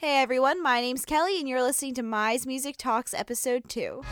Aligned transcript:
Hey 0.00 0.22
everyone, 0.22 0.62
my 0.62 0.80
name's 0.80 1.04
Kelly, 1.04 1.40
and 1.40 1.48
you're 1.48 1.60
listening 1.60 1.92
to 1.94 2.04
Mize 2.04 2.46
Music 2.46 2.76
Talks 2.76 3.12
Episode 3.12 3.68
2. 3.68 4.04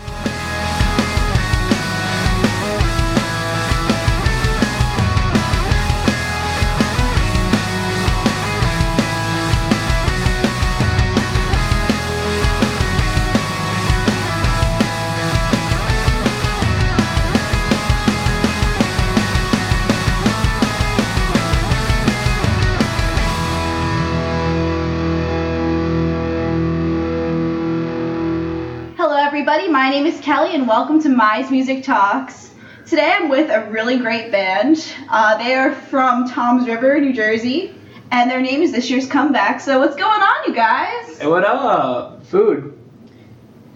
My 29.86 29.92
name 29.92 30.06
is 30.06 30.18
Kelly, 30.20 30.52
and 30.52 30.66
welcome 30.66 31.00
to 31.02 31.08
Mize 31.08 31.48
Music 31.48 31.84
Talks. 31.84 32.50
Today, 32.86 33.08
I'm 33.08 33.28
with 33.28 33.50
a 33.50 33.70
really 33.70 33.98
great 33.98 34.32
band. 34.32 34.84
Uh, 35.08 35.38
they 35.38 35.54
are 35.54 35.72
from 35.72 36.28
Toms 36.28 36.66
River, 36.66 37.00
New 37.00 37.12
Jersey, 37.12 37.72
and 38.10 38.28
their 38.28 38.40
name 38.40 38.62
is 38.62 38.72
this 38.72 38.90
year's 38.90 39.06
comeback. 39.06 39.60
So, 39.60 39.78
what's 39.78 39.94
going 39.94 40.20
on, 40.20 40.48
you 40.48 40.54
guys? 40.56 41.20
Hey, 41.20 41.28
what 41.28 41.44
up? 41.44 42.26
Food. 42.26 42.76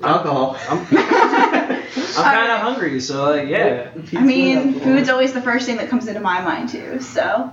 Alcohol. 0.03 0.59
I'm, 0.69 0.79
I'm 0.81 0.89
kind 0.89 2.51
of 2.51 2.59
hungry, 2.59 3.01
so 3.01 3.31
like, 3.31 3.49
yeah. 3.49 3.93
I 4.13 4.21
mean, 4.21 4.81
food's 4.81 5.11
always 5.11 5.33
the 5.33 5.43
first 5.43 5.65
thing 5.65 5.77
that 5.77 5.91
comes 5.91 6.09
into 6.09 6.21
my 6.21 6.43
mind 6.43 6.71
too. 6.71 7.01
So, 7.01 7.53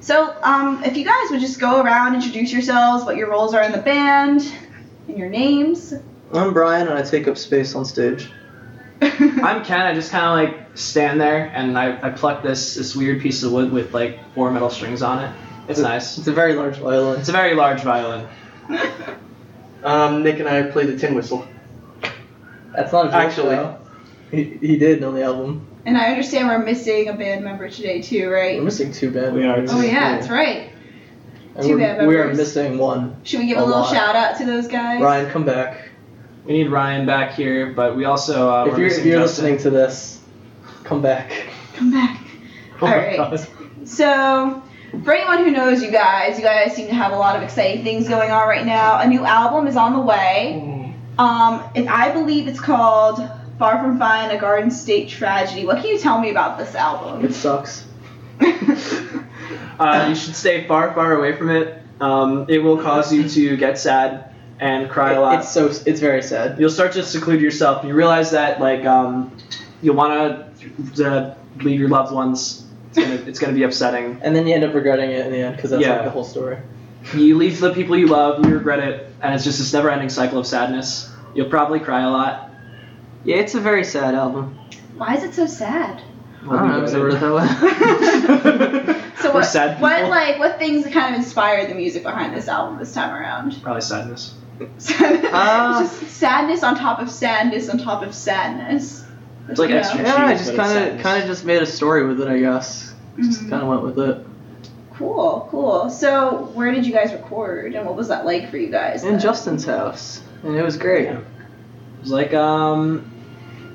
so 0.00 0.36
um, 0.42 0.82
if 0.82 0.96
you 0.96 1.04
guys 1.04 1.30
would 1.30 1.40
just 1.40 1.60
go 1.60 1.80
around, 1.80 2.16
introduce 2.16 2.52
yourselves, 2.52 3.04
what 3.04 3.14
your 3.14 3.30
roles 3.30 3.54
are 3.54 3.62
in 3.62 3.70
the 3.70 3.78
band, 3.78 4.52
and 5.06 5.16
your 5.16 5.28
names. 5.28 5.94
I'm 6.32 6.52
Brian, 6.52 6.88
and 6.88 6.98
I 6.98 7.02
take 7.02 7.28
up 7.28 7.36
space 7.36 7.74
on 7.74 7.84
stage. 7.84 8.30
I'm 9.02 9.64
Ken. 9.64 9.80
I 9.82 9.94
just 9.94 10.10
kind 10.10 10.24
of 10.48 10.54
like 10.54 10.68
stand 10.78 11.20
there 11.20 11.50
and 11.54 11.76
I, 11.78 11.98
I 12.06 12.10
pluck 12.10 12.42
this 12.42 12.76
this 12.76 12.94
weird 12.96 13.20
piece 13.20 13.42
of 13.42 13.52
wood 13.52 13.72
with 13.72 13.92
like 13.92 14.32
four 14.34 14.50
metal 14.50 14.70
strings 14.70 15.02
on 15.02 15.24
it. 15.24 15.34
It's 15.68 15.80
nice. 15.80 16.18
It's 16.18 16.28
a 16.28 16.32
very 16.32 16.54
large 16.54 16.76
violin. 16.76 17.20
It's 17.20 17.28
a 17.28 17.32
very 17.32 17.54
large 17.54 17.82
violin. 17.82 18.28
Um, 19.84 20.22
Nick 20.22 20.38
and 20.38 20.48
I 20.48 20.62
play 20.70 20.86
the 20.86 20.96
tin 20.96 21.16
whistle. 21.16 21.44
That's 22.72 22.92
not 22.92 23.06
a 23.06 23.08
joke, 23.08 23.14
Actually. 23.16 23.56
though. 23.56 23.78
He, 24.30 24.44
he 24.44 24.76
did 24.78 25.02
on 25.02 25.12
the 25.16 25.24
album. 25.24 25.66
and 25.84 25.98
I 25.98 26.04
understand 26.10 26.46
we're 26.46 26.60
missing 26.64 27.08
a 27.08 27.14
band 27.14 27.42
member 27.42 27.68
today 27.68 28.00
too, 28.00 28.30
right? 28.30 28.58
We're 28.58 28.64
missing 28.64 28.92
two 28.92 29.10
band 29.10 29.34
We 29.34 29.42
are 29.42 29.56
members. 29.56 29.72
Oh 29.72 29.80
yeah, 29.80 30.14
that's 30.14 30.28
right. 30.28 30.70
And 31.56 31.64
two 31.66 31.74
we're- 31.74 31.80
band 31.96 32.06
We 32.06 32.16
are 32.16 32.32
missing 32.32 32.78
one. 32.78 33.16
Should 33.24 33.40
we 33.40 33.46
give 33.48 33.58
a, 33.58 33.62
A 33.62 33.64
little 33.64 33.80
lot. 33.80 33.92
shout 33.92 34.14
out 34.14 34.38
to 34.38 34.46
those 34.46 34.68
guys? 34.68 35.02
Ryan, 35.02 35.28
come 35.32 35.44
back. 35.44 35.88
We 36.44 36.54
need 36.54 36.70
Ryan 36.70 37.06
back 37.06 37.34
here, 37.34 37.72
but 37.72 37.96
we 37.96 38.04
also 38.04 38.50
uh, 38.50 38.64
if 38.64 38.72
we're 38.72 38.78
you're, 38.78 38.88
missing 38.88 39.00
if 39.00 39.06
you're 39.06 39.20
Justin. 39.20 39.44
listening 39.44 39.62
to 39.62 39.70
this, 39.70 40.20
come 40.84 41.00
back. 41.02 41.46
Come 41.74 41.90
back. 41.92 42.18
Oh 42.80 42.86
Alright. 42.86 43.16
God. 43.16 43.48
So, 43.84 44.60
for 45.04 45.12
anyone 45.12 45.44
who 45.44 45.52
knows 45.52 45.84
you 45.84 45.92
guys, 45.92 46.36
you 46.36 46.42
guys 46.42 46.74
seem 46.74 46.88
to 46.88 46.94
have 46.94 47.12
a 47.12 47.16
lot 47.16 47.36
of 47.36 47.42
exciting 47.44 47.84
things 47.84 48.08
going 48.08 48.32
on 48.32 48.48
right 48.48 48.66
now. 48.66 48.98
A 48.98 49.06
new 49.06 49.24
album 49.24 49.68
is 49.68 49.76
on 49.76 49.92
the 49.92 50.00
way. 50.00 50.96
Um, 51.16 51.62
and 51.76 51.88
I 51.88 52.12
believe 52.12 52.48
it's 52.48 52.58
called 52.58 53.18
Far 53.60 53.78
From 53.80 54.00
Fine, 54.00 54.32
A 54.32 54.40
Garden 54.40 54.72
State 54.72 55.10
Tragedy. 55.10 55.64
What 55.64 55.76
can 55.80 55.90
you 55.90 55.98
tell 55.98 56.20
me 56.20 56.30
about 56.30 56.58
this 56.58 56.74
album? 56.74 57.24
It 57.24 57.34
sucks. 57.34 57.86
Uh, 59.78 60.06
you 60.08 60.14
should 60.14 60.36
stay 60.36 60.66
far, 60.66 60.94
far 60.94 61.16
away 61.16 61.34
from 61.34 61.50
it. 61.50 61.82
Um, 62.00 62.46
it 62.48 62.58
will 62.58 62.80
cause 62.80 63.12
you 63.12 63.28
to 63.28 63.56
get 63.56 63.78
sad 63.78 64.31
and 64.60 64.88
cry 64.90 65.12
a 65.14 65.20
lot. 65.20 65.40
It's 65.40 65.50
so 65.52 65.66
it's 65.66 66.00
very 66.00 66.22
sad. 66.22 66.58
you'll 66.60 66.70
start 66.70 66.92
to 66.92 67.02
seclude 67.02 67.40
yourself 67.40 67.80
and 67.80 67.88
you 67.88 67.94
realize 67.94 68.30
that 68.32 68.60
like 68.60 68.84
um, 68.84 69.36
you'll 69.82 69.96
want 69.96 70.12
to 70.96 71.36
leave 71.58 71.78
your 71.80 71.88
loved 71.88 72.12
ones 72.12 72.66
it's 72.88 72.98
gonna, 72.98 73.14
it's 73.26 73.38
gonna 73.38 73.52
be 73.54 73.62
upsetting 73.62 74.20
And 74.22 74.34
then 74.36 74.46
you 74.46 74.54
end 74.54 74.64
up 74.64 74.74
regretting 74.74 75.10
it 75.10 75.26
in 75.26 75.32
the 75.32 75.38
end 75.38 75.56
because 75.56 75.70
that's 75.70 75.82
Yeah. 75.82 75.96
like 75.96 76.04
the 76.04 76.10
whole 76.10 76.24
story. 76.24 76.58
you 77.14 77.36
leave 77.36 77.58
the 77.60 77.72
people 77.74 77.96
you 77.96 78.06
love 78.06 78.44
you 78.46 78.52
regret 78.54 78.78
it 78.80 79.10
and 79.22 79.34
it's 79.34 79.44
just 79.44 79.58
this 79.58 79.72
never-ending 79.72 80.08
cycle 80.10 80.38
of 80.38 80.46
sadness 80.46 81.10
you'll 81.34 81.48
probably 81.50 81.80
cry 81.80 82.02
a 82.02 82.10
lot 82.10 82.50
Yeah, 83.24 83.36
it's 83.36 83.54
a 83.54 83.60
very 83.60 83.84
sad 83.84 84.14
album. 84.14 84.58
Why 84.96 85.16
is 85.16 85.24
it 85.24 85.34
so 85.34 85.46
sad? 85.46 86.02
We'll 86.44 86.58
I 86.58 86.58
don't 86.58 86.68
know, 86.78 86.82
is 86.84 86.92
it 86.94 86.98
really 87.00 87.18
that 87.18 87.34
way? 88.94 88.98
So 89.22 89.28
We're 89.28 89.34
what, 89.40 89.44
sad 89.46 89.80
what 89.80 90.10
like 90.10 90.38
what 90.40 90.58
things 90.58 90.84
kind 90.92 91.14
of 91.14 91.20
inspired 91.20 91.70
the 91.70 91.74
music 91.76 92.02
behind 92.02 92.34
this 92.36 92.48
album 92.48 92.78
this 92.78 92.92
time 92.92 93.14
around? 93.14 93.60
probably 93.62 93.80
sadness 93.80 94.34
Uh, 95.32 95.80
It's 95.84 96.00
just 96.00 96.16
sadness 96.16 96.62
on 96.62 96.76
top 96.76 97.00
of 97.00 97.10
sadness 97.10 97.68
on 97.68 97.78
top 97.78 98.02
of 98.02 98.14
sadness. 98.14 99.04
It's 99.48 99.58
like 99.58 99.70
You 99.70 99.76
know? 99.76 99.80
extra- 99.80 100.02
yeah, 100.04 100.26
I 100.26 100.34
just 100.34 100.54
kind 100.54 100.78
of 100.94 101.00
kind 101.00 101.22
of 101.22 101.28
just 101.28 101.44
made 101.44 101.62
a 101.62 101.66
story 101.66 102.06
with 102.06 102.20
it, 102.20 102.28
I 102.28 102.38
guess. 102.38 102.94
Just 103.18 103.42
Mhm. 103.42 103.50
kind 103.50 103.62
of 103.62 103.68
went 103.68 103.82
with 103.82 103.98
it. 103.98 104.26
Cool, 104.94 105.48
cool. 105.50 105.90
So, 105.90 106.50
where 106.54 106.70
did 106.70 106.86
you 106.86 106.92
guys 106.92 107.12
record, 107.12 107.74
and 107.74 107.84
what 107.86 107.96
was 107.96 108.08
that 108.08 108.24
like 108.24 108.50
for 108.50 108.56
you 108.58 108.68
guys? 108.68 109.02
In 109.04 109.12
then? 109.12 109.20
Justin's 109.20 109.64
house, 109.64 110.20
and 110.44 110.54
it 110.56 110.62
was 110.62 110.76
great. 110.76 111.04
Yeah. 111.06 111.12
it 111.18 111.24
was 112.02 112.12
like 112.12 112.34
um 112.34 113.10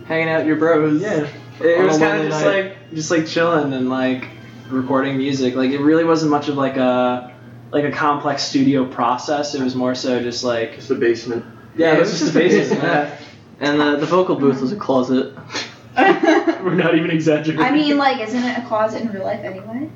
Hanging 0.06 0.30
out 0.30 0.38
with 0.40 0.48
your 0.48 0.56
bros. 0.58 1.02
yeah 1.02 1.28
it 1.60 1.80
On 1.80 1.88
was 1.88 1.98
kind 1.98 2.22
of 2.22 2.30
just 2.30 2.46
night. 2.46 2.64
like 2.66 2.94
just 2.94 3.12
like 3.12 3.26
chilling 3.28 3.74
and 3.74 3.90
like 3.90 4.26
recording 4.70 5.18
music 5.18 5.56
like 5.56 5.72
it 5.72 5.80
really 5.80 6.04
wasn't 6.04 6.30
much 6.32 6.48
of 6.50 6.56
like 6.56 6.78
a 6.78 7.34
like 7.72 7.84
a 7.84 7.92
complex 7.92 8.44
studio 8.44 8.86
process 8.86 9.54
it 9.56 9.62
was 9.62 9.76
more 9.76 9.94
so 9.96 10.22
just 10.22 10.44
like 10.44 10.76
Just 10.76 10.90
the 10.90 10.96
basement. 10.96 11.46
yeah, 11.76 11.96
it 11.96 12.00
was 12.00 12.12
just 12.20 12.34
the 12.34 12.40
basement. 12.40 12.82
yeah. 12.84 13.18
And 13.60 13.80
the, 13.80 13.96
the 13.98 14.06
vocal 14.06 14.36
booth 14.36 14.62
was 14.62 14.72
a 14.72 14.76
closet. 14.76 15.34
We're 15.98 16.76
not 16.76 16.94
even 16.96 17.10
exaggerating. 17.10 17.60
I 17.64 17.72
mean, 17.72 17.98
like, 17.98 18.22
isn't 18.22 18.44
it 18.44 18.56
a 18.60 18.62
closet 18.68 19.02
in 19.02 19.12
real 19.12 19.24
life 19.24 19.44
anyway? 19.44 19.90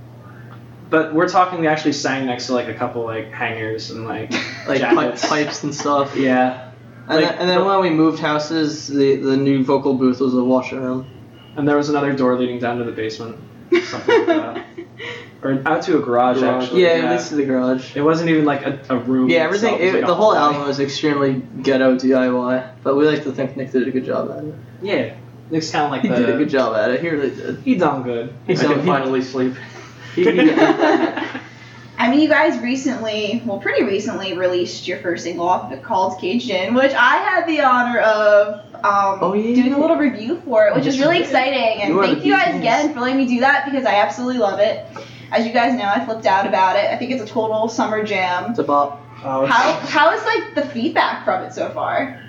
but 0.89 1.13
we're 1.13 1.29
talking. 1.29 1.59
We 1.59 1.67
actually 1.67 1.93
sang 1.93 2.25
next 2.25 2.47
to 2.47 2.53
like 2.53 2.67
a 2.67 2.73
couple 2.73 3.05
like 3.05 3.31
hangers 3.31 3.91
and 3.91 4.05
like 4.07 4.31
Like 4.67 4.81
pipe, 4.81 4.95
jackets. 4.95 5.25
pipes 5.27 5.63
and 5.63 5.73
stuff. 5.75 6.15
Yeah, 6.17 6.71
And, 7.07 7.21
Like, 7.21 7.29
then, 7.29 7.37
and 7.39 7.49
then 7.49 7.63
when 7.65 7.79
we 7.81 7.89
moved 7.91 8.19
houses, 8.19 8.87
the, 8.87 9.15
the 9.17 9.37
new 9.37 9.63
vocal 9.63 9.93
booth 9.93 10.19
was 10.19 10.33
a 10.33 10.43
washroom. 10.43 11.05
and 11.55 11.67
there 11.67 11.77
was 11.77 11.87
another 11.89 12.13
door 12.13 12.37
leading 12.37 12.57
down 12.59 12.77
to 12.79 12.83
the 12.83 12.91
basement, 12.91 13.37
something 13.85 14.17
like 14.17 14.27
that, 14.27 14.65
or 15.43 15.61
out 15.65 15.81
to 15.83 15.97
a 15.97 16.01
garage. 16.01 16.39
Garage. 16.39 16.63
Actually, 16.65 16.83
Yeah, 16.83 16.89
at 16.89 17.11
least 17.11 17.29
to 17.29 17.35
the 17.35 17.45
garage. 17.45 17.95
It 17.95 18.01
wasn't 18.01 18.29
even 18.29 18.45
like 18.45 18.61
a, 18.65 18.79
a 18.89 18.97
room. 18.97 19.29
Yeah, 19.29 19.39
everything. 19.39 19.79
it 19.79 19.93
like, 19.93 20.05
the 20.05 20.13
whole 20.15 20.33
hallway. 20.35 20.55
album 20.55 20.67
was 20.67 20.79
extremely 20.79 21.41
ghetto 21.63 21.95
DIY, 21.95 22.69
but 22.83 22.95
we 22.95 23.05
like 23.07 23.23
to 23.23 23.31
think 23.31 23.57
Nick 23.57 23.71
did 23.71 23.87
a 23.87 23.91
good 23.91 24.05
job 24.05 24.29
at 24.31 24.43
it. 24.43 24.55
Yeah, 24.81 25.15
Nick's 25.49 25.71
kind 25.71 25.85
of 25.85 25.91
like 25.91 26.01
He 26.01 26.07
the. 26.09 26.15
did 26.15 26.29
a 26.29 26.37
good 26.37 26.49
job 26.49 26.75
at 26.75 26.91
it. 26.91 27.01
He 27.01 27.09
really 27.09 27.35
did. 27.35 27.57
He 27.61 27.75
done 27.75 28.03
good. 28.03 28.33
I 28.47 28.53
So 28.53 28.73
can 28.73 28.85
finally 28.85 29.21
sleep. 29.21 29.55
He, 30.15 30.23
he. 30.29 30.51
I 31.97 32.09
mean, 32.09 32.19
you 32.19 32.27
guys 32.29 32.59
recently, 32.61 33.43
well, 33.45 33.59
pretty 33.59 33.83
recently, 33.83 34.33
released 34.35 34.87
your 34.87 34.97
first 34.99 35.23
single 35.23 35.47
off 35.47 35.71
of 35.71 35.77
it 35.77 35.83
called 35.83 36.19
Caged 36.19 36.49
In, 36.49 36.73
which 36.73 36.91
I 36.93 37.17
had 37.17 37.45
the 37.47 37.61
honor 37.61 37.99
of 37.99 38.73
um, 38.83 39.19
Oh, 39.21 39.33
yeah. 39.33 39.53
doing 39.55 39.73
a 39.73 39.79
little 39.79 39.97
review 39.97 40.41
for 40.43 40.65
it, 40.67 40.75
which 40.75 40.87
is 40.87 40.99
really 40.99 41.19
exciting. 41.21 41.81
And 41.83 41.93
You 41.93 42.01
thank 42.01 42.25
you 42.25 42.33
guys 42.33 42.45
beacons. 42.47 42.59
again 42.61 42.93
for 42.93 43.01
letting 43.01 43.17
me 43.17 43.27
do 43.27 43.41
that 43.41 43.65
because 43.65 43.85
I 43.85 43.95
absolutely 43.95 44.39
love 44.39 44.59
it. 44.59 44.83
As 45.31 45.45
you 45.47 45.53
guys 45.53 45.73
know, 45.77 45.85
I 45.85 46.03
flipped 46.05 46.25
out 46.25 46.45
about 46.45 46.75
it. 46.75 46.85
I 46.91 46.97
think 46.97 47.11
it's 47.11 47.21
a 47.23 47.25
total 47.25 47.69
summer 47.69 48.03
jam. 48.03 48.51
It's 48.51 48.59
a 48.59 48.63
bop. 48.63 49.01
Oh, 49.23 49.43
it's- 49.43 49.55
How 49.55 49.73
how 49.73 50.13
is 50.13 50.23
like 50.25 50.55
the 50.55 50.65
feedback 50.73 51.23
from 51.25 51.43
it 51.43 51.53
so 51.53 51.69
far? 51.69 52.19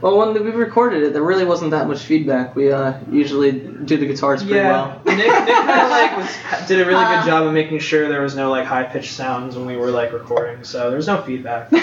Well, 0.00 0.18
when 0.18 0.34
we 0.34 0.50
recorded 0.50 1.02
it, 1.02 1.12
there 1.14 1.22
really 1.22 1.46
wasn't 1.46 1.70
that 1.70 1.88
much 1.88 2.00
feedback. 2.02 2.54
We 2.54 2.70
uh, 2.70 2.92
usually 3.10 3.52
do 3.52 3.96
the 3.96 4.04
guitars 4.04 4.42
pretty 4.42 4.56
Yeah, 4.56 4.70
well. 4.70 5.00
Nick, 5.06 5.16
Nick 5.16 5.28
kind 5.28 5.80
of 5.80 5.88
like 5.90 6.16
was 6.18 6.28
did 6.68 6.80
a 6.80 6.84
really 6.84 7.02
Uh, 7.02 7.20
good 7.22 7.26
job 7.30 7.46
of 7.46 7.54
making 7.54 7.78
sure 7.78 8.06
there 8.08 8.20
was 8.20 8.36
no 8.36 8.50
like 8.50 8.66
high 8.66 8.82
pitched 8.82 9.12
sounds 9.12 9.56
when 9.56 9.64
we 9.66 9.76
were 9.76 9.90
like 9.90 10.12
recording, 10.12 10.62
so 10.62 10.88
there 10.90 10.96
was 10.98 11.06
no 11.06 11.22
feedback. 11.22 11.70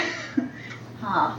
Huh. 1.04 1.34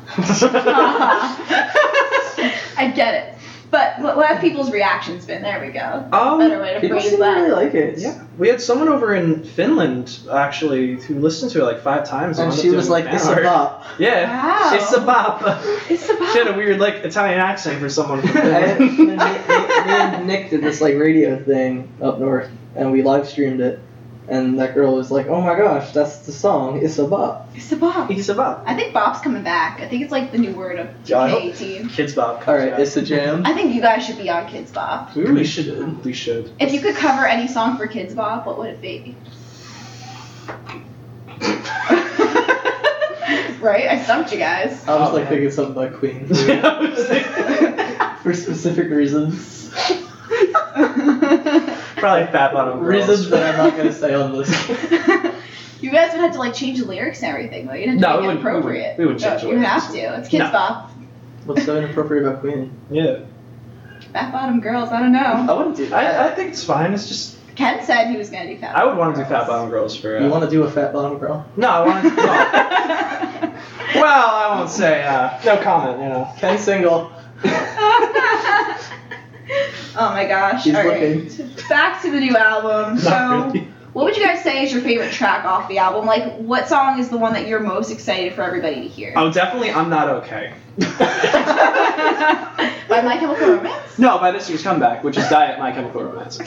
I 2.75 2.91
get 2.93 3.13
it. 3.13 3.32
But 3.73 3.97
what, 3.99 4.17
what 4.17 4.27
have 4.27 4.39
people's 4.39 4.71
reactions 4.71 5.25
been? 5.25 5.41
There 5.41 5.59
we 5.59 5.71
go. 5.73 6.07
Um, 6.13 6.37
Better 6.37 6.61
way 6.61 6.75
to 6.75 6.79
People 6.79 6.99
phrase 6.99 7.09
seem 7.09 7.19
to 7.19 7.25
really 7.25 7.49
like 7.49 7.73
it. 7.73 7.97
Yeah, 7.97 8.23
we 8.37 8.47
had 8.47 8.61
someone 8.61 8.87
over 8.87 9.15
in 9.15 9.43
Finland 9.43 10.19
actually 10.31 11.01
who 11.01 11.17
listened 11.19 11.49
to 11.53 11.61
it 11.61 11.63
like 11.65 11.81
five 11.81 12.07
times. 12.07 12.37
And 12.37 12.49
wound 12.49 12.61
she 12.61 12.69
was 12.69 12.87
like, 12.87 13.05
"It's 13.05 13.25
fan 13.27 13.39
a 13.39 13.43
bop." 13.43 13.83
Yeah, 13.99 14.29
Wow. 14.45 14.75
it's 14.75 14.93
a 14.93 15.01
bop. 15.01 15.41
It's 15.89 16.07
a 16.07 16.13
bop. 16.15 16.31
She 16.33 16.37
had 16.37 16.47
a 16.49 16.53
weird 16.55 16.79
like 16.79 16.97
Italian 16.97 17.39
accent 17.39 17.79
for 17.79 17.89
someone 17.89 18.21
from 18.21 18.37
And 18.37 18.79
me, 18.79 18.87
me- 18.89 19.07
me 19.07 19.17
and 19.17 20.27
Nick 20.27 20.51
did 20.51 20.61
this 20.61 20.79
like 20.79 20.93
radio 20.95 21.43
thing 21.43 21.91
up 21.99 22.19
north, 22.19 22.51
and 22.75 22.91
we 22.91 23.01
live 23.01 23.27
streamed 23.27 23.59
it. 23.59 23.79
And 24.27 24.57
that 24.59 24.73
girl 24.73 24.95
was 24.95 25.11
like, 25.11 25.27
"Oh 25.27 25.41
my 25.41 25.53
gosh, 25.55 25.91
that's 25.91 26.19
the 26.19 26.31
song. 26.31 26.81
It's 26.81 26.97
a 26.97 27.05
bop." 27.05 27.49
It's 27.55 27.71
a 27.73 27.75
bop. 27.75 28.09
He's 28.09 28.29
a 28.29 28.35
bop. 28.35 28.63
I 28.65 28.73
think 28.73 28.93
bop's 28.93 29.19
coming 29.19 29.43
back. 29.43 29.81
I 29.81 29.87
think 29.87 30.01
it's 30.01 30.11
like 30.13 30.31
the 30.31 30.37
new 30.37 30.53
word 30.53 30.79
of 30.79 30.87
Yeah, 31.05 31.19
I 31.19 31.29
hope- 31.29 31.41
2018. 31.43 31.89
Kids 31.89 32.13
bop. 32.15 32.47
All 32.47 32.55
right, 32.55 32.79
it's 32.79 32.95
a 32.95 33.01
jam. 33.01 33.45
I 33.45 33.53
think 33.53 33.75
you 33.75 33.81
guys 33.81 34.05
should 34.05 34.17
be 34.17 34.29
on 34.29 34.47
Kidz 34.47 34.73
Bop. 34.73 35.13
We 35.15 35.23
We 35.23 35.29
really 35.29 35.43
should. 35.43 36.03
We 36.05 36.13
should. 36.13 36.51
If 36.59 36.71
you 36.73 36.79
could 36.79 36.95
cover 36.95 37.25
any 37.25 37.47
song 37.49 37.77
for 37.77 37.85
Kidz 37.87 38.15
Bop, 38.15 38.45
what 38.45 38.57
would 38.59 38.69
it 38.69 38.81
be? 38.81 39.15
right? 43.61 43.87
I 43.89 44.01
stumped 44.03 44.31
you 44.31 44.37
guys. 44.39 44.87
I 44.87 44.95
was 44.99 45.09
Oh, 45.09 45.13
like 45.13 45.23
man. 45.23 45.31
thinking 45.33 45.51
something 45.51 45.75
about 45.75 45.99
Queen 45.99 46.27
I 46.31 48.17
for 48.23 48.33
specific 48.33 48.89
reasons. 48.89 49.69
Probably 51.97 52.25
fat 52.31 52.53
bottom 52.53 52.79
girls. 52.79 53.07
Reasons 53.09 53.29
that 53.29 53.53
I'm 53.55 53.57
not 53.67 53.77
gonna 53.77 53.93
say 53.93 54.13
on 54.13 54.33
this. 54.37 54.49
you 55.81 55.91
guys 55.91 56.11
would 56.13 56.21
have 56.21 56.33
to 56.33 56.39
like 56.39 56.53
change 56.53 56.79
the 56.79 56.85
lyrics 56.85 57.21
and 57.21 57.31
everything 57.35 57.67
though. 57.67 57.73
You 57.73 57.85
didn't 57.85 58.01
No, 58.01 58.19
make 58.21 58.23
it 58.23 58.27
wouldn't- 58.27 58.43
we 58.43 58.45
wouldn't- 58.45 58.59
appropriate. 58.63 58.97
we 58.97 59.05
wouldn't 59.05 59.21
change 59.23 59.41
the 59.41 59.47
You 59.47 59.53
would 59.55 59.61
lyrics. 59.61 59.83
have 59.85 59.93
to. 59.93 60.19
It's 60.19 60.29
kids 60.29 60.43
No. 60.45 60.51
bop. 60.51 60.91
What's 61.45 61.65
so 61.65 61.77
inappropriate 61.77 62.25
about 62.25 62.39
Queen? 62.41 62.71
Yeah. 62.89 63.19
Fat 64.13 64.31
bottom 64.31 64.59
girls. 64.61 64.89
I 64.89 64.99
don't 64.99 65.11
know. 65.11 65.19
I 65.49 65.53
wouldn't 65.53 65.75
do 65.75 65.87
that. 65.89 66.21
I, 66.21 66.27
I 66.29 66.35
think 66.35 66.51
it's 66.51 66.63
fine. 66.63 66.93
It's 66.93 67.07
just 67.07 67.37
Ken 67.55 67.83
said 67.85 68.09
he 68.09 68.17
was 68.17 68.29
gonna 68.29 68.47
do 68.47 68.57
fat. 68.57 68.75
I 68.75 68.85
would 68.85 68.97
want 68.97 69.15
to 69.15 69.21
do 69.23 69.27
fat 69.29 69.47
bottom 69.47 69.69
girls 69.69 69.95
for. 69.95 70.17
Uh, 70.17 70.21
you 70.23 70.29
want 70.29 70.43
to 70.43 70.49
do 70.49 70.63
a 70.63 70.71
fat 70.71 70.91
bottom 70.93 71.17
girl? 71.19 71.45
No, 71.57 71.67
I 71.69 71.85
want 71.85 72.03
to. 72.03 72.15
Well, 72.15 74.01
well, 74.01 74.35
I 74.35 74.55
won't 74.57 74.69
say. 74.71 75.03
Uh, 75.03 75.39
no 75.45 75.57
comment. 75.61 75.99
You 76.01 76.09
know. 76.09 76.27
Ken 76.39 76.57
single. 76.57 77.11
oh 79.97 80.09
my 80.11 80.25
gosh. 80.25 80.63
He's 80.63 80.75
All 80.75 80.85
right. 80.85 81.15
looking. 81.17 81.49
Back 81.69 82.01
to 82.03 82.11
the 82.11 82.19
new 82.19 82.35
album. 82.35 82.97
So, 82.99 83.09
really. 83.53 83.67
what 83.93 84.05
would 84.05 84.15
you 84.17 84.23
guys 84.23 84.41
say 84.43 84.63
is 84.63 84.71
your 84.73 84.81
favorite 84.81 85.11
track 85.11 85.45
off 85.45 85.67
the 85.69 85.77
album? 85.79 86.05
Like, 86.05 86.35
what 86.37 86.67
song 86.67 86.99
is 86.99 87.09
the 87.09 87.17
one 87.17 87.33
that 87.33 87.47
you're 87.47 87.59
most 87.59 87.91
excited 87.91 88.33
for 88.33 88.41
everybody 88.43 88.81
to 88.81 88.87
hear? 88.87 89.13
Oh, 89.15 89.31
definitely. 89.31 89.71
I'm 89.71 89.89
not 89.89 90.09
okay. 90.09 90.53
By 92.89 93.01
My 93.01 93.17
Chemical 93.17 93.47
Romance? 93.55 93.97
no, 93.99 94.17
by 94.19 94.31
this 94.31 94.49
year's 94.49 94.63
comeback, 94.63 95.03
which 95.03 95.17
is 95.17 95.27
Diet 95.29 95.59
My 95.59 95.71
Chemical 95.71 96.03
Romance. 96.03 96.39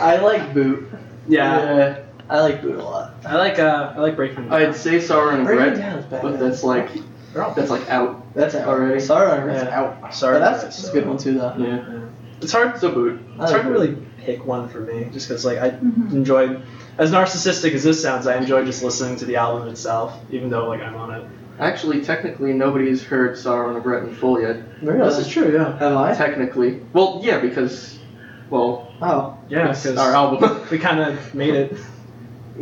I 0.00 0.16
like 0.16 0.52
Boot. 0.54 0.88
Yeah. 1.28 1.98
I 2.28 2.40
like 2.40 2.62
Boot 2.62 2.76
a 2.76 2.82
lot. 2.84 3.14
I 3.26 3.36
like. 3.36 3.58
Uh, 3.58 3.92
I 3.96 3.98
like 4.00 4.14
Breaking. 4.16 4.44
Down. 4.48 4.52
I'd 4.52 4.76
say 4.76 5.00
Sorrow 5.00 5.34
and 5.34 5.44
Breaking 5.44 5.64
Regret, 5.72 5.78
Down 6.00 6.10
bad. 6.10 6.22
but 6.22 6.38
that's 6.38 6.62
like 6.62 6.88
that's 7.34 7.70
like 7.70 7.88
out. 7.90 8.34
That's 8.34 8.54
out 8.54 8.68
already. 8.68 9.00
Sorry, 9.00 9.30
I'm 9.30 9.48
Yeah. 9.48 9.68
out. 10.00 10.14
Sorry, 10.14 10.38
But 10.38 10.50
that's, 10.50 10.62
guys, 10.64 10.76
that's 10.76 10.88
a 10.88 10.92
good 10.92 11.06
one 11.08 11.18
too, 11.18 11.34
though. 11.34 11.54
Yeah. 11.58 11.84
It's 12.42 12.52
hard. 12.52 12.74
It's 12.74 12.82
a 12.82 12.88
boot. 12.88 13.20
It's 13.40 13.50
hard 13.50 13.64
to 13.64 13.70
really 13.70 13.96
pick 14.18 14.44
one 14.46 14.68
for 14.68 14.80
me, 14.80 15.08
just 15.12 15.28
because 15.28 15.44
like 15.44 15.58
I 15.58 15.70
Mhm. 15.70 16.12
enjoy, 16.12 16.56
as 16.98 17.10
narcissistic 17.12 17.72
as 17.74 17.84
this 17.84 18.02
sounds, 18.02 18.26
I 18.26 18.36
enjoy 18.36 18.64
just 18.64 18.82
listening 18.82 19.16
to 19.16 19.24
the 19.24 19.36
album 19.36 19.68
itself, 19.68 20.14
even 20.30 20.50
though 20.50 20.68
like 20.68 20.82
I'm 20.82 20.94
on 20.96 21.10
it. 21.14 21.24
Actually, 21.58 22.00
technically, 22.02 22.52
nobody's 22.54 23.02
heard 23.04 23.36
Sorrow 23.36 23.66
and 23.66 23.76
Regret 23.76 24.04
in 24.04 24.14
full 24.14 24.40
yet. 24.40 24.56
Really? 24.82 25.06
This 25.08 25.18
is 25.18 25.28
true, 25.28 25.52
yeah. 25.52 25.78
Have 25.78 25.96
I? 25.96 26.14
Technically, 26.14 26.80
well, 26.94 27.20
yeah, 27.22 27.38
because, 27.38 27.98
well, 28.48 28.86
Oh. 29.02 29.34
Yeah, 29.48 29.70
it's 29.70 29.82
because 29.82 29.98
our 29.98 30.12
album. 30.12 30.60
we 30.70 30.78
kind 30.78 31.00
of 31.00 31.34
made 31.34 31.54
it. 31.54 31.76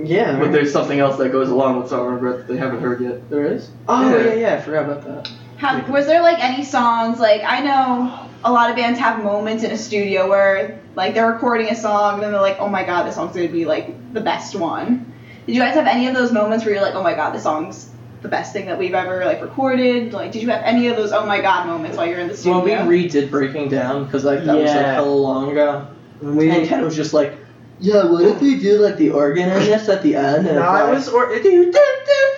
Yeah. 0.01 0.39
but 0.39 0.53
there's 0.53 0.73
something 0.73 1.01
else 1.01 1.17
that 1.19 1.33
goes 1.33 1.49
along 1.51 1.81
with 1.81 1.89
Sorrow 1.91 2.13
and 2.13 2.23
Regret 2.23 2.47
that 2.47 2.53
they 2.53 2.59
haven't 2.59 2.81
heard 2.81 3.01
yet. 3.01 3.29
There 3.31 3.47
is? 3.47 3.71
Oh, 3.89 4.09
Yeah. 4.09 4.25
yeah, 4.27 4.35
yeah, 4.35 4.55
I 4.55 4.61
forgot 4.61 4.85
about 4.85 5.05
that. 5.05 5.31
How, 5.59 5.85
was 5.93 6.07
there 6.07 6.23
like 6.23 6.39
any 6.43 6.65
songs 6.65 7.19
like 7.19 7.43
I 7.45 7.61
know 7.61 8.29
a 8.45 8.53
lot 8.53 8.71
of 8.71 8.77
bands 8.77 8.99
have 9.01 9.23
moments 9.25 9.65
in 9.65 9.73
a 9.73 9.77
studio 9.77 10.29
where 10.29 10.81
like 10.95 11.15
they're 11.15 11.31
recording 11.31 11.69
a 11.71 11.75
song 11.75 12.15
and 12.15 12.23
then 12.23 12.31
they're 12.33 12.41
like, 12.41 12.59
oh 12.61 12.69
my 12.69 12.85
god, 12.85 13.07
this 13.07 13.17
song's 13.17 13.35
gonna 13.35 13.49
be 13.49 13.65
like 13.65 14.13
the 14.15 14.21
best 14.21 14.55
one. 14.55 15.13
Did 15.47 15.55
you 15.57 15.61
guys 15.61 15.75
have 15.75 15.87
any 15.87 16.07
of 16.07 16.15
those 16.15 16.31
moments 16.31 16.65
where 16.65 16.75
you're 16.75 16.83
like, 16.83 16.95
oh 16.95 17.03
my 17.03 17.15
god, 17.15 17.33
this 17.35 17.43
song's 17.43 17.91
the 18.23 18.29
best 18.29 18.53
thing 18.53 18.67
that 18.67 18.79
we've 18.79 18.95
ever 18.95 19.25
like 19.25 19.41
recorded? 19.43 20.13
Like, 20.13 20.31
did 20.31 20.43
you 20.43 20.49
have 20.51 20.63
any 20.63 20.87
of 20.89 20.97
those 20.97 21.13
oh 21.13 21.27
my 21.27 21.41
god 21.41 21.67
moments 21.67 21.97
while 21.97 22.07
you're 22.07 22.21
in 22.21 22.29
the 22.29 22.37
studio? 22.37 22.65
Well, 22.65 22.87
we 22.87 23.09
redid 23.09 23.31
Breaking 23.31 23.69
Down 23.69 24.05
because 24.05 24.25
like 24.25 24.45
that 24.45 24.55
was 24.55 24.71
like 24.71 24.77
Yeah. 24.77 24.95
hella 24.95 25.11
long 25.11 25.51
ago, 25.51 25.89
And 26.21 26.37
We, 26.37 26.51
and 26.51 26.69
Ken 26.69 26.85
was 26.85 26.95
just 26.95 27.15
like, 27.15 27.35
"Yeah, 27.81 28.05
what 28.11 28.25
if 28.25 28.41
we 28.41 28.59
do 28.61 28.79
like 28.79 28.97
the 28.97 29.11
organ 29.11 29.49
in 29.49 29.59
this 29.59 29.89
at 29.89 30.03
the 30.03 30.15
end?" 30.15 30.47
And 30.47 30.57
no, 30.57 30.63
it's 30.63 30.69
I 30.69 30.83
like, 30.85 30.95
was 30.95 31.09
or 31.09 31.33
it, 31.33 31.43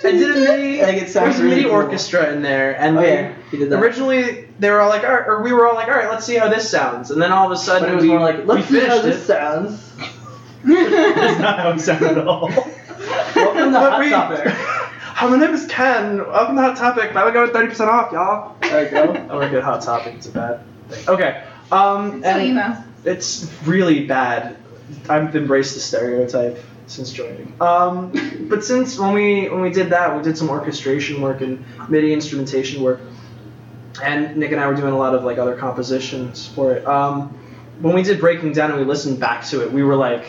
I 0.03 0.11
did 0.11 0.31
a 0.31 0.39
mini. 0.41 0.81
Like 0.81 0.97
it 0.97 1.09
sounds 1.09 1.35
There's 1.35 1.39
a 1.39 1.43
really 1.43 1.55
mini 1.57 1.63
cool. 1.69 1.73
orchestra 1.73 2.31
in 2.33 2.41
there, 2.41 2.79
and 2.79 2.97
Oh 2.97 3.01
we- 3.01 3.07
yeah, 3.07 3.33
he 3.51 3.57
did 3.57 3.69
that. 3.69 3.79
originally 3.79 4.47
they 4.59 4.69
were 4.69 4.79
all 4.81 4.89
like, 4.89 5.03
all 5.03 5.11
right, 5.13 5.27
or 5.27 5.41
we 5.43 5.51
were 5.53 5.67
all 5.67 5.75
like, 5.75 5.87
all 5.87 5.93
right, 5.95 6.09
let's 6.09 6.25
see 6.25 6.35
how 6.37 6.47
this 6.49 6.69
sounds, 6.69 7.11
and 7.11 7.21
then 7.21 7.31
all 7.31 7.45
of 7.45 7.51
a 7.51 7.57
sudden 7.57 7.83
but 7.89 7.91
it 7.91 7.95
was 7.95 8.03
we, 8.03 8.09
more 8.09 8.19
like, 8.19 8.45
"Let's 8.45 8.67
see 8.67 8.73
finished 8.79 8.89
how 8.91 8.99
it. 8.99 9.03
this 9.03 9.25
sounds." 9.25 9.91
That's 10.63 11.39
not 11.39 11.59
how 11.59 11.71
it 11.71 11.79
sounded 11.79 12.17
at 12.19 12.27
all. 12.27 12.47
Welcome 12.49 12.73
to 12.73 13.71
But 13.71 13.91
Hot 13.91 13.99
we- 13.99 14.09
Topic. 14.09 14.47
Hi, 14.53 15.27
my 15.27 15.37
name 15.37 15.53
is 15.53 15.67
Ken. 15.67 16.17
Welcome 16.19 16.55
to 16.55 16.61
Hot 16.61 16.77
Topic. 16.77 17.13
Now 17.13 17.25
we 17.27 17.31
got 17.31 17.49
30% 17.51 17.87
off, 17.87 18.11
y'all. 18.11 18.55
There 18.61 18.85
you 18.85 18.89
go. 18.91 19.13
I 19.29 19.35
work 19.35 19.53
at 19.53 19.63
Hot 19.63 19.81
Topic. 19.81 20.15
It's 20.15 20.27
a 20.27 20.31
bad 20.31 20.61
thing. 20.89 21.09
Okay. 21.09 21.43
Um, 21.71 22.21
so 22.21 22.27
and 22.27 22.41
emo. 22.41 22.77
it's 23.05 23.51
really 23.65 24.05
bad. 24.07 24.57
I've 25.09 25.35
embraced 25.35 25.73
the 25.75 25.79
stereotype 25.79 26.57
since 26.91 27.11
joining. 27.11 27.53
Um, 27.61 28.11
but 28.49 28.63
since 28.63 28.99
when 28.99 29.13
we 29.13 29.49
when 29.49 29.61
we 29.61 29.69
did 29.71 29.89
that, 29.91 30.15
we 30.15 30.21
did 30.23 30.37
some 30.37 30.49
orchestration 30.49 31.21
work 31.21 31.41
and 31.41 31.63
MIDI 31.89 32.13
instrumentation 32.13 32.83
work, 32.83 32.99
and 34.03 34.35
Nick 34.37 34.51
and 34.51 34.59
I 34.61 34.67
were 34.67 34.75
doing 34.75 34.93
a 34.93 34.97
lot 34.97 35.15
of 35.15 35.23
like 35.23 35.37
other 35.37 35.55
compositions 35.55 36.47
for 36.47 36.73
it. 36.73 36.85
Um, 36.85 37.29
when 37.81 37.95
we 37.95 38.03
did 38.03 38.19
Breaking 38.19 38.53
Down 38.53 38.71
and 38.71 38.79
we 38.79 38.85
listened 38.85 39.19
back 39.19 39.43
to 39.47 39.61
it, 39.63 39.71
we 39.71 39.81
were 39.83 39.95
like, 39.95 40.25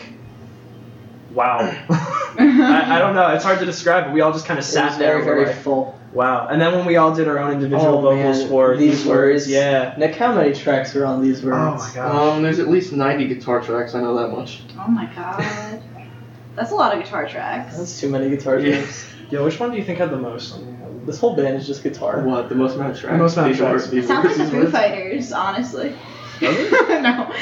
wow. 1.33 1.57
I, 1.89 2.95
I 2.95 2.99
don't 2.99 3.13
know. 3.15 3.27
It's 3.29 3.43
hard 3.43 3.59
to 3.59 3.65
describe, 3.65 4.05
but 4.05 4.13
we 4.13 4.21
all 4.21 4.31
just 4.31 4.45
kind 4.45 4.57
of 4.59 4.65
It 4.65 4.69
sat 4.69 4.89
was 4.89 4.97
there. 4.97 5.09
very, 5.09 5.19
and 5.21 5.27
were 5.27 5.35
very 5.35 5.53
like, 5.53 5.63
full. 5.63 5.99
wow. 6.13 6.47
And 6.47 6.59
then 6.59 6.73
when 6.73 6.85
we 6.87 6.95
all 6.97 7.13
did 7.13 7.27
our 7.27 7.37
own 7.37 7.51
individual 7.53 7.99
Oh, 7.99 8.01
vocals 8.01 8.39
man. 8.39 8.49
for 8.49 8.75
These 8.75 8.97
these 8.99 9.05
words, 9.07 9.43
Words. 9.43 9.49
yeah. 9.49 9.93
Nick, 9.99 10.15
how 10.15 10.33
many 10.33 10.53
tracks 10.55 10.95
are 10.95 11.05
on 11.05 11.21
these 11.21 11.43
words? 11.43 11.57
Oh 11.59 11.77
my 11.77 11.91
god. 11.93 12.35
Um, 12.37 12.41
there's 12.41 12.57
at 12.57 12.69
least 12.69 12.91
90 12.91 13.27
guitar 13.27 13.61
tracks. 13.61 13.93
I 13.93 14.01
know 14.01 14.15
that 14.17 14.35
much. 14.35 14.61
oh 14.79 14.87
my 14.87 15.05
god. 15.15 15.81
That's 16.55 16.71
a 16.71 16.75
lot 16.75 16.95
of 16.95 17.03
guitar 17.03 17.27
tracks. 17.27 17.77
That's 17.77 17.99
too 17.99 18.09
many 18.09 18.29
guitar 18.29 18.59
tracks. 18.59 19.05
Yeah, 19.29 19.41
which 19.41 19.59
one 19.59 19.71
do 19.71 19.77
you 19.77 19.83
think 19.83 19.99
had 19.99 20.11
the 20.11 20.17
most? 20.17 20.53
on 20.53 20.65
the? 20.65 21.05
This 21.05 21.19
whole 21.19 21.35
band 21.35 21.57
is 21.57 21.65
just 21.67 21.83
guitar. 21.83 22.21
What 22.21 22.47
the 22.49 22.55
most 22.55 22.75
amount 22.75 22.91
of 22.93 22.99
tracks? 22.99 23.13
The 23.13 23.17
most 23.17 23.35
amount 23.37 23.51
of 23.51 23.57
tracks. 23.57 23.91
words- 23.91 24.07
Sounds 24.07 24.25
like 24.37 24.37
the 24.37 24.45
Foo. 24.65 24.69
Fighters, 24.69 25.31
honestly. 25.33 25.95
Does 26.39 26.71
no. 26.89 27.29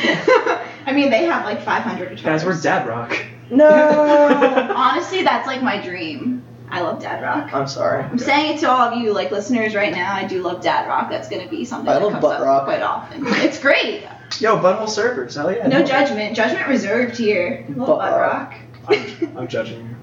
I 0.85 0.93
mean, 0.93 1.09
they 1.11 1.25
have 1.25 1.45
like 1.45 1.61
500 1.61 2.03
guitars. 2.15 2.21
Guys, 2.23 2.45
we're 2.45 2.59
dad 2.59 2.87
rock. 2.87 3.15
No. 3.49 3.67
Honestly, 4.75 5.23
that's 5.23 5.45
like 5.47 5.61
my 5.61 5.81
dream. 5.81 6.43
I 6.69 6.81
love 6.81 7.01
dad 7.01 7.21
rock. 7.21 7.53
I'm 7.53 7.67
sorry. 7.67 8.03
I'm 8.03 8.17
saying 8.17 8.55
it 8.55 8.59
to 8.61 8.69
all 8.69 8.79
of 8.79 8.97
you, 9.01 9.13
like 9.13 9.29
listeners, 9.29 9.75
right 9.75 9.91
now. 9.93 10.13
I 10.13 10.25
do 10.25 10.41
love 10.41 10.61
dad 10.63 10.87
rock. 10.87 11.09
That's 11.09 11.27
gonna 11.27 11.49
be 11.49 11.65
something 11.65 11.89
I 11.89 11.95
that 11.95 12.01
love 12.01 12.11
comes 12.13 12.21
butt 12.21 12.37
up 12.39 12.45
rock. 12.45 12.63
quite 12.65 12.81
often. 12.81 13.23
It's 13.27 13.59
great. 13.59 14.03
Yo, 14.39 14.55
Butthole 14.57 14.87
Surfers, 14.87 15.35
hell 15.35 15.51
yeah. 15.51 15.67
No 15.67 15.83
judgment. 15.83 16.35
Judgment 16.35 16.67
reserved 16.69 17.17
here. 17.17 17.65
I 17.67 17.71
love 17.73 17.87
Butt 17.87 17.97
butt 17.99 18.11
rock. 18.13 18.51
rock. 18.51 18.55
I'm, 18.87 19.37
I'm 19.37 19.47
judging 19.47 19.79
you. 19.81 19.95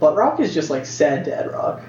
Butt 0.00 0.16
rock 0.16 0.40
is 0.40 0.52
just 0.52 0.70
like 0.70 0.84
sad 0.86 1.24
dad 1.24 1.50
rock. 1.52 1.80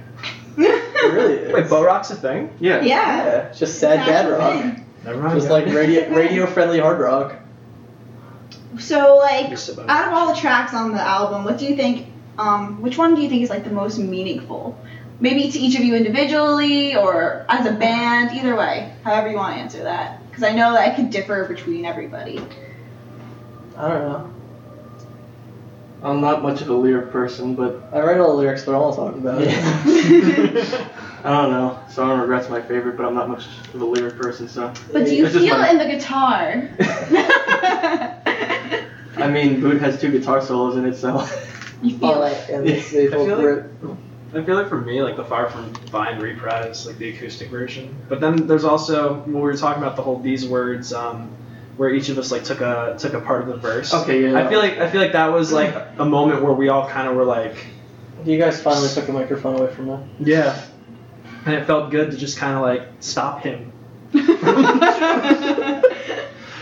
It 0.58 1.14
really 1.14 1.34
is. 1.46 1.54
Wait, 1.54 1.70
bow 1.70 1.84
rock's 1.84 2.12
a 2.12 2.16
thing? 2.16 2.52
Yeah. 2.60 2.82
yeah. 2.82 2.86
Yeah, 3.26 3.32
it's 3.48 3.60
just 3.60 3.80
sad 3.80 4.00
It's 4.00 4.08
dad 4.08 4.26
actually 4.32 4.38
rock. 4.38 4.76
thing. 4.76 4.86
Never 5.04 5.22
mind. 5.22 5.40
Just 5.40 5.50
like 5.50 5.66
radio 5.66 6.10
radio 6.16 6.46
friendly 6.46 6.80
hard 6.80 7.00
rock. 7.00 7.36
So 8.80 9.18
like, 9.18 9.50
Just 9.50 9.70
about- 9.70 9.90
out 9.90 10.08
of 10.08 10.14
all 10.14 10.34
the 10.34 10.40
tracks 10.40 10.74
on 10.74 10.92
the 10.94 11.02
album, 11.02 11.44
what 11.44 11.58
do 11.58 11.66
you 11.66 11.76
think? 11.76 12.08
Um, 12.40 12.82
which 12.82 12.98
one 12.98 13.14
do 13.14 13.22
you 13.22 13.30
think 13.30 13.44
is 13.44 13.50
like 13.50 13.64
the 13.64 13.70
most 13.70 14.00
meaningful? 14.00 14.78
Maybe 15.20 15.52
to 15.52 15.60
each 15.60 15.76
of 15.76 15.82
you 15.84 15.96
individually 15.96 16.96
or 16.96 17.46
as 17.48 17.66
a 17.68 17.72
band, 17.74 18.32
either 18.36 18.56
way, 18.56 18.92
however 19.04 19.30
you 19.30 19.36
want 19.36 19.56
to 19.56 19.62
answer 19.62 19.84
that. 19.84 20.20
Because 20.28 20.44
I 20.44 20.52
know 20.54 20.74
that 20.74 20.88
it 20.92 20.96
could 20.96 21.12
differ 21.12 21.46
between 21.48 21.86
everybody. 21.86 22.40
I 23.78 23.88
don't 23.88 24.02
know. 24.02 24.34
I'm 26.04 26.20
not 26.20 26.44
much 26.44 26.62
of 26.62 26.70
a 26.70 26.74
lyric 26.74 27.12
person, 27.12 27.56
but 27.56 27.82
I 27.94 28.02
write 28.02 28.20
all 28.20 28.36
the 28.36 28.42
lyrics, 28.44 28.66
but 28.66 28.76
I 28.76 28.78
won't 28.78 28.96
talk 28.96 29.16
about 29.16 29.42
it. 29.42 29.48
I 31.24 31.42
don't 31.42 31.52
know. 31.52 31.80
Sorrow 31.88 32.12
and 32.14 32.22
Regret's 32.22 32.50
my 32.50 32.62
favorite, 32.62 32.98
but 32.98 33.06
I'm 33.06 33.16
not 33.16 33.30
much 33.30 33.46
of 33.74 33.82
a 33.82 33.86
lyric 33.86 34.18
person, 34.18 34.50
so. 34.50 34.74
But 34.92 35.06
do 35.06 35.16
you 35.16 35.26
It's 35.26 35.36
feel 35.36 35.58
my- 35.58 35.70
it 35.70 35.72
in 35.72 35.78
the 35.78 35.86
guitar? 35.86 36.70
I 39.16 39.30
mean, 39.32 39.62
Boot 39.62 39.80
has 39.82 40.02
two 40.02 40.12
guitar 40.12 40.42
solos 40.42 40.76
in 40.76 40.86
it, 40.86 40.96
so. 40.98 41.26
you 41.82 41.98
feel 41.98 42.10
Oh, 42.10 42.24
it. 42.24 42.50
and 42.50 42.68
they, 42.68 42.80
they 42.92 43.08
I 43.08 43.12
both 43.12 43.28
feel 43.28 43.56
like- 43.56 43.66
I 44.36 44.44
feel 44.44 44.56
like 44.58 44.68
for 44.68 44.82
me, 44.82 45.00
like 45.04 45.16
the 45.16 45.24
Far 45.24 45.48
From 45.52 45.72
Fine 45.92 46.20
reprise, 46.20 46.88
like 46.88 46.98
the 46.98 47.10
acoustic 47.16 47.50
version. 47.52 47.96
But 48.10 48.20
then 48.20 48.48
there's 48.48 48.64
also 48.66 49.14
when 49.26 49.36
we 49.36 49.42
were 49.42 49.56
talking 49.56 49.84
about 49.84 49.96
the 49.96 50.02
whole 50.02 50.18
these 50.20 50.44
words, 50.48 50.92
um, 50.92 51.30
where 51.78 51.90
each 51.94 52.10
of 52.10 52.18
us 52.18 52.32
like 52.32 52.44
took 52.44 52.62
a 52.62 52.96
took 53.00 53.14
a 53.14 53.22
part 53.22 53.42
of 53.42 53.48
the 53.48 53.58
verse. 53.58 53.94
Okay, 53.94 54.24
yeah. 54.32 54.38
I 54.40 54.48
feel 54.50 54.60
like 54.60 54.78
I 54.78 54.90
feel 54.90 55.02
like 55.02 55.14
that 55.14 55.32
was 55.32 55.52
like 55.52 55.74
a 55.98 56.06
moment 56.06 56.44
where 56.44 56.54
we 56.54 56.70
all 56.70 56.88
kind 56.88 57.08
of 57.08 57.16
were 57.16 57.26
like, 57.26 57.56
You 58.26 58.38
guys 58.38 58.62
finally 58.62 58.90
took 58.90 59.06
the 59.08 59.14
microphone 59.14 59.60
away 59.60 59.74
from 59.74 59.88
me. 59.88 59.98
yeah, 60.20 60.62
and 61.46 61.56
it 61.56 61.66
felt 61.66 61.92
good 61.92 62.12
to 62.12 62.18
just 62.18 62.38
kind 62.38 62.56
of 62.56 62.62
like 62.62 62.88
stop 63.00 63.42
him. 63.42 63.72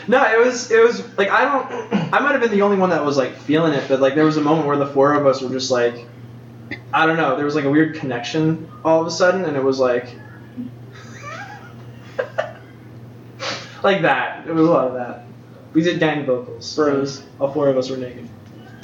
No, 0.07 0.23
it 0.25 0.43
was 0.43 0.71
it 0.71 0.83
was 0.83 1.15
like 1.17 1.29
I 1.29 1.45
don't 1.45 1.93
I 2.13 2.19
might 2.19 2.31
have 2.31 2.41
been 2.41 2.51
the 2.51 2.63
only 2.63 2.75
one 2.75 2.89
that 2.89 3.05
was 3.05 3.17
like 3.17 3.35
feeling 3.35 3.73
it, 3.73 3.87
but 3.87 4.01
like 4.01 4.15
there 4.15 4.25
was 4.25 4.35
a 4.35 4.41
moment 4.41 4.67
where 4.67 4.75
the 4.75 4.87
four 4.87 5.13
of 5.13 5.27
us 5.27 5.41
were 5.41 5.49
just 5.49 5.69
like 5.69 6.07
I 6.91 7.05
don't 7.05 7.17
know, 7.17 7.35
there 7.35 7.45
was 7.45 7.53
like 7.55 7.65
a 7.65 7.69
weird 7.69 7.95
connection 7.95 8.69
all 8.83 8.99
of 9.01 9.07
a 9.07 9.11
sudden 9.11 9.45
and 9.45 9.55
it 9.55 9.63
was 9.63 9.79
like 9.79 10.07
like 13.83 14.01
that. 14.03 14.47
It 14.47 14.53
was 14.53 14.67
a 14.67 14.71
lot 14.71 14.87
of 14.87 14.93
that. 14.93 15.25
We 15.73 15.81
did 15.81 15.99
gang 15.99 16.25
vocals. 16.25 16.75
Bros. 16.75 17.23
All 17.39 17.51
four 17.51 17.69
of 17.69 17.77
us 17.77 17.89
were 17.89 17.97
naked. 17.97 18.27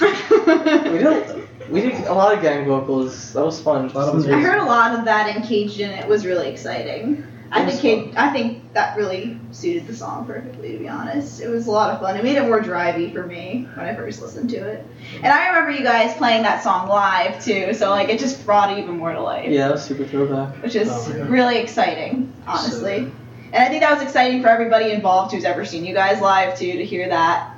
We 0.00 0.98
don't. 0.98 1.48
We 1.70 1.82
did 1.82 1.94
a 2.06 2.14
lot 2.14 2.34
of 2.34 2.40
gang 2.40 2.66
vocals. 2.66 3.32
That 3.34 3.44
was 3.44 3.60
fun. 3.60 3.90
A 3.90 3.92
lot 3.92 4.26
I 4.26 4.40
heard 4.40 4.58
a 4.58 4.64
lot 4.64 4.98
of 4.98 5.04
that 5.04 5.36
in 5.36 5.42
Caged 5.42 5.80
in 5.80 5.90
it 5.90 6.08
was 6.08 6.24
really 6.24 6.48
exciting. 6.48 7.26
I 7.50 7.64
think 7.64 7.80
Cage, 7.80 8.14
I 8.16 8.30
think 8.30 8.72
that 8.74 8.96
really 8.96 9.38
suited 9.52 9.86
the 9.86 9.94
song 9.94 10.26
perfectly 10.26 10.72
to 10.72 10.78
be 10.78 10.88
honest. 10.88 11.40
It 11.40 11.48
was 11.48 11.66
a 11.66 11.70
lot 11.70 11.90
of 11.90 12.00
fun. 12.00 12.16
It 12.16 12.24
made 12.24 12.36
it 12.36 12.42
more 12.42 12.60
drivey 12.60 13.12
for 13.12 13.26
me 13.26 13.66
when 13.74 13.86
I 13.86 13.94
first 13.94 14.20
listened 14.22 14.50
to 14.50 14.56
it. 14.56 14.86
And 15.16 15.26
I 15.26 15.48
remember 15.48 15.70
you 15.72 15.82
guys 15.82 16.14
playing 16.16 16.42
that 16.42 16.62
song 16.62 16.88
live 16.88 17.42
too, 17.42 17.72
so 17.74 17.90
like 17.90 18.08
it 18.10 18.18
just 18.20 18.44
brought 18.46 18.72
it 18.72 18.78
even 18.82 18.96
more 18.98 19.12
to 19.12 19.20
life. 19.20 19.50
Yeah, 19.50 19.76
super 19.76 20.04
throwback. 20.06 20.62
Which 20.62 20.74
is 20.76 20.88
Oh, 20.90 21.14
yeah. 21.16 21.26
really 21.28 21.58
exciting, 21.58 22.32
honestly. 22.46 23.10
And 23.52 23.64
I 23.64 23.68
think 23.68 23.82
that 23.82 23.92
was 23.92 24.02
exciting 24.02 24.42
for 24.42 24.48
everybody 24.48 24.90
involved 24.90 25.32
who's 25.32 25.44
ever 25.44 25.64
seen 25.64 25.84
you 25.84 25.94
guys 25.94 26.20
live 26.20 26.58
too 26.58 26.72
to 26.72 26.84
hear 26.84 27.08
that 27.08 27.54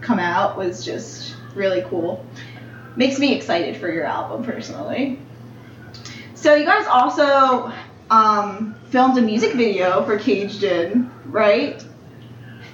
come 0.00 0.18
out 0.18 0.56
was 0.56 0.84
just 0.84 1.34
really 1.54 1.82
cool. 1.88 2.24
Makes 2.96 3.18
me 3.18 3.34
excited 3.34 3.76
for 3.76 3.90
your 3.90 4.04
album 4.04 4.44
personally. 4.44 5.18
So 6.34 6.54
you 6.54 6.64
guys 6.64 6.86
also 6.86 7.72
um, 8.10 8.74
filmed 8.90 9.16
a 9.18 9.22
music 9.22 9.54
video 9.54 10.04
for 10.04 10.18
Caged 10.18 10.62
In, 10.62 11.10
right? 11.26 11.82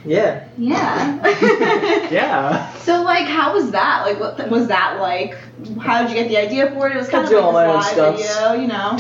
Yeah. 0.05 0.49
Yeah. 0.57 2.09
Yeah. 2.11 2.75
So 2.89 3.03
like, 3.03 3.27
how 3.27 3.53
was 3.53 3.73
that? 3.73 4.05
Like, 4.07 4.19
what 4.19 4.39
th- 4.39 4.49
was 4.49 4.69
that 4.69 4.99
like? 4.99 5.37
How 5.79 6.01
did 6.01 6.11
you 6.11 6.17
get 6.17 6.29
the 6.29 6.39
idea 6.39 6.71
for 6.71 6.89
it? 6.89 6.97
It 6.97 6.99
was 6.99 7.11
kind 7.11 7.27
I 7.27 7.29
of 7.29 7.35
like 7.35 7.45
all 7.45 7.53
my 7.53 7.67
own 7.67 7.77
this 7.81 7.97
live 7.99 8.17
video, 8.17 8.63
you 8.63 8.67
know. 8.67 8.99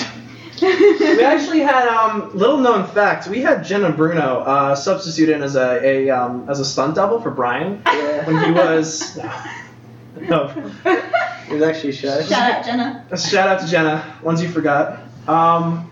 We 0.62 1.22
actually 1.24 1.60
had 1.60 1.88
um 1.88 2.30
little 2.36 2.58
known 2.58 2.86
fact. 2.86 3.28
We 3.28 3.40
had 3.42 3.64
Jenna 3.64 3.90
Bruno 3.92 4.40
uh, 4.40 4.74
substitute 4.74 5.28
in 5.30 5.42
as 5.42 5.56
a, 5.56 5.80
a 5.84 6.10
um, 6.10 6.48
as 6.48 6.60
a 6.60 6.64
stunt 6.64 6.94
double 6.94 7.20
for 7.20 7.30
Brian 7.30 7.82
Yeah. 7.86 8.26
when 8.26 8.44
he 8.44 8.50
was. 8.52 9.16
no. 10.28 10.72
It 10.84 11.52
was 11.52 11.62
actually 11.62 11.92
shy. 11.92 12.22
Shout 12.24 12.52
out 12.52 12.64
Jenna. 12.64 13.06
A 13.10 13.16
shout 13.18 13.48
out 13.48 13.60
to 13.60 13.66
Jenna. 13.66 14.18
Ones 14.22 14.42
you 14.42 14.48
forgot. 14.48 15.00
Um, 15.26 15.90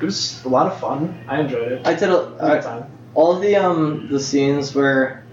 it 0.00 0.04
was 0.04 0.44
a 0.44 0.48
lot 0.48 0.66
of 0.66 0.80
fun. 0.80 1.24
I 1.28 1.40
enjoyed 1.40 1.70
it. 1.72 1.86
I 1.86 1.94
did 1.94 2.08
a 2.08 2.18
a, 2.38 2.54
good 2.54 2.62
time. 2.62 2.90
all 3.14 3.38
the 3.38 3.56
um 3.56 4.08
the 4.10 4.18
scenes 4.20 4.74
where 4.74 5.24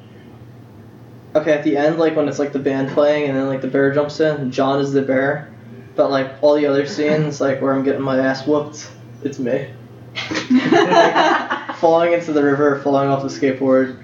okay 1.36 1.54
at 1.54 1.64
the 1.64 1.78
end 1.78 1.98
like 2.00 2.16
when 2.16 2.28
it's 2.28 2.40
like 2.40 2.54
the 2.54 2.60
band 2.60 2.90
playing 2.90 3.30
and 3.30 3.38
then 3.38 3.48
like 3.48 3.62
the 3.62 3.68
bear 3.68 3.94
jumps 3.94 4.20
in 4.20 4.50
john 4.52 4.80
is 4.80 4.92
the 4.94 5.02
bear 5.04 5.54
but 6.00 6.10
like 6.10 6.32
all 6.42 6.56
the 6.56 6.66
other 6.66 6.86
scenes 6.86 7.42
like 7.42 7.62
where 7.62 7.74
i'm 7.74 7.84
getting 7.84 8.02
my 8.02 8.18
ass 8.18 8.48
whooped 8.48 8.90
it's 9.22 9.38
me 9.38 9.70
falling 11.76 12.14
into 12.14 12.32
the 12.32 12.42
river 12.42 12.80
falling 12.82 13.10
off 13.10 13.22
the 13.22 13.28
skateboard 13.28 14.02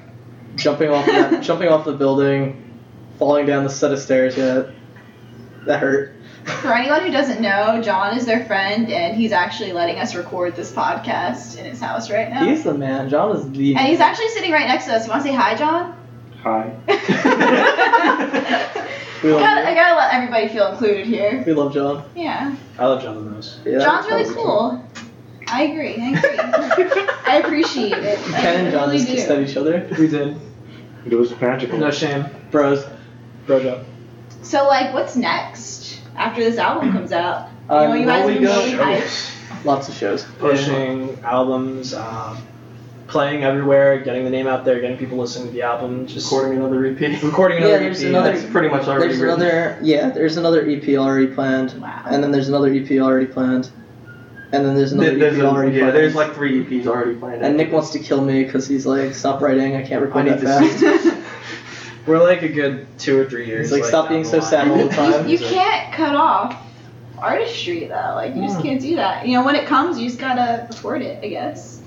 jumping 0.57 0.89
off 0.89 1.05
that, 1.05 1.41
jumping 1.49 1.69
off 1.69 1.85
the 1.85 1.93
building 1.93 2.77
falling 3.17 3.45
down 3.45 3.63
the 3.63 3.69
set 3.69 3.93
of 3.93 3.99
stairs 3.99 4.35
yeah 4.35 4.63
that 5.65 5.79
hurt 5.79 6.13
For 6.61 6.73
anyone 6.73 7.01
who 7.01 7.11
doesn't 7.11 7.41
know, 7.41 7.81
John 7.81 8.15
is 8.15 8.27
their 8.27 8.45
friend, 8.45 8.91
and 8.91 9.17
he's 9.17 9.31
actually 9.31 9.71
letting 9.73 9.97
us 9.97 10.13
record 10.13 10.55
this 10.55 10.71
podcast 10.71 11.57
in 11.57 11.65
his 11.65 11.79
house 11.79 12.11
right 12.11 12.29
now. 12.29 12.45
he's 12.45 12.63
the 12.63 12.73
man 12.73 13.09
john 13.09 13.35
is 13.35 13.49
the 13.49 13.75
and 13.75 13.87
he's 13.87 13.99
actually 13.99 14.29
sitting 14.29 14.51
right 14.51 14.67
next 14.67 14.85
to 14.85 14.93
us. 14.93 15.05
You 15.05 15.11
want 15.11 15.23
to 15.23 15.29
say 15.29 15.35
hi, 15.35 15.55
John? 15.55 15.97
Hi. 16.43 16.75
I 19.25 19.27
we 19.27 19.33
love, 19.33 19.41
gotta, 19.41 19.61
I 19.65 19.69
you. 19.69 19.75
gotta 19.75 19.95
let 19.95 20.13
everybody 20.13 20.47
feel 20.49 20.67
included 20.67 21.07
here. 21.07 21.43
we 21.45 21.53
love 21.53 21.73
john 21.73 22.03
Yeah, 22.15 22.55
I 22.77 22.85
love 22.85 23.01
John 23.01 23.15
the 23.15 23.21
most. 23.31 23.59
yeah, 23.65 23.79
John's 23.79 24.05
really 24.07 24.23
probably 24.25 24.43
cool. 24.43 24.85
I 25.47 25.63
agree. 25.63 25.95
I 25.99 26.09
agree. 26.09 27.03
I 27.25 27.41
appreciate 27.43 27.93
it. 27.93 28.19
I 28.19 28.41
ken 28.41 28.65
and 28.65 28.71
john 28.71 28.89
really 28.89 28.99
just 28.99 29.09
kissed 29.11 29.29
at 29.29 29.39
each 29.41 29.57
other 29.57 29.87
We 29.99 30.07
did. 30.07 30.37
It 31.05 31.15
was 31.15 31.39
magical. 31.39 31.77
No 31.77 31.91
shame. 31.91 32.25
bros 32.51 32.85
Bro 33.45 33.61
job. 33.63 33.85
So, 34.41 34.65
like, 34.67 34.93
what's 34.93 35.15
next 35.15 36.01
after 36.15 36.43
this 36.43 36.57
album 36.57 36.91
comes 36.93 37.11
out? 37.11 37.49
You 37.69 37.75
know, 37.75 37.77
Um, 37.77 37.99
you 37.99 38.05
well, 38.07 38.17
guys 38.19 38.25
we 38.27 38.33
have 38.33 38.41
been 38.41 38.51
go- 38.77 38.83
really 38.83 39.01
hyped. 39.01 39.65
lots 39.65 39.87
of 39.89 39.95
shows 39.95 40.23
Pushing 40.39 41.19
albums, 41.23 41.93
um, 41.93 42.37
playing 43.07 43.43
everywhere, 43.43 43.99
getting 43.99 44.23
the 44.23 44.29
name 44.29 44.47
out 44.47 44.65
there, 44.65 44.79
getting 44.81 44.97
people 44.97 45.17
listening 45.17 45.47
to 45.47 45.53
the 45.53 45.61
album, 45.61 46.07
just 46.07 46.31
Recording 46.31 46.57
another 46.59 46.79
repeat. 46.79 47.21
recording 47.21 47.59
Yeah, 47.59 47.67
another 47.67 47.83
there's 47.83 48.03
EP. 48.03 48.09
another- 48.09 48.31
That's 48.33 48.51
pretty 48.51 48.69
much 48.69 48.87
already 48.87 49.07
There's 49.09 49.19
written. 49.19 49.41
another, 49.41 49.77
yeah. 49.81 50.09
There's 50.09 50.37
another 50.37 50.67
EP 50.67 50.97
already 50.97 51.27
planned, 51.27 51.79
Wow. 51.79 52.01
and 52.09 52.23
then 52.23 52.31
there's 52.31 52.49
another 52.49 52.73
EP 52.73 52.99
already 52.99 53.27
planned, 53.27 53.69
and 54.51 54.65
then 54.65 54.75
there's 54.75 54.91
another 54.91 55.11
There- 55.11 55.19
There's 55.19 55.37
EP 55.37 55.43
a- 55.43 55.47
already 55.49 55.71
yeah, 55.73 55.79
planned. 55.83 55.95
there's 55.97 56.15
like 56.15 56.33
three 56.33 56.61
EPs 56.63 56.87
already 56.87 57.13
planned. 57.15 57.43
and 57.43 57.57
Nick 57.57 57.71
wants 57.71 57.91
to 57.91 57.99
kill 57.99 58.21
me 58.21 58.43
because 58.43 58.67
he's 58.67 58.85
like, 58.87 59.13
stop 59.13 59.39
writing. 59.41 59.75
I 59.75 59.81
can't 59.83 60.01
I 60.01 60.05
record 60.05 60.25
need 60.25 60.39
that 60.39 60.61
to 60.79 60.99
fast. 60.99 61.17
We're 62.07 62.23
like 62.23 62.41
a 62.43 62.47
good 62.49 62.85
two 62.99 63.19
or 63.19 63.25
three 63.29 63.47
years. 63.47 63.69
He's 63.69 63.79
like, 63.79 63.85
stop 63.87 64.09
being 64.09 64.23
so 64.23 64.39
sad 64.39 64.67
all 64.67 64.77
the 64.77 64.89
time. 64.95 65.27
You, 65.27 65.37
you 65.37 65.45
can't 65.45 65.91
cut 65.93 66.15
off 66.15 66.55
artistry 67.17 67.85
though. 67.85 68.13
Like 68.15 68.35
you 68.35 68.41
just 68.43 68.57
hmm. 68.57 68.61
can't 68.63 68.81
do 68.81 68.95
that. 68.97 69.27
You 69.27 69.37
know, 69.37 69.45
when 69.45 69.55
it 69.55 69.65
comes, 69.67 69.97
you 69.99 70.07
just 70.07 70.19
gotta 70.19 70.67
record 70.69 71.01
it. 71.01 71.23
I 71.23 71.29
guess. 71.29 71.81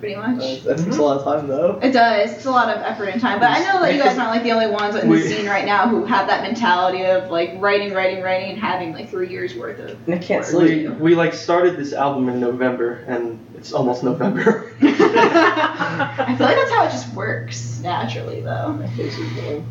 Pretty 0.00 0.14
much. 0.14 0.40
Uh, 0.40 0.74
that 0.74 0.78
takes 0.78 0.96
a 0.96 1.02
lot 1.02 1.18
of 1.18 1.24
time 1.24 1.48
though. 1.48 1.78
It 1.82 1.90
does. 1.90 2.30
It's 2.32 2.44
a 2.46 2.50
lot 2.52 2.68
of 2.74 2.80
effort 2.82 3.06
and 3.06 3.20
time. 3.20 3.40
But 3.40 3.50
I 3.50 3.58
know 3.60 3.80
that 3.82 3.94
you 3.94 4.00
guys 4.00 4.16
aren't 4.16 4.30
like 4.30 4.44
the 4.44 4.52
only 4.52 4.68
ones 4.68 4.94
in 4.94 5.02
the 5.02 5.06
We- 5.08 5.22
scene 5.22 5.46
right 5.46 5.64
now 5.64 5.88
who 5.88 6.04
have 6.04 6.28
that 6.28 6.42
mentality 6.42 7.04
of 7.04 7.30
like 7.30 7.54
writing, 7.58 7.92
writing, 7.92 8.22
writing, 8.22 8.50
and 8.50 8.58
having 8.60 8.92
like 8.92 9.10
three 9.10 9.28
years 9.28 9.56
worth 9.56 9.80
of. 9.80 10.06
Nick 10.06 10.22
can't 10.22 10.44
We, 10.46 10.50
sleep. 10.52 10.90
we 10.98 11.14
like 11.16 11.34
started 11.34 11.76
this 11.76 11.92
album 11.92 12.28
in 12.28 12.38
November 12.38 13.04
and 13.08 13.44
it's 13.56 13.72
almost 13.72 14.04
November. 14.04 14.72
I 14.80 16.34
feel 16.38 16.46
like 16.46 16.56
that's 16.56 16.70
how 16.70 16.84
it 16.86 16.90
just 16.90 17.12
works 17.14 17.80
naturally, 17.82 18.40
though. 18.40 18.72
My 18.74 18.86
face 18.90 19.18
is 19.18 19.32
going. 19.32 19.64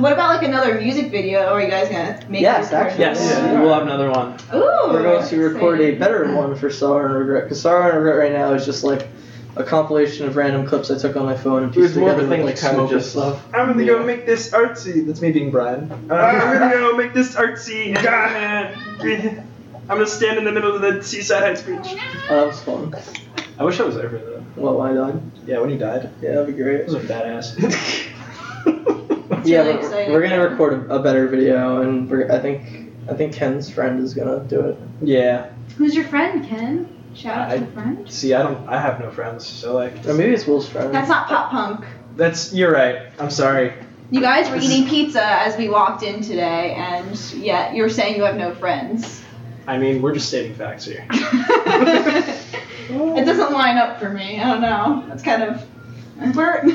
What 0.00 0.12
about 0.14 0.34
like 0.36 0.46
another 0.46 0.80
music 0.80 1.10
video? 1.10 1.40
Or 1.44 1.54
are 1.58 1.62
you 1.62 1.68
guys 1.68 1.88
gonna 1.90 2.20
make? 2.30 2.40
Yes, 2.40 2.66
this 2.66 2.70
part 2.70 2.86
actually. 2.86 3.00
Yes. 3.04 3.20
Yeah. 3.30 3.60
we'll 3.60 3.74
have 3.74 3.82
another 3.82 4.10
one. 4.10 4.38
Ooh. 4.54 4.92
We're 4.92 5.02
going 5.02 5.28
to 5.28 5.40
record 5.48 5.80
a 5.80 5.94
better 5.96 6.32
one 6.34 6.54
for 6.56 6.70
Sorrow 6.70 7.04
and 7.06 7.14
Regret 7.18 7.44
because 7.44 7.60
Sorrow 7.60 7.88
and 7.88 7.98
Regret 7.98 8.16
right 8.16 8.32
now 8.32 8.54
is 8.54 8.64
just 8.64 8.82
like 8.84 9.08
a 9.56 9.62
compilation 9.64 10.26
of 10.26 10.36
random 10.36 10.66
clips 10.66 10.90
I 10.90 10.98
took 10.98 11.16
on 11.16 11.24
my 11.24 11.36
phone 11.36 11.62
and 11.64 11.76
It 11.76 11.78
was 11.80 11.90
pieced 11.92 11.98
more 12.00 12.10
of 12.10 12.16
together 12.16 12.26
a 12.26 12.30
with 12.30 12.38
thing 12.38 12.46
like 12.46 12.56
to 12.56 12.60
kind 12.62 12.72
of 12.72 12.76
smoke 12.78 12.90
and 12.92 13.00
just- 13.00 13.10
stuff. 13.12 13.46
I'm 13.54 13.68
gonna 13.72 13.82
Yeah. 13.84 13.92
go 13.92 14.02
make 14.04 14.26
this 14.26 14.50
artsy. 14.50 15.06
That's 15.06 15.20
me 15.20 15.30
being 15.32 15.50
Brian. 15.50 15.90
Uh, 16.10 16.14
I'm 16.14 16.58
gonna 16.58 16.74
go 16.74 16.96
make 16.96 17.14
this 17.14 17.34
artsy. 17.36 17.96
And, 17.96 19.42
I'm 19.88 19.98
gonna 19.98 20.06
stand 20.06 20.38
in 20.38 20.44
the 20.44 20.52
middle 20.52 20.74
of 20.74 20.80
the 20.82 21.02
Seaside 21.02 21.42
Heights 21.42 21.62
Beach. 21.62 22.00
Oh, 22.30 22.36
that 22.36 22.46
was 22.46 22.60
fun. 22.62 22.94
I 23.58 23.64
wish 23.64 23.78
I 23.80 23.84
was 23.84 23.94
there 23.96 24.08
for 24.08 24.16
that. 24.16 24.42
Well, 24.56 24.80
I 24.80 24.94
died. 24.94 25.20
Yeah, 25.46 25.58
when 25.60 25.70
you 25.70 25.76
died, 25.78 26.08
Yeah, 26.22 26.30
that'd 26.36 26.46
be 26.46 26.52
great. 26.62 26.80
it 26.80 26.86
was 26.86 26.94
a 26.94 27.00
badass. 27.00 28.10
Yeah, 29.44 29.58
really 29.58 29.72
but 29.74 29.84
exciting. 29.84 30.12
we're 30.14 30.22
gonna 30.22 30.40
record 30.48 30.90
a, 30.90 30.94
a 30.96 31.02
better 31.02 31.28
video, 31.28 31.82
and 31.82 32.08
we're, 32.08 32.32
I 32.32 32.38
think 32.38 32.92
I 33.10 33.14
think 33.14 33.34
Ken's 33.34 33.68
friend 33.68 34.02
is 34.02 34.14
gonna 34.14 34.40
do 34.44 34.60
it. 34.60 34.78
yeah. 35.02 35.50
Who's 35.76 35.94
your 35.94 36.04
friend, 36.06 36.46
Ken? 36.46 36.88
Shout 37.14 37.38
out 37.38 37.50
I- 37.50 37.58
to 37.58 37.64
a 37.64 37.66
friend. 37.68 38.10
See, 38.10 38.34
I 38.34 38.42
don't. 38.42 38.68
I 38.68 38.78
have 38.80 39.00
no 39.00 39.10
friends, 39.10 39.46
so 39.46 39.74
like. 39.74 40.06
Or 40.06 40.14
maybe 40.14 40.32
it's 40.34 40.46
Will's 40.46 40.68
friend. 40.68 40.92
That's 40.94 41.08
not 41.08 41.28
pop 41.28 41.50
punk. 41.50 41.84
That's. 42.16 42.52
You're 42.52 42.72
right. 42.72 43.08
I'm 43.18 43.30
sorry. 43.30 43.72
You 44.10 44.20
guys 44.20 44.50
were 44.50 44.56
eating 44.56 44.88
pizza 44.88 45.24
as 45.24 45.56
we 45.56 45.68
walked 45.68 46.02
in 46.02 46.20
today, 46.22 46.74
and 46.74 47.18
yet 47.32 47.74
you're 47.74 47.88
saying 47.88 48.16
you 48.16 48.24
have 48.24 48.36
no 48.36 48.54
friends. 48.54 49.22
I 49.66 49.78
mean, 49.78 50.02
we're 50.02 50.12
just 50.12 50.28
stating 50.28 50.54
facts 50.54 50.84
here. 50.84 51.06
it 52.90 53.24
doesn't 53.24 53.52
line 53.52 53.78
up 53.78 53.98
for 53.98 54.10
me. 54.10 54.38
I 54.38 54.50
don't 54.50 54.60
know. 54.60 55.04
That's 55.08 55.22
kind 55.22 55.42
of. 55.42 55.66
We're. 56.36 56.64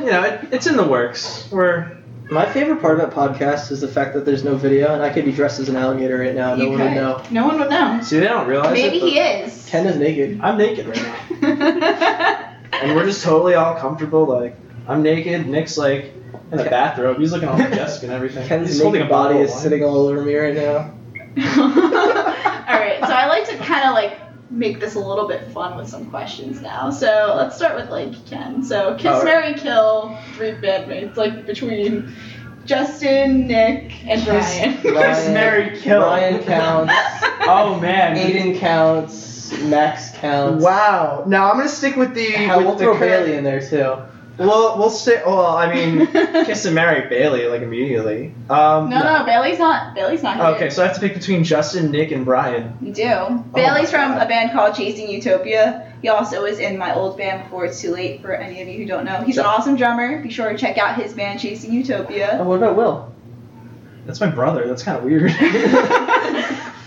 You 0.00 0.06
know, 0.10 0.24
it, 0.24 0.48
it's 0.52 0.66
in 0.66 0.76
the 0.76 0.86
works. 0.86 1.48
We're. 1.50 1.96
My 2.30 2.46
favorite 2.52 2.80
part 2.80 3.00
of 3.00 3.10
that 3.10 3.16
podcast 3.16 3.72
is 3.72 3.80
the 3.80 3.88
fact 3.88 4.14
that 4.14 4.24
there's 4.24 4.44
no 4.44 4.54
video, 4.54 4.94
and 4.94 5.02
I 5.02 5.10
could 5.12 5.24
be 5.24 5.32
dressed 5.32 5.58
as 5.58 5.68
an 5.68 5.74
alligator 5.76 6.18
right 6.18 6.34
now. 6.34 6.54
No 6.54 6.64
You 6.66 6.70
one 6.70 6.80
would 6.80 6.94
know. 6.94 7.22
No 7.30 7.46
one 7.46 7.58
would 7.58 7.70
know. 7.70 8.00
See, 8.02 8.20
they 8.20 8.26
don't 8.28 8.46
realize 8.46 8.72
Maybe 8.72 8.98
it. 8.98 9.00
but 9.00 9.08
he 9.08 9.18
is. 9.18 9.66
Ken 9.68 9.86
is 9.86 9.96
naked. 9.96 10.40
I'm 10.40 10.56
naked 10.56 10.86
right 10.86 11.40
now, 11.42 12.56
and 12.82 12.94
we're 12.94 13.04
just 13.06 13.24
totally 13.24 13.54
all 13.54 13.74
comfortable. 13.74 14.26
Like, 14.26 14.56
I'm 14.86 15.02
naked. 15.02 15.48
Nick's 15.48 15.76
like 15.76 16.12
in 16.52 16.58
a 16.60 16.62
Ken- 16.62 16.70
bathrobe. 16.70 17.18
He's 17.18 17.32
looking 17.32 17.48
all 17.48 17.56
desk 17.58 18.04
and 18.04 18.12
everything. 18.12 18.46
Ken's 18.46 18.68
He's 18.68 18.80
holding 18.80 19.00
a 19.00 19.04
naked 19.04 19.10
body 19.12 19.34
bottle 19.34 19.42
is 19.46 19.50
wine. 19.50 19.60
sitting 19.62 19.82
all 19.84 19.96
over 20.06 20.22
me 20.22 20.36
right 20.36 20.54
now. 20.54 20.94
Alright, 21.36 23.00
so 23.00 23.12
I 23.12 23.26
like 23.28 23.48
to 23.48 23.56
kind 23.58 23.88
of 23.88 23.94
like 23.94 24.19
make 24.50 24.80
this 24.80 24.94
a 24.96 24.98
little 25.00 25.28
bit 25.28 25.46
fun 25.52 25.76
with 25.76 25.88
some 25.88 26.10
questions 26.10 26.60
now. 26.60 26.90
So 26.90 27.34
let's 27.36 27.56
start 27.56 27.76
with 27.76 27.88
like 27.90 28.26
Ken. 28.26 28.62
So 28.62 28.94
Kiss 28.96 29.06
Alright. 29.06 29.24
Mary 29.24 29.54
Kill, 29.54 30.16
three 30.34 30.52
bandmates, 30.52 31.16
like 31.16 31.46
between 31.46 32.12
Justin, 32.66 33.46
Nick, 33.46 34.04
and 34.06 34.24
Brian. 34.24 34.76
Kiss, 34.78 34.84
Ryan- 34.94 35.34
Mary, 35.34 35.78
kill. 35.80 36.00
Ryan 36.00 36.42
counts. 36.44 36.92
Oh 37.42 37.80
man. 37.80 38.16
Aiden 38.16 38.58
counts. 38.58 39.50
Max 39.62 40.10
counts. 40.18 40.62
Wow. 40.62 41.24
Now 41.26 41.50
I'm 41.50 41.56
gonna 41.56 41.68
stick 41.68 41.96
with 41.96 42.14
the. 42.14 42.30
Hell, 42.32 42.58
with 42.58 42.66
we'll 42.66 42.76
the 42.76 42.84
throw 42.84 42.98
Bailey 43.00 43.32
in 43.34 43.42
there 43.44 43.60
too. 43.66 43.96
Well, 44.46 44.78
we'll 44.78 44.90
say. 44.90 45.22
Well, 45.24 45.46
I 45.56 45.72
mean, 45.72 46.06
kiss 46.46 46.64
and 46.64 46.74
marry 46.74 47.08
Bailey 47.08 47.46
like 47.46 47.62
immediately. 47.62 48.34
Um, 48.48 48.88
No, 48.88 49.02
no, 49.02 49.24
Bailey's 49.24 49.58
not. 49.58 49.94
Bailey's 49.94 50.22
not 50.22 50.36
here. 50.36 50.44
Okay, 50.56 50.70
so 50.70 50.82
I 50.82 50.86
have 50.86 50.94
to 50.94 51.00
pick 51.00 51.14
between 51.14 51.44
Justin, 51.44 51.90
Nick, 51.90 52.10
and 52.10 52.24
Brian. 52.24 52.76
You 52.80 52.92
do. 52.92 53.44
Bailey's 53.54 53.90
from 53.90 54.12
God. 54.12 54.22
a 54.22 54.26
band 54.28 54.52
called 54.52 54.74
Chasing 54.74 55.10
Utopia. 55.10 55.92
He 56.00 56.08
also 56.08 56.42
was 56.42 56.58
in 56.58 56.78
my 56.78 56.94
old 56.94 57.18
band 57.18 57.44
before 57.44 57.66
it's 57.66 57.80
too 57.80 57.92
late 57.92 58.22
for 58.22 58.32
any 58.32 58.62
of 58.62 58.68
you 58.68 58.78
who 58.78 58.86
don't 58.86 59.04
know. 59.04 59.22
He's 59.22 59.36
an 59.36 59.44
awesome 59.44 59.76
drummer. 59.76 60.22
Be 60.22 60.30
sure 60.30 60.50
to 60.50 60.56
check 60.56 60.78
out 60.78 60.96
his 61.00 61.12
band 61.12 61.40
Chasing 61.40 61.72
Utopia. 61.74 62.38
Oh, 62.40 62.44
what 62.44 62.56
about 62.56 62.76
Will? 62.76 63.12
That's 64.06 64.20
my 64.20 64.28
brother. 64.28 64.66
That's 64.66 64.82
kind 64.82 64.96
of 64.96 65.04
weird. 65.04 65.30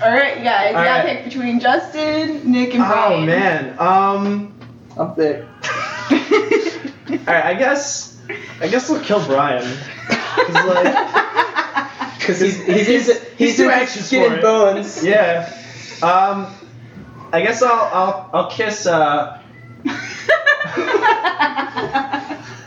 All 0.03 0.11
right, 0.11 0.37
you 0.39 0.43
guys. 0.43 0.71
You 0.71 0.77
All 0.77 0.83
gotta 0.83 1.07
right. 1.07 1.17
pick 1.17 1.25
between 1.25 1.59
Justin, 1.59 2.51
Nick, 2.51 2.73
and 2.73 2.83
Brian. 2.83 3.23
oh 3.23 3.25
man. 3.25 3.75
Um. 3.79 4.49
I'm 4.97 5.15
thick. 5.15 5.45
All 7.09 7.17
right. 7.17 7.45
I 7.45 7.53
guess. 7.55 8.17
I 8.61 8.67
guess 8.67 8.89
we'll 8.89 9.01
kill 9.03 9.23
Brian. 9.25 9.63
'Cause, 10.07 10.65
like, 10.65 10.93
Because 12.19 12.39
he's, 12.39 12.55
he's, 12.65 12.87
He's- 12.87 13.07
he's, 13.07 13.21
he's 13.37 13.57
too 13.57 13.69
anxious 13.69 14.07
skin 14.07 14.21
for 14.23 14.27
and 14.29 14.35
it. 14.39 14.41
bones. 14.41 15.03
yeah. 15.05 15.49
Um. 16.01 16.47
I 17.33 17.41
guess 17.41 17.61
I'll 17.63 17.89
I'll 17.93 18.29
I'll 18.33 18.49
kiss 18.51 18.85
uh. 18.85 19.39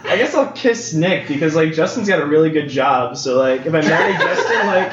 I 0.09 0.17
guess 0.19 0.35
I'll 0.35 0.53
kiss 0.53 0.93
Nick 0.95 1.29
because 1.29 1.55
like 1.55 1.73
Justin's 1.73 2.09
got 2.09 2.21
a 2.21 2.27
really 2.27 2.51
good 2.51 2.69
job. 2.69 3.17
So 3.17 3.39
like 3.39 3.67
if 3.67 3.75
I 3.75 3.81
marry 3.81 4.13
Justin, 4.15 4.67
like 4.67 4.93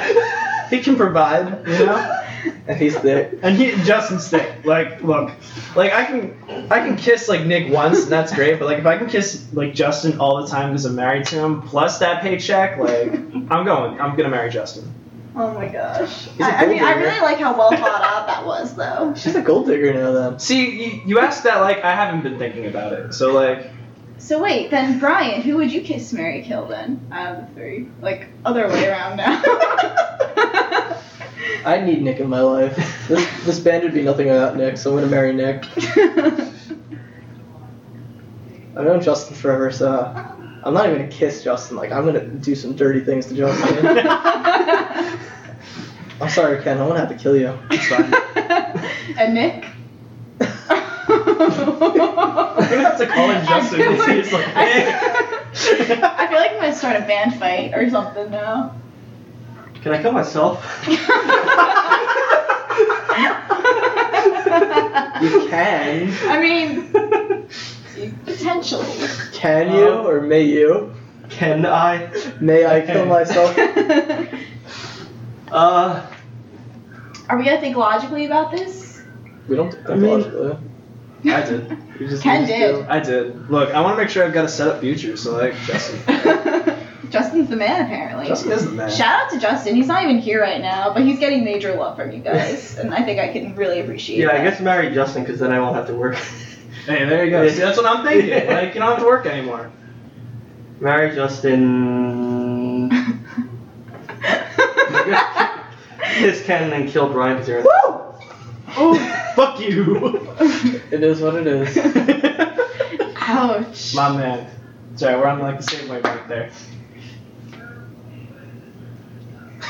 he 0.70 0.82
can 0.82 0.96
provide, 0.96 1.68
you 1.68 1.86
know. 1.86 2.20
And 2.66 2.78
he's 2.78 2.98
thick. 2.98 3.40
And 3.42 3.58
he 3.58 3.72
Justin's 3.84 4.30
thick. 4.30 4.64
Like 4.64 5.02
look, 5.04 5.32
like 5.76 5.92
I 5.92 6.06
can 6.06 6.68
I 6.72 6.80
can 6.80 6.96
kiss 6.96 7.28
like 7.28 7.46
Nick 7.46 7.72
once 7.72 8.04
and 8.04 8.12
that's 8.12 8.34
great. 8.34 8.58
But 8.60 8.66
like 8.66 8.80
if 8.80 8.86
I 8.86 8.98
can 8.98 9.08
kiss 9.10 9.46
like 9.54 9.74
Justin 9.74 10.20
all 10.20 10.42
the 10.42 10.48
time 10.48 10.70
because 10.70 10.86
I'm 10.86 10.96
married 10.96 11.26
to 11.28 11.44
him 11.44 11.62
plus 11.62 12.00
that 12.00 12.22
paycheck, 12.22 12.78
like 12.78 13.12
I'm 13.52 13.66
going. 13.66 14.00
I'm 14.00 14.16
gonna 14.16 14.30
marry 14.30 14.50
Justin. 14.50 14.94
oh 15.36 15.54
my 15.54 15.68
gosh. 15.68 16.30
I 16.40 16.66
mean, 16.68 16.80
gold 16.80 16.90
I 16.90 16.96
really 17.02 17.22
like 17.22 17.40
how 17.40 17.58
well 17.58 17.72
thought 17.72 18.02
out 18.02 18.28
that 18.28 18.46
was, 18.46 18.76
though. 18.76 19.14
She's 19.18 19.36
a 19.36 19.42
gold 19.42 19.68
digger 19.68 19.94
now 19.94 20.12
though. 20.12 20.38
See, 20.38 20.86
you, 20.86 21.02
you 21.06 21.20
asked 21.20 21.44
that 21.44 21.60
like 21.62 21.84
I 21.84 21.94
haven't 21.94 22.22
been 22.24 22.38
thinking 22.40 22.68
about 22.68 22.94
it. 22.94 23.14
So 23.14 23.34
like 23.34 23.68
So 24.20 24.42
wait, 24.42 24.72
then 24.72 25.00
Brian, 25.00 25.42
who 25.42 25.58
would 25.58 25.72
you 25.74 25.82
kiss, 25.82 26.14
Mary, 26.14 26.44
kill 26.44 26.66
then? 26.68 27.06
Out 27.12 27.36
of 27.36 27.48
the 27.50 27.56
three, 27.56 27.90
like 28.02 28.28
other 28.46 28.70
way 28.70 28.88
around 28.88 29.18
now. 29.18 29.42
I 31.66 31.80
need 31.80 32.02
Nick 32.02 32.20
in 32.20 32.30
my 32.30 32.42
life. 32.42 32.76
This, 33.08 33.46
this 33.46 33.60
band 33.60 33.84
would 33.84 33.94
be 33.94 34.02
nothing 34.02 34.28
without 34.28 34.58
Nick, 34.58 34.78
so 34.78 34.92
I'm 34.92 34.98
gonna 34.98 35.08
marry 35.08 35.34
Nick. 35.34 35.66
I've 38.76 38.86
known 38.86 39.02
Justin 39.02 39.36
forever, 39.36 39.72
so 39.72 39.90
I'm 40.64 40.74
not 40.74 40.88
even 40.88 41.00
gonna 41.00 41.12
kiss 41.12 41.44
Justin. 41.44 41.78
Like 41.78 41.92
I'm 41.92 42.06
gonna 42.06 42.26
do 42.26 42.56
some 42.56 42.76
dirty 42.76 43.02
things 43.02 43.28
to 43.28 43.36
Justin. 43.36 43.86
I'm 46.22 46.30
sorry, 46.30 46.62
Ken. 46.64 46.80
I'm 46.80 46.88
gonna 46.88 47.00
have 47.00 47.10
to 47.10 47.16
kill 47.16 47.36
you. 47.38 47.58
it's 47.70 47.88
fine. 47.90 48.14
and 49.18 49.34
Nick. 49.34 49.66
I'm 50.40 50.50
gonna 52.70 52.84
have 52.84 52.98
to 52.98 53.08
call 53.08 53.30
him 53.30 53.46
Justin 53.46 53.82
I 53.82 53.84
feel 53.84 53.92
because 53.92 54.08
he's 54.08 54.34
like, 54.34 54.48
I, 54.56 54.64
I 55.54 56.28
feel 56.28 56.38
like 56.40 56.52
I'm 56.52 56.60
gonna 56.60 56.76
start 56.76 56.96
a 56.96 57.02
band 57.02 57.36
fight 57.36 57.74
or 57.74 57.90
something 57.90 58.32
now. 58.32 58.76
Can 59.84 59.92
I 59.94 60.02
kill 60.02 60.12
myself? 60.14 60.64
You 65.22 65.48
can. 65.48 66.14
I 66.28 66.42
mean, 66.42 66.92
potentially. 68.26 68.86
Can 69.32 69.74
you 69.74 69.88
or 69.90 70.20
may 70.22 70.42
you? 70.44 70.94
Can 71.30 71.66
I? 71.66 72.12
May 72.42 72.66
I 72.66 72.82
kill 72.82 73.06
myself? 73.06 73.58
Uh, 75.52 76.04
Are 77.30 77.38
we 77.38 77.44
gonna 77.46 77.62
think 77.62 77.78
logically 77.78 78.26
about 78.26 78.52
this? 78.52 79.04
We 79.48 79.56
don't 79.56 79.72
think 79.72 79.88
I 79.88 79.94
mean- 79.94 80.10
logically. 80.10 80.58
I 81.32 81.42
did. 81.46 82.00
We 82.00 82.08
just- 82.08 82.24
Ken 82.24 82.48
did. 82.48 82.76
do. 82.76 82.86
I 82.90 83.00
did. 83.00 83.52
Look, 83.52 83.70
I 83.72 83.80
want 83.82 83.96
to 83.96 84.02
make 84.02 84.10
sure 84.10 84.26
I've 84.26 84.34
got 84.34 84.46
a 84.46 84.50
set 84.50 84.68
up 84.68 84.80
future. 84.82 85.16
So 85.16 85.38
like 85.38 85.54
Justin. 85.68 86.00
Justin's 87.14 87.48
the 87.50 87.56
man, 87.56 87.86
apparently. 87.86 88.26
Justin 88.26 88.52
is 88.54 88.66
the 88.66 88.72
man. 88.72 88.90
Shout 88.90 89.26
out 89.26 89.30
to 89.32 89.40
Justin. 89.40 89.76
He's 89.76 89.86
not 89.88 90.04
even 90.04 90.18
here 90.18 90.42
right 90.42 90.60
now, 90.60 90.92
but 90.94 91.04
he's 91.04 91.20
getting 91.20 91.44
major 91.46 91.76
love 91.76 91.96
from 91.96 92.12
you 92.12 92.18
guys, 92.18 92.76
and 92.80 92.92
I 92.94 93.04
think 93.04 93.20
I 93.20 93.32
can 93.32 93.56
really 93.56 93.80
appreciate 93.82 94.18
it. 94.18 94.22
yeah, 94.24 94.32
that. 94.32 94.42
I 94.42 94.44
guess 94.44 94.60
marry 94.60 94.92
Justin 94.94 95.24
because 95.24 95.40
then 95.40 95.52
I 95.52 95.60
won't 95.60 95.76
have 95.76 95.88
to 95.88 95.94
work. 95.94 96.18
Hey, 96.86 97.06
there 97.06 97.24
you 97.24 97.32
go. 97.32 97.48
See, 97.48 97.60
that's 97.60 97.78
what 97.78 97.86
I'm 97.86 98.04
thinking. 98.06 98.30
Like 98.54 98.74
you 98.74 98.82
don't 98.82 98.90
have 98.92 99.00
to 99.00 99.06
work 99.06 99.26
anymore. 99.26 99.72
marry 100.82 101.16
Justin. 101.16 102.90
Kiss 106.16 106.44
Ken 106.46 106.64
and 106.64 106.72
then 106.74 106.88
kill 106.90 107.10
Brian 107.10 107.36
because 107.38 107.48
you're. 107.48 107.60
In- 107.60 107.68
Oh, 108.76 108.96
fuck 109.36 109.60
you. 109.60 110.36
It 110.92 111.04
is 111.04 111.22
what 111.22 111.36
it 111.36 111.46
is. 111.46 111.78
Ouch. 113.18 113.94
My 113.96 114.18
man. 114.18 114.50
Sorry, 114.96 115.16
we're 115.16 115.28
on 115.28 115.40
like 115.40 115.58
the 115.58 115.64
same 115.64 115.88
wavelength 115.88 116.28
there. 116.28 116.50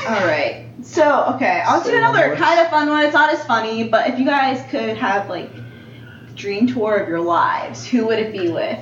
All 0.06 0.26
right. 0.26 0.66
So, 0.82 1.34
okay, 1.36 1.62
I'll 1.64 1.82
do 1.82 1.96
another 1.96 2.36
kind 2.36 2.60
of 2.60 2.68
fun 2.68 2.88
one. 2.90 3.04
It's 3.04 3.14
not 3.14 3.32
as 3.32 3.42
funny, 3.44 3.88
but 3.88 4.08
if 4.10 4.18
you 4.18 4.24
guys 4.26 4.62
could 4.70 4.96
have 4.98 5.28
like 5.30 5.50
dream 6.34 6.66
tour 6.66 6.96
of 6.98 7.08
your 7.08 7.20
lives, 7.20 7.86
who 7.86 8.06
would 8.06 8.18
it 8.18 8.32
be 8.32 8.50
with? 8.50 8.78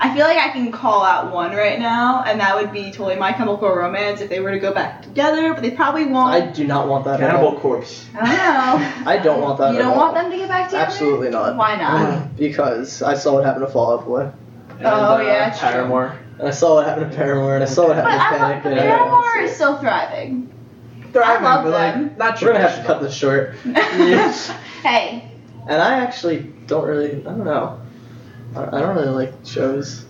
I 0.00 0.14
feel 0.14 0.26
like 0.26 0.36
I 0.38 0.50
can 0.50 0.70
call 0.70 1.02
out 1.02 1.32
one 1.32 1.52
right 1.56 1.78
now, 1.78 2.22
and 2.24 2.38
that 2.40 2.54
would 2.54 2.70
be 2.72 2.92
totally 2.92 3.16
My 3.16 3.32
Chemical 3.32 3.68
Romance 3.68 4.20
if 4.20 4.28
they 4.30 4.38
were 4.40 4.52
to 4.52 4.58
go 4.60 4.72
back 4.72 5.02
together, 5.02 5.54
but 5.54 5.62
they 5.62 5.72
probably 5.72 6.04
won't. 6.04 6.28
I 6.34 6.46
do 6.52 6.64
not 6.66 6.86
want 6.86 7.04
that 7.06 7.18
Cannibal 7.18 7.48
all. 7.48 7.58
Corpse. 7.58 8.06
I 8.14 8.20
don't 8.36 9.04
know. 9.04 9.10
I 9.10 9.18
don't 9.18 9.40
want 9.40 9.58
that 9.58 9.72
You 9.72 9.78
at 9.78 9.82
don't 9.82 9.92
all. 9.92 9.98
want 9.98 10.14
them 10.14 10.30
to 10.30 10.36
get 10.36 10.48
back 10.48 10.66
together? 10.68 10.84
Absolutely 10.86 11.30
not. 11.30 11.56
Why 11.56 11.74
not? 11.76 12.00
Uh, 12.12 12.26
because 12.36 13.02
I 13.02 13.14
saw 13.14 13.34
what 13.34 13.44
happened 13.44 13.66
to 13.66 13.72
Fall 13.72 13.98
Out 13.98 14.04
Boy. 14.06 14.30
And, 14.78 14.86
uh, 14.86 15.16
Oh, 15.16 15.20
yeah, 15.20 15.48
it's 15.48 15.58
true. 15.58 15.68
Paramore. 15.68 16.16
And 16.38 16.46
I 16.46 16.52
saw 16.52 16.74
what 16.76 16.86
happened 16.86 17.10
to 17.10 17.16
Paramore, 17.16 17.54
and 17.56 17.64
I 17.64 17.66
saw 17.66 17.88
what 17.88 17.96
But 17.96 18.04
happened 18.04 18.40
to 18.40 18.46
I 18.46 18.60
Panic. 18.60 18.64
love, 18.64 18.72
and 18.72 18.80
Paramore 18.80 19.38
is 19.40 19.54
still 19.56 19.78
thriving. 19.78 20.47
Thriving, 21.12 21.44
love 21.44 21.64
but, 21.64 21.72
like, 21.72 21.94
them. 21.94 22.14
not 22.18 22.40
We're 22.42 22.52
gonna 22.52 22.68
have 22.68 22.78
to 22.80 22.84
cut 22.84 23.00
this 23.00 23.14
short. 23.14 23.54
hey, 24.82 25.30
And 25.66 25.82
I 25.82 26.00
actually 26.00 26.40
don't 26.66 26.86
really, 26.86 27.12
I 27.12 27.30
don't 27.30 27.44
know. 27.44 27.80
I 28.54 28.66
I 28.66 28.80
don't 28.80 28.96
really 28.96 29.08
like 29.08 29.32
shows, 29.44 30.04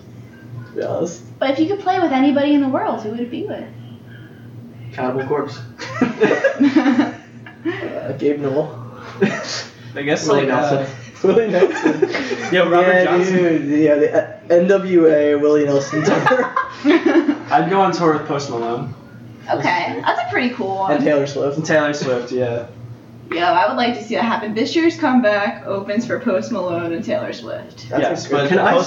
to 0.71 0.73
be 0.77 0.83
honest. 0.83 1.23
but 1.39 1.51
if 1.51 1.59
you 1.59 1.67
could 1.67 1.81
play 1.81 2.01
with 2.01 2.13
anybody 2.13 2.55
in 2.55 2.63
the 2.63 2.69
world, 2.69 3.03
who 3.03 3.11
would 3.11 3.21
it 3.21 3.31
be 3.31 3.45
with? 3.45 3.65
Cannibal 4.93 5.27
Corpse. 5.27 5.59
Uh, 7.67 8.13
Gabe 8.13 8.39
Newell. 8.41 8.73
I 9.21 10.03
guess 10.03 10.29
Willie 10.29 10.47
like 10.47 10.53
uh, 10.55 10.71
Nelson. 10.71 10.97
Willie 11.25 11.49
Nelson. 11.51 12.55
Yo, 12.55 12.71
Robert 12.71 12.93
yeah, 12.93 13.05
Johnson. 13.05 13.35
dude. 13.35 13.81
Yeah, 13.81 13.95
the 13.97 14.15
uh, 14.15 14.41
NWA 14.49 15.41
Willie 15.41 15.65
Nelson 15.65 16.05
tour. 16.05 16.55
I'd 17.51 17.67
go 17.69 17.81
on 17.81 17.93
tour 17.93 18.13
with 18.17 18.29
Post 18.29 18.51
Malone 18.51 18.95
okay, 19.51 20.01
that's 20.05 20.21
a 20.21 20.31
pretty 20.31 20.55
cool 20.55 20.77
one. 20.77 20.93
and 20.93 21.05
Taylor 21.05 21.27
Swift. 21.27 21.57
and 21.57 21.67
Taylor 21.67 21.93
Swift. 21.93 22.33
Yeah. 22.33 22.69
Yeah, 23.31 23.53
I 23.53 23.69
would 23.69 23.77
like 23.77 23.95
to 23.95 24.03
see 24.03 24.15
that 24.15 24.25
happen. 24.25 24.55
This 24.55 24.75
year's 24.75 24.97
comeback 24.99 25.67
opens 25.67 26.07
for 26.07 26.19
Post 26.19 26.51
Malone 26.51 26.95
and 26.95 27.05
Taylor 27.05 27.33
Swift. 27.35 27.89
That's 27.91 28.03
yes, 28.03 28.27
a 28.27 28.31
but 28.31 28.49
Can 28.49 28.59
I 28.59 28.83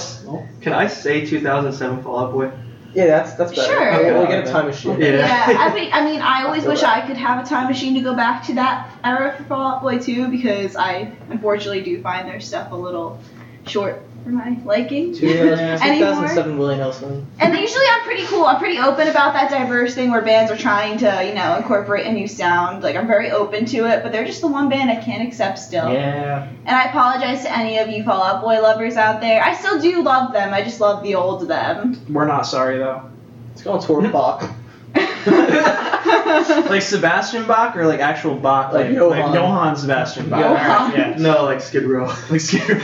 Can 0.61 0.73
I 0.73 0.87
say 0.87 1.25
2007 1.25 2.01
Fall 2.03 2.19
Out 2.19 2.31
Boy? 2.31 2.51
Yeah, 2.93 3.05
that's 3.05 3.33
that's 3.35 3.55
better. 3.55 3.71
Sure. 3.71 3.93
Okay, 3.99 4.11
we'll 4.11 4.27
get 4.27 4.47
a 4.47 4.51
time 4.51 4.65
machine. 4.65 4.99
Yeah. 4.99 5.17
Yeah, 5.17 5.57
I 5.59 5.73
mean, 5.75 5.89
I 5.93 6.03
mean, 6.03 6.21
I 6.21 6.43
always 6.43 6.65
I 6.65 6.69
wish 6.69 6.81
that. 6.81 7.03
I 7.03 7.07
could 7.07 7.17
have 7.17 7.45
a 7.45 7.47
time 7.47 7.67
machine 7.67 7.93
to 7.93 8.01
go 8.01 8.15
back 8.15 8.45
to 8.47 8.55
that 8.55 8.91
era 9.03 9.33
for 9.37 9.43
Fall 9.43 9.75
Out 9.75 9.81
Boy 9.81 9.99
too, 9.99 10.27
because 10.27 10.75
I 10.75 11.15
unfortunately 11.29 11.83
do 11.83 12.01
find 12.01 12.27
their 12.27 12.39
stuff 12.39 12.71
a 12.71 12.75
little 12.75 13.19
short 13.65 14.01
for 14.23 14.29
my 14.29 14.57
liking. 14.65 15.13
Yeah. 15.13 15.77
2007 15.81 16.57
Willie 16.57 16.77
Nelson. 16.77 17.25
And 17.39 17.55
usually 17.57 17.85
I'm 17.91 18.01
pretty 18.01 18.25
cool. 18.27 18.45
I'm 18.45 18.59
pretty 18.59 18.77
open 18.79 19.07
about 19.07 19.33
that 19.33 19.49
diverse 19.49 19.95
thing 19.95 20.11
where 20.11 20.21
bands 20.21 20.51
are 20.51 20.57
trying 20.57 20.97
to, 20.99 21.23
you 21.27 21.33
know, 21.33 21.57
incorporate 21.57 22.05
a 22.05 22.11
new 22.11 22.27
sound. 22.27 22.83
Like 22.83 22.95
I'm 22.95 23.07
very 23.07 23.31
open 23.31 23.65
to 23.67 23.85
it, 23.87 24.03
but 24.03 24.11
they're 24.11 24.25
just 24.25 24.41
the 24.41 24.47
one 24.47 24.69
band 24.69 24.89
I 24.89 24.95
can't 24.97 25.27
accept 25.27 25.59
still. 25.59 25.91
Yeah. 25.91 26.47
And 26.65 26.75
I 26.75 26.85
apologize 26.85 27.43
to 27.43 27.57
any 27.57 27.77
of 27.79 27.89
you 27.89 28.03
Fall 28.03 28.21
Out 28.23 28.41
Boy 28.41 28.61
lovers 28.61 28.97
out 28.97 29.21
there. 29.21 29.43
I 29.43 29.55
still 29.55 29.79
do 29.79 30.01
love 30.03 30.33
them. 30.33 30.53
I 30.53 30.61
just 30.61 30.79
love 30.79 31.03
the 31.03 31.15
old 31.15 31.47
them. 31.47 31.99
We're 32.09 32.27
not 32.27 32.45
sorry 32.45 32.77
though. 32.77 33.09
It's 33.53 33.63
called 33.63 33.81
go 33.87 34.01
tour 34.01 34.11
Bach. 34.11 34.49
like 35.25 36.81
Sebastian 36.81 37.45
Bach 37.45 37.75
or 37.75 37.85
like 37.85 37.99
actual 37.99 38.35
Bach, 38.35 38.73
Like 38.73 38.87
like, 38.87 38.95
Johann. 38.95 39.21
like 39.27 39.35
Johann 39.35 39.75
Sebastian 39.75 40.29
Bach. 40.29 40.39
Johann. 40.39 40.91
Yeah. 40.91 41.17
No, 41.17 41.43
like 41.43 41.61
Skid 41.61 41.83
Row. 41.83 42.07
Like 42.29 42.41
Skid 42.41 42.81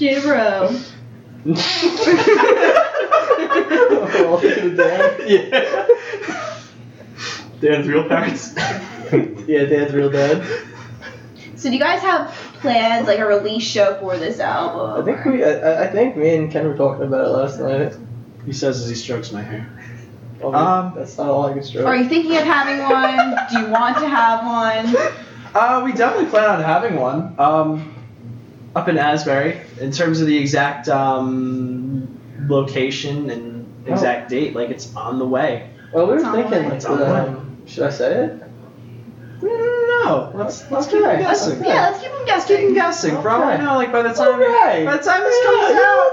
Skid 0.00 0.24
Row. 0.24 0.80
Oh, 4.22 4.40
look 4.40 4.44
at 4.44 5.28
yeah. 5.28 5.86
Dan's 7.60 7.86
real 7.86 8.08
parents. 8.08 8.54
Yeah, 9.46 9.64
Dan's 9.64 9.92
real 9.92 10.08
dad. 10.10 10.42
So 11.56 11.68
do 11.68 11.74
you 11.74 11.80
guys 11.80 12.00
have 12.00 12.30
plans, 12.60 13.08
like 13.08 13.18
a 13.18 13.26
release 13.26 13.62
show 13.62 13.98
for 14.00 14.16
this 14.16 14.40
album? 14.40 15.02
I 15.02 15.04
think 15.04 15.22
we, 15.26 15.44
I, 15.44 15.84
I 15.84 15.86
think 15.88 16.16
me 16.16 16.34
and 16.34 16.50
Ken 16.50 16.66
were 16.66 16.76
talking 16.76 17.04
about 17.04 17.26
it 17.26 17.30
last 17.30 17.60
night. 17.60 17.94
He 18.46 18.54
says 18.54 18.80
as 18.80 18.88
he 18.88 18.94
strokes 18.94 19.32
my 19.32 19.42
hair. 19.42 19.68
Well, 20.40 20.54
Um, 20.54 20.94
that's 20.96 21.18
not 21.18 21.28
all 21.28 21.44
I 21.44 21.52
can 21.52 21.62
stroke. 21.62 21.84
Are 21.86 21.96
you 21.96 22.08
thinking 22.08 22.38
of 22.38 22.44
having 22.44 22.78
one? 22.88 23.36
do 23.52 23.58
you 23.60 23.66
want 23.70 23.98
to 23.98 24.08
have 24.08 24.46
one? 24.46 25.12
Uh, 25.54 25.82
we 25.84 25.92
definitely 25.92 26.30
plan 26.30 26.48
on 26.48 26.62
having 26.62 26.96
one. 26.96 27.34
Um, 27.38 27.94
up 28.74 28.88
in 28.88 28.98
Asbury. 28.98 29.60
In 29.80 29.90
terms 29.92 30.20
of 30.20 30.26
the 30.26 30.36
exact 30.38 30.88
um, 30.88 32.18
location 32.48 33.30
and 33.30 33.66
exact 33.86 34.30
date, 34.30 34.54
like 34.54 34.70
it's 34.70 34.94
on 34.94 35.18
the 35.18 35.26
way. 35.26 35.70
Well, 35.92 36.06
we 36.06 36.12
were 36.12 36.16
It's 36.18 36.24
on 36.24 36.32
thinking 36.34 36.64
like 36.64 36.72
It's 36.74 36.84
on 36.84 36.98
the 36.98 37.04
the 37.04 37.28
um, 37.28 37.56
Should 37.66 37.84
I 37.86 37.90
say 37.90 38.24
it? 38.24 38.42
No, 39.42 40.30
let's 40.34 40.70
let's 40.70 40.86
keep 40.86 41.02
Okay. 41.02 41.18
guessing. 41.18 41.58
Okay. 41.60 41.68
Yeah, 41.68 41.88
let's 41.90 42.00
keep 42.02 42.10
them 42.12 42.26
Let's 42.26 42.46
keep 42.46 42.56
guessing. 42.58 42.74
guessing, 42.74 43.22
bro. 43.22 43.34
Okay. 43.42 43.52
I 43.54 43.56
know, 43.56 43.74
like 43.76 43.92
by 43.92 44.02
the 44.02 44.12
time 44.12 44.28
Alright. 44.40 44.84
by 44.86 44.96
the 44.96 45.02
time 45.02 45.22
this 45.22 45.36
Yeah, 45.42 45.50
comes 45.50 45.70
yeah, 45.70 45.80
out, 45.80 46.12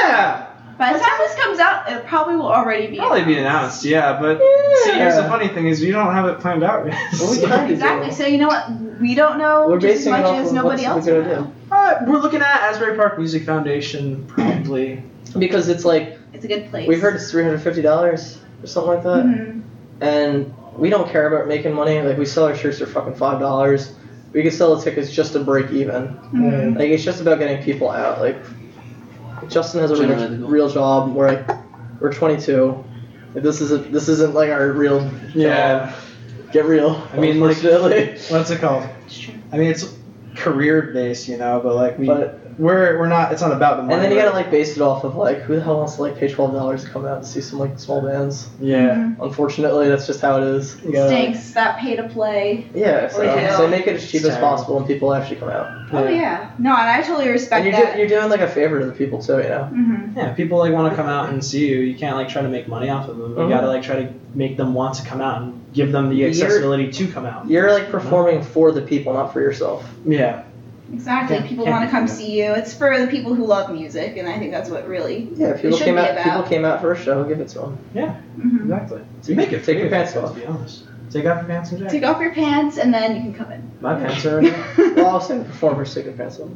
yeah, 0.00 0.46
By 0.78 0.92
the 0.92 0.98
time 0.98 1.18
this 1.18 1.34
comes 1.36 1.58
out, 1.58 1.90
it 1.90 2.06
probably 2.06 2.36
will 2.36 2.46
already 2.52 2.88
be. 2.88 2.96
probably 2.96 3.24
be 3.24 3.36
announced. 3.38 3.84
Yeah, 3.84 4.18
but 4.20 4.38
see, 4.84 4.92
here's 4.94 5.16
the 5.16 5.24
funny 5.24 5.48
thing 5.48 5.66
is 5.68 5.80
we 5.80 5.90
don't 5.92 6.12
have 6.12 6.26
it 6.26 6.40
planned 6.40 6.64
out 6.64 6.86
yet. 6.86 6.96
Well, 7.20 7.30
we 7.30 7.36
So- 7.36 7.46
kinda 7.48 7.66
do. 7.68 7.72
Exactly. 7.74 8.10
So 8.12 8.26
you 8.26 8.38
know 8.38 8.48
what? 8.48 8.70
We 9.00 9.14
don't 9.14 9.38
know 9.38 9.66
We're 9.68 9.78
just 9.78 10.00
as 10.00 10.06
much 10.08 10.24
as 10.26 10.52
nobody 10.52 10.84
else. 10.84 11.06
a 11.06 11.10
good 11.10 11.24
will 11.26 11.32
idea. 11.32 11.40
know. 11.42 11.52
Uh, 11.70 11.94
we're 12.06 12.18
looking 12.18 12.40
at 12.40 12.62
Asbury 12.62 12.96
Park 12.96 13.18
Music 13.18 13.44
Foundation, 13.44 14.24
probably. 14.28 15.02
Because 15.38 15.68
it's 15.68 15.84
like 15.84 16.18
It's 16.32 16.44
a 16.44 16.48
good 16.48 16.68
place. 16.70 16.86
we 16.88 16.96
heard 16.98 17.14
it's 17.14 17.30
three 17.30 17.42
hundred 17.42 17.60
fifty 17.62 17.80
dollars 17.82 18.38
or 18.62 18.66
something 18.66 18.92
like 18.94 19.02
that, 19.04 19.24
Mhm. 19.24 19.62
and 20.00 20.54
we 20.76 20.90
don't 20.90 21.08
care 21.08 21.26
about 21.32 21.48
making 21.48 21.74
money. 21.74 22.00
Like 22.02 22.18
we 22.18 22.26
sell 22.26 22.44
our 22.44 22.54
shirts 22.54 22.78
for 22.80 22.86
fucking 22.86 23.14
five 23.14 23.40
dollars. 23.40 23.92
We 24.32 24.42
could 24.42 24.52
sell 24.52 24.74
the 24.76 24.82
tickets 24.82 25.10
just 25.10 25.32
to 25.34 25.40
break 25.40 25.70
even. 25.70 26.16
Mhm. 26.34 26.78
Like 26.78 26.88
it's 26.90 27.04
just 27.04 27.20
about 27.20 27.38
getting 27.38 27.62
people 27.62 27.90
out. 27.90 28.20
Like 28.20 28.36
Justin 29.48 29.80
has 29.80 29.90
a 29.90 29.94
real, 29.94 30.08
Generally 30.08 30.28
the 30.28 30.36
goal. 30.42 30.48
real 30.50 30.68
job. 30.68 31.14
We're 31.14 31.28
like 31.32 31.48
we're 32.00 32.12
22. 32.12 32.84
This 33.34 33.60
isn't 33.60 33.92
this 33.92 34.08
isn't 34.08 34.34
like 34.34 34.50
our 34.50 34.72
real 34.72 35.10
Yeah. 35.34 35.94
Get 36.52 36.66
real. 36.66 37.02
I 37.12 37.16
mean, 37.16 37.40
like, 37.40 37.56
what's 37.62 38.50
it 38.50 38.60
called? 38.60 38.86
I 39.52 39.56
mean, 39.56 39.70
it's 39.70 39.96
career 40.34 40.90
based, 40.92 41.28
you 41.28 41.38
know, 41.38 41.60
but 41.62 41.74
like 41.74 41.98
we 41.98 42.06
But- 42.06 42.38
we're 42.58 42.98
we're 42.98 43.08
not. 43.08 43.32
It's 43.32 43.42
not 43.42 43.52
about 43.52 43.76
the 43.78 43.82
money. 43.82 43.94
and 43.94 44.02
then 44.02 44.10
you 44.12 44.16
right? 44.18 44.24
gotta 44.26 44.36
like 44.36 44.50
base 44.50 44.76
it 44.76 44.82
off 44.82 45.04
of 45.04 45.16
like 45.16 45.38
who 45.40 45.56
the 45.56 45.62
hell 45.62 45.78
wants 45.78 45.96
to 45.96 46.02
like 46.02 46.16
pay 46.18 46.28
twelve 46.28 46.52
dollars 46.52 46.84
to 46.84 46.90
come 46.90 47.04
out 47.06 47.18
and 47.18 47.26
see 47.26 47.40
some 47.40 47.58
like 47.58 47.78
small 47.78 48.00
bands. 48.02 48.48
yeah. 48.60 48.94
Mhm. 48.94 49.16
Unfortunately, 49.22 49.88
that's 49.88 50.06
just 50.06 50.20
how 50.20 50.40
it 50.40 50.44
is. 50.44 50.76
You 50.84 50.92
gotta, 50.92 51.08
Stinks 51.08 51.52
that 51.52 51.78
pay 51.78 51.96
to 51.96 52.08
play. 52.08 52.66
Yeah, 52.74 53.08
so, 53.08 53.22
Yeah. 53.22 53.56
so 53.56 53.68
make 53.68 53.86
it 53.86 53.96
as 53.96 54.10
cheap 54.10 54.24
as 54.24 54.36
possible 54.38 54.76
and 54.78 54.86
people 54.86 55.12
actually 55.14 55.36
come 55.36 55.48
out. 55.50 55.68
Oh 55.92 56.08
yeah. 56.08 56.50
No, 56.58 56.70
and 56.70 56.88
I 56.88 57.02
totally 57.02 57.28
respect 57.28 57.64
And 57.66 57.74
you're, 57.74 57.84
that. 57.84 57.92
do, 57.94 57.98
you're 58.00 58.08
doing 58.08 58.28
like 58.30 58.40
a 58.40 58.48
favor 58.48 58.80
to 58.80 58.86
the 58.86 58.92
people 58.92 59.22
too, 59.22 59.38
you 59.38 59.48
know. 59.48 59.64
hmm 59.64 60.16
Yeah, 60.16 60.32
people 60.32 60.58
like 60.58 60.72
want 60.72 60.90
to 60.90 60.96
come 60.96 61.08
out 61.08 61.30
and 61.30 61.44
see 61.44 61.68
you. 61.68 61.80
You 61.80 61.94
can't 61.96 62.16
like 62.16 62.28
try 62.28 62.42
to 62.42 62.48
make 62.48 62.68
money 62.68 62.88
off 62.90 63.08
of 63.08 63.16
them. 63.18 63.32
You 63.32 63.36
Mhm. 63.44 63.48
gotta 63.50 63.66
like 63.68 63.82
try 63.82 63.96
to 63.96 64.12
make 64.34 64.56
them 64.56 64.72
want 64.74 64.94
to 64.96 65.04
come 65.04 65.20
out 65.20 65.42
and 65.42 65.60
give 65.74 65.92
them 65.92 66.08
the 66.08 66.14
You're- 66.16 66.30
accessibility 66.30 66.90
to 66.90 67.06
come 67.08 67.26
out. 67.26 67.48
You're 67.48 67.70
like 67.72 67.90
performing 67.90 68.42
for 68.42 68.72
the 68.72 68.80
people, 68.82 69.12
not 69.14 69.32
for 69.32 69.40
yourself. 69.40 69.84
Yeah. 70.06 70.42
Exactly. 70.92 71.36
Yeah. 71.36 71.46
People 71.46 71.64
Yeah. 71.64 71.70
want 71.78 71.84
to 71.84 71.90
come 71.90 72.06
see 72.06 72.38
you. 72.42 72.52
It's 72.52 72.74
for 72.74 72.98
the 72.98 73.06
people 73.06 73.34
who 73.34 73.46
love 73.46 73.70
music, 73.72 74.16
and 74.18 74.28
I 74.28 74.38
think 74.38 74.52
that's 74.52 74.68
what 74.70 74.86
really. 74.86 75.28
Yeah, 75.36 75.48
if 75.48 75.62
people 75.62 75.78
came 75.78 75.96
out, 75.98 76.10
about. 76.10 76.24
people 76.24 76.42
came 76.42 76.64
out 76.64 76.80
for 76.80 76.92
a 76.92 76.96
show, 76.98 77.24
give 77.24 77.40
it 77.40 77.48
to 77.48 77.58
them. 77.60 77.78
Mhm. 77.94 78.62
Exactly. 78.62 79.00
Take- 79.22 79.36
make 79.36 79.52
it 79.52 79.64
take 79.64 79.78
your 79.78 79.88
free, 79.88 79.96
pants 79.96 80.12
To 80.12 80.24
off. 80.24 80.34
be 80.36 80.44
honest. 80.44 80.84
Take 81.10 81.26
off 81.26 81.38
your 81.38 81.44
pants 81.46 81.70
and 81.70 81.78
jacket. 81.80 81.92
Take 81.92 82.04
off 82.04 82.20
your 82.20 82.32
pants, 82.32 82.78
and 82.78 82.92
then 82.92 83.16
you 83.16 83.22
can 83.22 83.34
come 83.34 83.52
in. 83.52 83.62
My 83.80 83.94
pants 83.94 84.24
are 84.26 84.32
already. 84.40 84.52
well, 84.96 85.06
I 85.08 85.12
was 85.14 85.26
saying 85.28 85.44
performers 85.44 85.94
take 85.94 86.04
their 86.04 86.14
pants 86.14 86.38
off. 86.40 86.48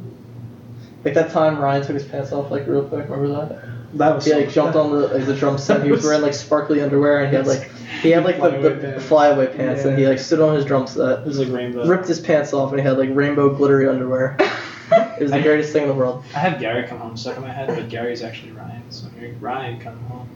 Like 1.05 1.13
that 1.13 1.31
time 1.31 1.59
Ryan 1.59 1.83
took 1.83 1.93
his 1.95 2.03
pants 2.05 2.31
off 2.31 2.51
like 2.51 2.67
real 2.67 2.83
quick. 2.83 3.09
Remember 3.09 3.27
that? 3.29 3.59
That 3.95 4.15
was. 4.15 4.25
He 4.25 4.31
so- 4.31 4.37
like 4.37 4.49
jumped 4.49 4.75
on 4.75 4.91
the 4.91 5.07
like, 5.07 5.25
the 5.25 5.35
drum 5.35 5.57
set. 5.57 5.83
He 5.83 5.91
was 5.91 6.03
wearing 6.05 6.21
like 6.21 6.33
sparkly 6.33 6.81
underwear 6.81 7.19
and 7.19 7.29
he 7.29 7.35
had 7.35 7.47
like 7.47 7.69
he 8.01 8.09
had 8.11 8.23
like 8.23 8.35
the, 8.35 8.41
Flyaway 8.49 8.61
the, 8.75 8.87
pants. 8.87 9.05
flyaway 9.05 9.47
pants 9.47 9.85
and 9.85 9.97
he 9.97 10.07
like 10.07 10.19
stood 10.19 10.39
on 10.39 10.55
his 10.55 10.65
drum 10.65 10.87
set, 10.87 11.01
uh, 11.01 11.21
It 11.21 11.25
was 11.27 11.39
like 11.39 11.49
rainbow. 11.49 11.85
ripped 11.87 12.07
his 12.07 12.19
pants 12.19 12.53
off 12.53 12.71
and 12.71 12.79
he 12.79 12.85
had 12.87 12.97
like 12.97 13.09
rainbow 13.13 13.53
glittery 13.53 13.87
underwear. 13.87 14.37
It 14.89 15.21
was 15.23 15.31
the 15.31 15.41
greatest 15.41 15.73
thing 15.73 15.81
in 15.83 15.89
the 15.89 15.93
world. 15.95 16.23
I 16.33 16.39
had 16.39 16.61
Gary 16.61 16.87
come 16.87 16.99
home 16.99 17.17
stuck 17.17 17.35
in 17.35 17.41
my 17.41 17.51
head, 17.51 17.67
but 17.67 17.89
Gary's 17.89 18.23
actually 18.23 18.53
Ryan. 18.53 18.83
So 18.89 19.07
here, 19.19 19.35
Ryan 19.41 19.79
come 19.81 19.97
home. 20.05 20.29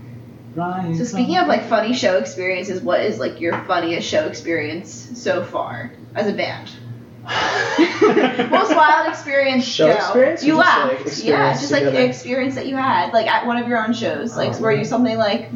Ryan. 0.55 0.93
So 0.95 1.05
speaking 1.05 1.37
of 1.37 1.47
like 1.47 1.63
funny 1.69 1.93
show 1.93 2.17
experiences, 2.17 2.81
what 2.81 2.99
is 2.99 3.17
like 3.17 3.39
your 3.39 3.57
funniest 3.63 4.09
show 4.09 4.25
experience 4.27 4.91
so 5.15 5.45
far 5.45 5.93
as 6.15 6.27
a 6.27 6.33
band? 6.33 6.69
Most 8.51 8.75
wild 8.75 9.07
experience 9.07 9.63
Show 9.65 9.87
Joe. 9.87 9.93
experience 9.97 10.43
You 10.43 10.57
laughed. 10.57 10.93
like, 10.95 10.99
yeah, 11.23 11.51
experience 11.51 11.59
just 11.61 11.71
like 11.71 11.83
together? 11.83 12.05
experience 12.05 12.55
that 12.55 12.67
you 12.67 12.75
had, 12.75 13.13
like 13.13 13.27
at 13.27 13.45
one 13.45 13.57
of 13.57 13.67
your 13.69 13.81
own 13.81 13.93
shows. 13.93 14.35
Like 14.35 14.53
Oh, 14.55 14.61
were 14.61 14.71
you 14.73 14.83
something 14.83 15.17
like 15.17 15.49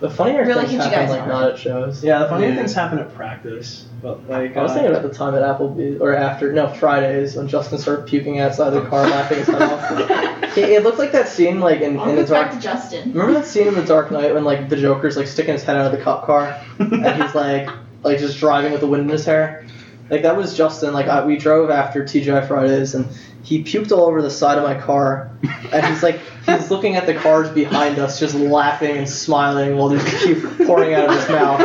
The 0.00 0.10
funnier 0.10 0.44
Really 0.44 0.66
things 0.66 0.84
happen 0.84 1.08
like 1.08 1.20
hard. 1.20 1.28
not 1.30 1.50
at 1.52 1.58
shows. 1.58 2.02
Yeah, 2.04 2.18
the 2.20 2.28
funnier 2.28 2.48
Yeah. 2.50 2.56
things 2.56 2.74
happen 2.74 2.98
at 2.98 3.14
practice, 3.14 3.86
but 4.02 4.28
like. 4.28 4.56
I 4.56 4.62
was 4.62 4.72
uh, 4.72 4.74
thinking 4.74 4.90
about 4.92 5.02
the 5.02 5.14
time 5.16 5.34
at 5.34 5.42
Applebee's 5.42 6.00
or 6.00 6.14
after 6.14 6.52
no 6.52 6.68
Fridays 6.68 7.36
when 7.36 7.48
Justin 7.48 7.78
started 7.78 8.06
puking 8.06 8.38
outside 8.40 8.70
the 8.70 8.82
car, 8.82 9.06
laughing 9.06 9.38
his 9.38 9.46
head 9.48 9.62
off. 9.62 10.40
It, 10.54 10.70
it 10.70 10.82
looked 10.84 11.00
like 11.00 11.10
that 11.12 11.26
scene 11.26 11.58
like 11.58 11.80
in, 11.80 11.98
I'll 11.98 12.10
in 12.10 12.14
the 12.14 12.22
get 12.22 12.30
back 12.30 12.50
dark. 12.50 12.54
to 12.54 12.60
Justin. 12.62 13.10
Remember 13.12 13.32
that 13.32 13.44
scene 13.46 13.66
in 13.66 13.74
the 13.74 13.82
Dark 13.84 14.12
Knight 14.12 14.32
when 14.34 14.44
like 14.44 14.68
the 14.68 14.76
Joker's 14.76 15.16
like 15.16 15.26
sticking 15.26 15.52
his 15.54 15.64
head 15.64 15.76
out 15.76 15.86
of 15.86 15.90
the 15.90 15.98
cop 16.04 16.26
car 16.26 16.60
and 16.78 17.20
he's 17.22 17.34
like 17.34 17.68
like 18.04 18.18
just 18.20 18.38
driving 18.38 18.70
with 18.70 18.80
the 18.80 18.86
wind 18.86 19.02
in 19.02 19.08
his 19.08 19.24
hair. 19.24 19.66
Like 20.10 20.22
that 20.22 20.36
was 20.36 20.56
Justin. 20.56 20.92
Like 20.92 21.06
I, 21.06 21.24
we 21.24 21.36
drove 21.36 21.70
after 21.70 22.04
TGI 22.04 22.46
Fridays 22.46 22.94
and 22.94 23.06
he 23.42 23.62
puked 23.62 23.92
all 23.92 24.04
over 24.04 24.22
the 24.22 24.30
side 24.30 24.58
of 24.58 24.64
my 24.64 24.74
car 24.74 25.30
and 25.72 25.86
he's 25.86 26.02
like 26.02 26.20
he's 26.46 26.70
looking 26.70 26.96
at 26.96 27.06
the 27.06 27.14
cars 27.14 27.50
behind 27.50 27.98
us 27.98 28.18
just 28.18 28.34
laughing 28.34 28.96
and 28.96 29.08
smiling 29.08 29.76
while 29.76 29.88
there's 29.88 30.22
puke 30.22 30.66
pouring 30.66 30.94
out 30.94 31.08
of 31.08 31.16
his 31.16 31.28
mouth. 31.28 31.60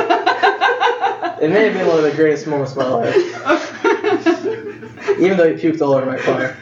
It 1.41 1.49
may 1.51 1.65
have 1.65 1.73
been 1.73 1.87
one 1.87 1.97
of 1.97 2.03
the 2.03 2.11
greatest 2.11 2.47
moments 2.47 2.73
of 2.73 2.77
my 2.79 2.87
life, 2.89 3.15
even 5.19 5.37
though 5.37 5.55
he 5.55 5.61
puked 5.61 5.81
all 5.81 5.93
over 5.93 6.05
my 6.05 6.17
car. 6.17 6.57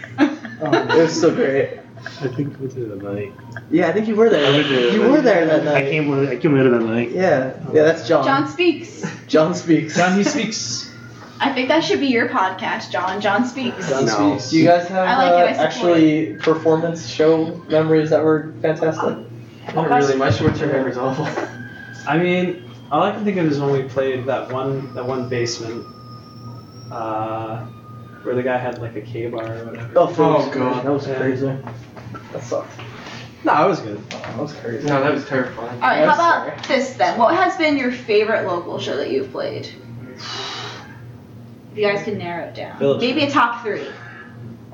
Oh, 0.59 0.97
It 0.97 1.01
was 1.01 1.19
so 1.19 1.33
great. 1.33 1.79
I 2.21 2.27
think 2.27 2.59
we 2.59 2.67
did 2.67 2.77
it 2.77 2.89
that 2.89 3.01
night. 3.01 3.33
Yeah, 3.71 3.89
I 3.89 3.91
think 3.93 4.07
you 4.07 4.15
were 4.15 4.29
there. 4.29 4.91
You 4.91 5.01
were 5.09 5.21
there 5.21 5.45
that 5.45 5.65
night. 5.65 5.75
I 5.77 5.81
night. 5.81 5.89
came 5.89 6.27
I 6.27 6.35
came 6.35 6.55
later 6.55 6.69
that 6.69 6.85
night. 6.85 7.11
Yeah, 7.11 7.53
yeah, 7.73 7.83
that's 7.83 8.07
John. 8.07 8.23
John 8.23 8.47
speaks. 8.47 9.03
John 9.27 9.53
speaks. 9.55 9.95
John, 9.95 10.15
he 10.15 10.23
speaks. 10.23 10.86
I 11.39 11.53
think 11.53 11.67
that 11.69 11.83
should 11.83 11.99
be 11.99 12.07
your 12.07 12.29
podcast, 12.29 12.89
John. 12.91 13.21
John 13.21 13.45
speaks. 13.45 13.89
John 13.89 14.05
No. 14.05 14.37
speaks. 14.37 14.49
Do 14.49 14.57
you 14.57 14.65
guys 14.65 14.87
have 14.87 15.07
I 15.07 15.15
like 15.17 15.31
uh, 15.31 15.35
it, 15.35 15.59
I 15.59 15.69
support 15.69 15.97
actually 15.97 16.35
performance 16.37 17.07
show 17.07 17.61
memories 17.69 18.09
that 18.09 18.23
were 18.23 18.53
fantastic? 18.61 19.17
Not 19.75 19.89
really. 19.89 20.15
My 20.15 20.31
short-term 20.31 20.71
memory's 20.71 20.97
awful. 20.97 21.27
I 22.07 22.17
mean, 22.17 22.63
all 22.91 23.03
I 23.03 23.11
can 23.11 23.23
think 23.23 23.37
of 23.37 23.45
is 23.45 23.59
when 23.59 23.71
we 23.71 23.83
played 23.83 24.25
that 24.25 24.51
one 24.51 24.93
that 24.95 25.05
one 25.05 25.29
basement, 25.29 25.85
uh, 26.91 27.65
where 28.23 28.33
the 28.33 28.43
guy 28.43 28.57
had 28.57 28.81
like 28.81 28.95
a 28.95 29.01
K 29.01 29.27
bar 29.27 29.43
or 29.45 29.65
whatever. 29.65 29.91
Oh, 29.95 30.15
Oh, 30.17 30.51
God. 30.51 30.85
that 30.85 30.91
was 30.91 31.07
Yeah. 31.07 31.17
crazy. 31.19 31.51
That 32.33 32.43
sucked. 32.43 32.71
No, 33.43 33.65
it 33.65 33.69
was 33.69 33.79
good. 33.79 34.09
That 34.09 34.37
was 34.37 34.53
crazy. 34.53 34.87
No, 34.87 35.03
that 35.03 35.13
was 35.13 35.25
terrifying. 35.27 35.81
All 35.83 35.89
right, 35.89 36.07
how 36.07 36.15
about 36.15 36.67
this 36.67 36.93
then? 36.95 37.19
What 37.19 37.35
has 37.35 37.55
been 37.57 37.77
your 37.77 37.91
favorite 37.91 38.47
local 38.47 38.79
show 38.79 38.97
that 38.97 39.11
you've 39.11 39.31
played? 39.31 39.69
If 41.77 41.83
you 41.83 41.89
guys 41.91 42.03
can 42.03 42.17
narrow 42.17 42.45
it 42.47 42.55
down, 42.55 42.79
Village. 42.79 43.01
maybe 43.01 43.21
a 43.21 43.29
top 43.29 43.61
three. 43.61 43.85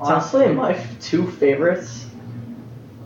Honestly, 0.00 0.48
my 0.54 0.72
f- 0.72 1.00
two 1.02 1.30
favorites. 1.30 2.06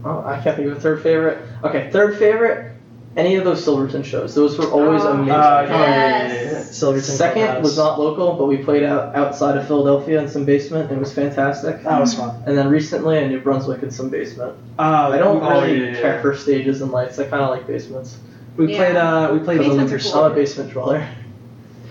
Oh, 0.05 0.23
I 0.25 0.41
can't 0.41 0.55
think 0.55 0.71
of 0.71 0.77
a 0.77 0.81
third 0.81 1.03
favorite. 1.03 1.39
Okay, 1.65 1.91
third 1.91 2.17
favorite. 2.17 2.75
Any 3.17 3.35
of 3.35 3.45
those 3.45 3.65
Silverton 3.65 4.05
shows. 4.05 4.37
Those 4.37 4.57
were 4.57 4.67
always 4.71 5.03
Oh, 5.03 5.15
amazing. 5.15 5.33
Uh, 5.33 5.67
Yes. 5.69 6.77
Silverton. 6.77 7.03
Second 7.03 7.43
Clubhouse. 7.43 7.65
was 7.65 7.77
not 7.77 7.99
local, 7.99 8.35
but 8.35 8.47
we 8.47 8.59
played 8.59 8.85
out 8.85 9.17
outside 9.17 9.57
of 9.57 9.67
Philadelphia 9.67 10.21
in 10.21 10.29
some 10.29 10.45
basement. 10.45 10.93
It 10.93 10.99
was 10.99 11.13
fantastic. 11.13 11.83
That 11.83 12.01
was 12.01 12.15
fun. 12.15 12.41
And 12.47 12.57
then 12.57 12.69
recently 12.69 13.19
in 13.19 13.31
New 13.31 13.41
Brunswick 13.41 13.83
in 13.83 13.91
some 13.91 14.11
basement. 14.11 14.55
Uh, 14.79 15.11
I 15.13 15.19
don't 15.19 15.43
oh, 15.43 15.61
really 15.63 15.77
yeah, 15.87 15.87
yeah, 15.95 16.01
care 16.01 16.15
yeah. 16.15 16.23
for 16.23 16.37
stages 16.37 16.83
and 16.83 16.93
lights. 16.93 17.19
I 17.19 17.25
kind 17.25 17.43
of 17.43 17.51
like 17.51 17.67
basements. 17.67 18.17
We 18.57 18.71
Yeah. 18.71 18.77
played. 18.79 18.97
Uh, 18.97 19.31
we 19.33 19.41
played 19.41 19.59
the 19.59 19.65
Basements 19.65 19.91
liquor 19.91 19.97
are 19.97 19.99
cool. 19.99 20.09
store. 20.11 20.27
I'm 20.27 20.33
a 20.33 20.35
basement 20.37 20.71
dweller. 20.71 21.09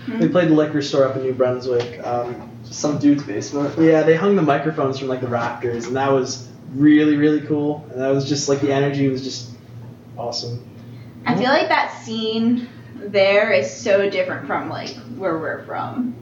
We 0.06 0.28
played 0.28 0.48
the 0.48 0.54
liquor 0.54 0.82
store 0.82 1.04
up 1.04 1.16
in 1.16 1.22
New 1.22 1.34
Brunswick. 1.34 2.04
Um, 2.06 2.50
some 2.64 2.98
dude's 2.98 3.22
basement. 3.22 3.78
yeah, 3.78 4.02
they 4.02 4.14
hung 4.14 4.36
the 4.36 4.42
microphones 4.42 4.98
from 4.98 5.08
like 5.08 5.20
the 5.20 5.28
rafters, 5.28 5.86
and 5.86 5.96
that 5.96 6.10
was 6.12 6.48
really 6.74 7.16
really 7.16 7.40
cool. 7.42 7.86
And 7.90 8.00
that 8.00 8.08
was 8.10 8.28
just 8.28 8.48
like 8.48 8.60
the 8.60 8.72
energy 8.72 9.08
was 9.08 9.22
just 9.22 9.50
awesome. 10.16 10.64
I 11.26 11.34
feel 11.34 11.48
like 11.48 11.68
that 11.68 12.02
scene 12.02 12.68
there 12.96 13.52
is 13.52 13.72
so 13.74 14.08
different 14.08 14.46
from 14.46 14.68
like 14.68 14.94
where 15.16 15.38
we're 15.38 15.64
from. 15.64 16.14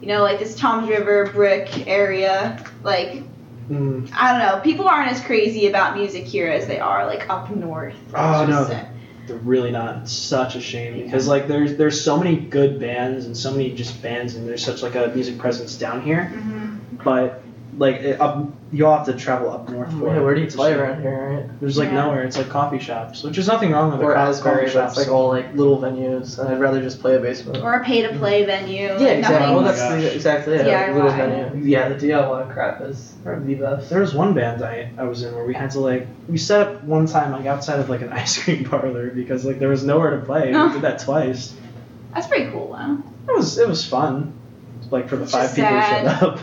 You 0.00 0.08
know, 0.08 0.22
like 0.22 0.38
this 0.38 0.56
Toms 0.56 0.88
River 0.88 1.30
brick 1.32 1.86
area. 1.86 2.64
Like 2.82 3.22
Mm. 3.70 4.10
I 4.12 4.32
don't 4.32 4.40
know, 4.40 4.60
people 4.62 4.88
aren't 4.88 5.12
as 5.12 5.20
crazy 5.20 5.68
about 5.68 5.96
music 5.96 6.24
here 6.24 6.48
as 6.48 6.66
they 6.66 6.80
are 6.80 7.06
like 7.06 7.30
up 7.30 7.50
north. 7.50 7.94
Oh, 8.14 8.44
no. 8.44 8.52
just 8.52 8.70
say. 8.70 8.74
They're 8.74 8.89
really 9.34 9.70
not. 9.70 10.08
Such 10.08 10.56
a 10.56 10.60
shame 10.60 10.94
because 11.04 11.26
like 11.28 11.46
there's 11.46 11.76
there's 11.76 12.00
so 12.00 12.16
many 12.16 12.36
good 12.40 12.78
bands 12.78 13.26
and 13.26 13.36
so 13.36 13.50
many 13.50 13.72
just 13.72 14.00
bands 14.02 14.34
and 14.34 14.48
there's 14.48 14.64
such 14.64 14.82
like 14.82 14.94
a 14.94 15.08
music 15.14 15.38
presence 15.38 15.74
down 15.76 16.00
here, 16.00 16.30
Mhm. 16.34 16.78
but 17.04 17.40
like 17.78 18.02
up 18.20 18.46
you'll 18.72 18.94
have 18.94 19.06
to 19.06 19.14
travel 19.14 19.50
up 19.50 19.68
north 19.68 19.90
for 19.98 20.08
Yeah, 20.08 20.18
it. 20.20 20.22
where 20.24 20.34
do 20.34 20.40
you 20.40 20.46
It's 20.46 20.56
play 20.56 20.72
shame. 20.72 20.80
around 20.80 21.02
here, 21.02 21.30
right? 21.48 21.60
There's 21.60 21.78
like 21.78 21.88
Yeah. 21.88 22.04
nowhere. 22.04 22.22
It's 22.24 22.36
like 22.36 22.48
coffee 22.48 22.78
shops, 22.78 23.22
which 23.22 23.38
is 23.38 23.46
nothing 23.48 23.70
wrong 23.72 23.92
with 23.92 24.00
Or 24.02 24.12
the 24.12 24.18
Asbury, 24.18 24.60
coffee 24.62 24.70
shops. 24.72 24.96
like 24.96 25.08
all 25.08 25.28
like 25.28 25.54
little 25.54 25.78
venues, 25.78 26.38
and 26.38 26.48
I'd 26.48 26.60
rather 26.60 26.80
just 26.80 27.00
play 27.00 27.16
a 27.16 27.18
basement. 27.20 27.62
Or 27.62 27.74
a 27.74 27.84
pay 27.84 28.02
to 28.02 28.08
play 28.18 28.42
mm. 28.42 28.46
venue. 28.46 28.82
Yeah, 28.82 28.92
like, 28.94 29.00
exactly. 29.18 29.38
nothing- 29.40 29.54
Well, 29.54 29.64
that's 29.64 29.80
oh 29.80 30.00
the, 30.00 30.14
exactly 30.14 30.54
it. 30.54 30.66
like, 30.66 30.94
little 30.94 31.10
DIY. 31.10 31.16
venue. 31.50 31.64
Yeah, 31.64 31.88
the 31.88 31.94
DIY 31.94 32.52
crap 32.52 32.80
is 32.82 33.14
the 33.24 33.54
best. 33.54 33.90
There 33.90 34.00
was 34.00 34.14
one 34.14 34.34
band 34.34 34.62
I, 34.64 34.90
I 34.98 35.04
was 35.04 35.22
in 35.22 35.34
where 35.34 35.44
we 35.44 35.54
had 35.54 35.70
to 35.72 35.80
like 35.80 36.06
we 36.28 36.38
set 36.38 36.60
up 36.66 36.84
one 36.84 37.06
time 37.06 37.32
like 37.32 37.46
outside 37.46 37.80
of 37.80 37.88
like 37.88 38.02
an 38.02 38.12
ice 38.12 38.42
cream 38.42 38.64
parlor 38.64 39.10
because 39.10 39.44
like 39.44 39.58
there 39.58 39.68
was 39.68 39.84
nowhere 39.84 40.10
to 40.18 40.24
play. 40.24 40.52
Oh. 40.54 40.66
We 40.68 40.72
did 40.74 40.82
that 40.82 40.98
twice. 41.00 41.54
That's 42.14 42.26
pretty 42.26 42.50
cool, 42.50 42.72
though. 42.76 43.32
It 43.32 43.36
was 43.36 43.58
it 43.58 43.68
was 43.68 43.86
fun. 43.86 44.32
Like 44.90 45.08
for 45.08 45.16
the 45.16 45.22
It's 45.22 45.32
five 45.32 45.42
just 45.42 45.56
people 45.56 45.70
who 45.80 45.80
showed 45.82 46.06
up. 46.06 46.38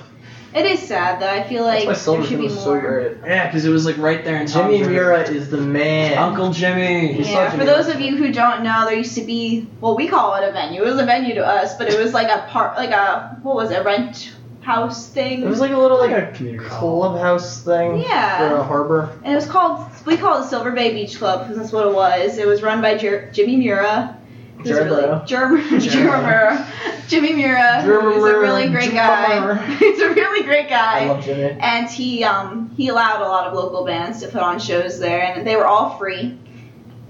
It 0.58 0.66
is 0.66 0.80
sad, 0.80 1.22
though. 1.22 1.30
I 1.30 1.44
feel 1.48 1.64
like 1.64 1.86
That's 1.88 2.06
why 2.08 2.16
there 2.18 2.24
should 2.24 2.30
Silverton 2.30 2.38
be 2.40 2.44
was 2.46 2.60
so 2.64 2.70
more. 2.72 2.82
great. 2.82 3.18
Yeah, 3.26 3.46
because 3.48 3.66
it 3.66 3.70
was 3.70 3.86
like 3.86 3.98
right 3.98 4.24
there 4.24 4.38
in 4.42 4.48
Jimmy 4.48 4.78
Tom's 4.80 4.90
Mura 4.90 5.22
is 5.22 5.50
the 5.50 5.58
man. 5.58 6.18
Uncle 6.18 6.52
Jimmy. 6.52 7.14
He's 7.14 7.30
Yeah, 7.30 7.50
such 7.50 7.56
a 7.56 7.60
for 7.60 7.66
those 7.66 7.88
of 7.88 8.02
you 8.02 8.18
who 8.18 8.32
don't 8.32 8.64
know, 8.64 8.86
there 8.86 8.96
used 8.98 9.16
to 9.16 9.22
be 9.24 9.68
well, 9.82 9.96
we 9.96 10.08
call 10.08 10.36
it 10.36 10.48
a 10.48 10.52
venue. 10.52 10.82
It 10.82 10.86
was 10.86 11.00
a 11.00 11.06
venue 11.06 11.36
to 11.36 11.46
us, 11.46 11.78
but 11.78 11.90
it 11.90 12.00
was 12.02 12.14
like 12.14 12.30
a 12.30 12.48
part, 12.50 12.76
like 12.78 12.92
a 12.92 13.38
what 13.44 13.56
was 13.56 13.72
it, 13.72 13.84
rent 13.86 14.34
house 14.62 15.08
thing. 15.08 15.44
It 15.44 15.48
was 15.48 15.62
like 15.62 15.72
a 15.72 15.78
little 15.78 15.98
like 15.98 16.12
Like 16.12 16.24
a 16.24 16.30
a 16.30 16.32
community 16.34 16.68
hall. 16.68 17.00
clubhouse 17.02 17.62
thing 17.64 18.02
Yeah. 18.02 18.50
for 18.50 18.56
a 18.58 18.64
harbor. 18.64 19.10
and 19.24 19.32
it 19.32 19.36
was 19.36 19.46
called 19.46 19.86
we 20.06 20.18
call 20.18 20.42
it 20.44 20.48
Silver 20.48 20.72
Bay 20.72 20.92
Beach 20.94 21.18
Club 21.18 21.44
because 21.44 21.58
that's 21.58 21.72
what 21.72 21.88
it 21.88 21.94
was. 21.94 22.38
It 22.38 22.48
was 22.48 22.62
run 22.62 22.82
by 22.82 22.98
Jer- 22.98 23.30
Jimmy 23.32 23.56
Mura. 23.58 24.17
Who's 24.58 24.72
a 24.72 24.74
Jared 24.74 24.92
really, 24.92 25.02
Mura. 25.04 25.26
Jerm, 25.28 25.80
Jerm 25.80 26.24
Mura. 26.24 26.68
Jimmy 27.08 27.34
Mura. 27.34 27.82
Jerm 27.84 28.14
He's 28.14 28.24
a 28.24 28.40
really 28.40 28.70
great 28.70 28.92
guy. 28.92 29.66
He's 29.78 30.00
a 30.00 30.14
really 30.14 30.44
great 30.44 30.70
guy. 30.70 31.04
I 31.04 31.08
love 31.08 31.24
Jimmy. 31.24 31.58
and 31.60 31.90
he 31.90 32.24
um 32.24 32.72
he 32.76 32.88
allowed 32.90 33.22
a 33.22 33.30
lot 33.30 33.48
of 33.48 33.54
local 33.54 33.86
bands 33.86 34.22
to 34.22 34.28
put 34.28 34.42
on 34.42 34.60
shows 34.60 35.00
there 35.00 35.22
and 35.22 35.46
they 35.46 35.56
were 35.56 35.68
all 35.68 35.98
free 35.98 36.38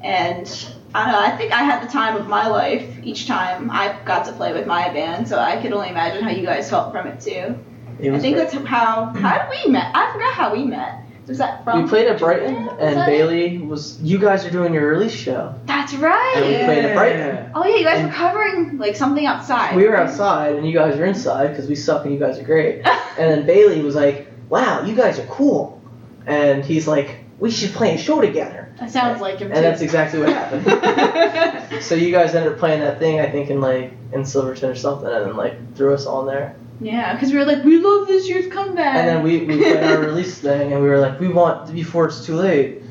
and 0.04 0.48
I 0.94 1.04
don't 1.04 1.12
know, 1.12 1.20
I 1.20 1.38
think 1.38 1.52
I 1.52 1.64
had 1.64 1.84
the 1.84 1.92
time 1.92 2.16
of 2.16 2.28
my 2.28 2.48
life 2.48 2.84
each 3.04 3.28
time 3.28 3.70
I 3.70 4.00
got 4.06 4.26
to 4.26 4.32
play 4.32 4.54
with 4.54 4.66
my 4.66 4.90
band, 4.90 5.28
so 5.28 5.38
I 5.38 5.62
could 5.62 5.74
only 5.74 5.90
imagine 5.90 6.24
how 6.24 6.32
you 6.32 6.46
guys 6.46 6.70
felt 6.70 6.92
from 6.92 7.08
it 7.08 7.20
too. 7.20 7.58
He 8.00 8.10
I 8.10 8.20
think 8.20 8.36
great. 8.36 8.52
that's 8.52 8.66
how 8.66 9.06
how 9.06 9.50
we 9.50 9.72
met? 9.72 9.92
I 9.96 10.12
forgot 10.14 10.34
how 10.34 10.54
we 10.54 10.64
met. 10.64 11.04
Was 11.28 11.40
that 11.40 11.64
from? 11.64 11.84
we 11.84 11.90
played 11.90 12.08
at 12.08 12.20
Brighton? 12.20 12.70
And? 12.80 13.06
Bailey 13.06 13.58
was. 13.58 14.00
You 14.02 14.18
guys 14.18 14.46
are 14.46 14.50
doing 14.50 14.74
your 14.74 14.88
release 14.88 15.14
show. 15.14 15.54
That's 15.66 15.94
right. 15.96 16.34
And 16.38 16.46
we 16.46 16.64
played 16.64 16.86
at 16.86 16.96
Brighton. 16.96 17.52
Oh 17.54 17.66
yeah, 17.66 17.76
you 17.76 17.84
guys 17.84 18.00
and- 18.00 18.08
were 18.08 18.14
covering 18.14 18.78
like 18.78 18.96
something 18.96 19.26
outside. 19.26 19.76
We 19.76 19.86
were 19.86 19.98
outside, 19.98 20.56
and 20.56 20.66
you 20.66 20.74
guys 20.74 20.98
were 20.98 21.06
inside 21.06 21.50
because 21.50 21.68
we 21.68 21.76
suck 21.76 22.06
and 22.06 22.14
you 22.14 22.20
guys 22.20 22.40
are 22.40 22.44
great. 22.44 22.86
And 23.18 23.32
then 23.32 23.48
Bailey 23.48 23.82
was 23.82 23.96
like, 23.96 24.28
"Wow, 24.48 24.84
you 24.84 24.94
guys 24.96 25.18
are 25.18 25.26
cool," 25.26 25.82
and 26.28 26.64
he's 26.64 26.88
like, 26.88 27.18
"We 27.40 27.50
should 27.50 27.72
play 27.72 27.96
a 27.96 27.98
show 27.98 28.22
together." 28.22 28.68
that 28.80 28.92
sounds 28.92 29.22
like 29.22 29.40
him 29.40 29.50
too. 29.50 29.56
And 29.56 29.66
that's 29.66 29.82
exactly 29.82 30.20
what 30.20 30.30
happened. 30.30 31.84
so 31.84 31.96
you 31.96 32.12
guys 32.12 32.36
ended 32.36 32.54
up 32.54 32.60
playing 32.60 32.82
that 32.82 33.00
thing, 33.00 33.20
I 33.20 33.30
think, 33.30 33.50
in 33.50 33.60
like 33.60 33.92
in 34.14 34.24
Silverton 34.24 34.70
or 34.70 34.76
something, 34.76 35.08
and 35.10 35.26
then 35.26 35.36
like 35.36 35.76
threw 35.76 35.94
us 35.94 36.06
all 36.06 36.22
in 36.22 36.28
there. 36.28 36.56
Yeah, 36.80 37.14
because 37.14 37.32
we 37.32 37.38
were 37.38 37.46
like, 37.46 37.64
we 37.64 37.80
love 37.80 38.08
this 38.08 38.28
year's 38.30 38.48
comeback. 38.52 38.96
And 38.98 39.08
then 39.08 39.24
we, 39.24 39.40
we 39.46 39.58
played 39.58 39.84
our 39.84 40.00
release 40.10 40.38
thing, 40.40 40.74
and 40.74 40.82
we 40.82 40.88
were 40.90 41.00
like, 41.00 41.20
"We 41.20 41.28
want 41.28 41.74
before 41.74 42.06
it's 42.08 42.26
too 42.26 42.36
late," 42.36 42.82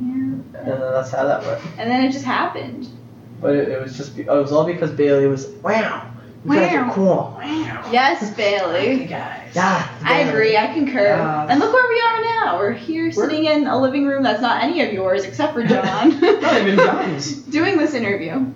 Yeah. 0.00 0.06
and 0.06 0.42
then 0.54 0.80
that's 0.80 1.10
how 1.10 1.24
that 1.26 1.44
went. 1.44 1.60
And 1.78 1.90
then 1.90 2.04
it 2.04 2.12
just 2.12 2.24
happened. 2.24 2.88
But 3.40 3.54
it, 3.54 3.68
it 3.68 3.80
was 3.82 3.96
just 3.96 4.18
it 4.18 4.26
was 4.26 4.52
all 4.52 4.64
because 4.64 4.90
Bailey 4.92 5.26
was, 5.26 5.46
"Wow, 5.62 6.10
you 6.44 6.52
guys 6.52 6.72
Wow. 6.72 6.88
are 6.88 6.92
cool." 6.94 7.38
Yes, 7.92 8.30
Bailey. 8.34 9.04
guys. 9.06 9.52
Yeah, 9.54 9.88
I 10.02 10.20
agree. 10.20 10.56
I 10.56 10.66
concur. 10.72 11.02
Yeah. 11.16 11.46
And 11.48 11.60
look 11.60 11.72
where 11.72 11.88
we 11.88 12.00
are 12.00 12.44
now. 12.44 12.58
We're 12.58 12.72
here 12.72 13.12
sitting 13.12 13.44
in 13.44 13.66
a 13.66 13.78
living 13.78 14.06
room 14.06 14.22
that's 14.22 14.40
not 14.42 14.62
any 14.62 14.80
of 14.82 14.92
yours 14.92 15.24
except 15.24 15.52
for 15.54 15.62
John. 15.66 16.20
Not 16.20 16.60
even 16.62 16.76
John's. 16.76 17.32
Doing 17.50 17.76
this 17.78 17.94
interview. 17.94 18.46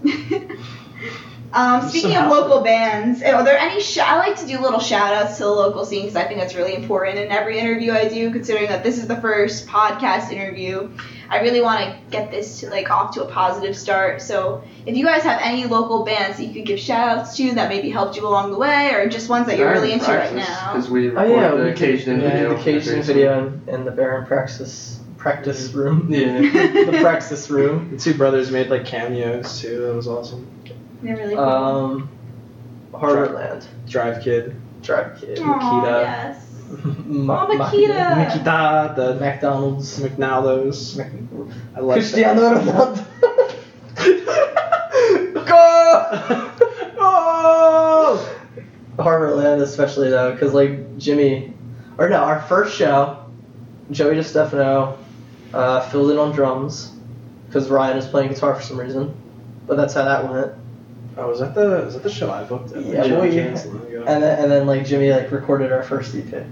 Um, 1.52 1.88
speaking 1.88 2.10
of 2.10 2.16
Somehow. 2.16 2.30
local 2.30 2.60
bands, 2.62 3.22
are 3.22 3.42
there 3.44 3.58
any? 3.58 3.80
Sh- 3.80 3.98
I 3.98 4.16
like 4.18 4.36
to 4.36 4.46
do 4.46 4.60
little 4.60 4.78
shout 4.80 5.12
outs 5.14 5.36
to 5.38 5.44
the 5.44 5.50
local 5.50 5.84
scene 5.84 6.02
because 6.02 6.16
I 6.16 6.24
think 6.24 6.38
that's 6.40 6.54
really 6.54 6.74
important 6.74 7.18
in 7.18 7.30
every 7.32 7.58
interview 7.58 7.92
I 7.92 8.08
do. 8.08 8.30
Considering 8.30 8.68
that 8.68 8.82
this 8.84 8.98
is 8.98 9.08
the 9.08 9.20
first 9.20 9.66
podcast 9.66 10.30
interview, 10.30 10.90
I 11.28 11.40
really 11.40 11.60
want 11.60 11.80
to 11.80 11.96
get 12.10 12.30
this 12.30 12.60
to 12.60 12.70
like 12.70 12.90
off 12.90 13.14
to 13.14 13.24
a 13.24 13.28
positive 13.28 13.76
start. 13.76 14.22
So 14.22 14.62
if 14.86 14.96
you 14.96 15.04
guys 15.04 15.22
have 15.22 15.40
any 15.42 15.66
local 15.66 16.04
bands 16.04 16.36
that 16.38 16.44
you 16.44 16.54
could 16.54 16.66
give 16.66 16.78
shout 16.78 17.18
outs 17.18 17.36
to 17.38 17.52
that 17.54 17.68
maybe 17.68 17.90
helped 17.90 18.16
you 18.16 18.26
along 18.26 18.52
the 18.52 18.58
way, 18.58 18.92
or 18.94 19.08
just 19.08 19.28
ones 19.28 19.46
that 19.48 19.58
you're 19.58 19.72
really 19.72 19.92
into 19.92 20.10
right 20.12 20.34
now. 20.34 20.72
Because 20.72 20.88
we 20.88 21.08
Oh 21.08 21.12
recorded 21.12 21.30
yeah, 21.34 21.48
the 21.50 21.64
we 21.64 21.70
occasion 21.70 22.20
did, 22.20 22.22
yeah, 22.24 22.30
video. 22.32 22.48
the 22.54 22.60
occasion 22.60 23.02
video 23.02 23.46
in, 23.66 23.74
in 23.74 23.84
the 23.84 23.90
Baron 23.90 24.24
practice 24.26 25.00
practice 25.16 25.72
room. 25.72 26.06
Yeah. 26.12 26.40
the 26.40 26.98
practice 27.00 27.50
room. 27.50 27.90
The 27.90 27.98
two 27.98 28.14
brothers 28.14 28.50
made 28.52 28.68
like 28.68 28.86
cameos 28.86 29.60
too. 29.60 29.80
That 29.86 29.94
was 29.96 30.06
awesome. 30.08 30.46
They're 31.02 31.16
really 31.16 31.34
cool. 31.34 31.44
Um, 31.44 32.08
Harborland, 32.92 33.66
Drive 33.88 34.22
Kid. 34.22 34.54
Drive 34.82 35.18
Kid, 35.20 35.38
Aw, 35.38 35.42
Makita. 35.42 36.02
yes. 36.02 36.46
Ma- 37.04 37.46
Oh, 37.48 37.56
Makita. 37.58 38.16
Nikita, 38.16 38.92
the 38.96 39.14
McDonald's, 39.20 39.98
McNaldos. 40.00 40.98
I 41.76 41.80
like 41.80 41.96
Cristiano 41.96 42.54
Ronaldo. 42.54 43.04
Go! 45.34 45.42
oh! 46.98 48.36
Harborland, 48.98 49.60
especially 49.62 50.10
though, 50.10 50.32
because 50.32 50.52
like 50.54 50.98
Jimmy, 50.98 51.52
or 51.98 52.08
no, 52.08 52.16
our 52.18 52.40
first 52.42 52.76
show, 52.76 53.24
Joey 53.90 54.14
DeStefano 54.16 54.96
uh, 55.54 55.80
filled 55.90 56.10
in 56.12 56.18
on 56.18 56.32
drums, 56.32 56.92
because 57.46 57.68
Ryan 57.68 57.96
was 57.96 58.06
playing 58.06 58.28
guitar 58.28 58.54
for 58.54 58.62
some 58.62 58.78
reason, 58.78 59.14
but 59.66 59.76
that's 59.76 59.94
how 59.94 60.04
that 60.04 60.30
went. 60.30 60.52
Oh, 61.16 61.28
was 61.28 61.40
that 61.40 61.54
the 61.54 61.82
was 61.84 61.94
that 61.94 62.02
the 62.02 62.10
show 62.10 62.30
I 62.30 62.44
booked? 62.44 62.72
At? 62.72 62.84
Yeah, 62.84 63.02
Jim 63.04 63.18
boy. 63.20 63.30
King's. 63.30 63.64
And 63.64 64.06
then 64.22 64.38
and 64.42 64.50
then 64.50 64.66
like 64.66 64.84
Jimmy 64.86 65.10
like 65.12 65.30
recorded 65.30 65.72
our 65.72 65.82
first 65.82 66.14
EP. 66.14 66.44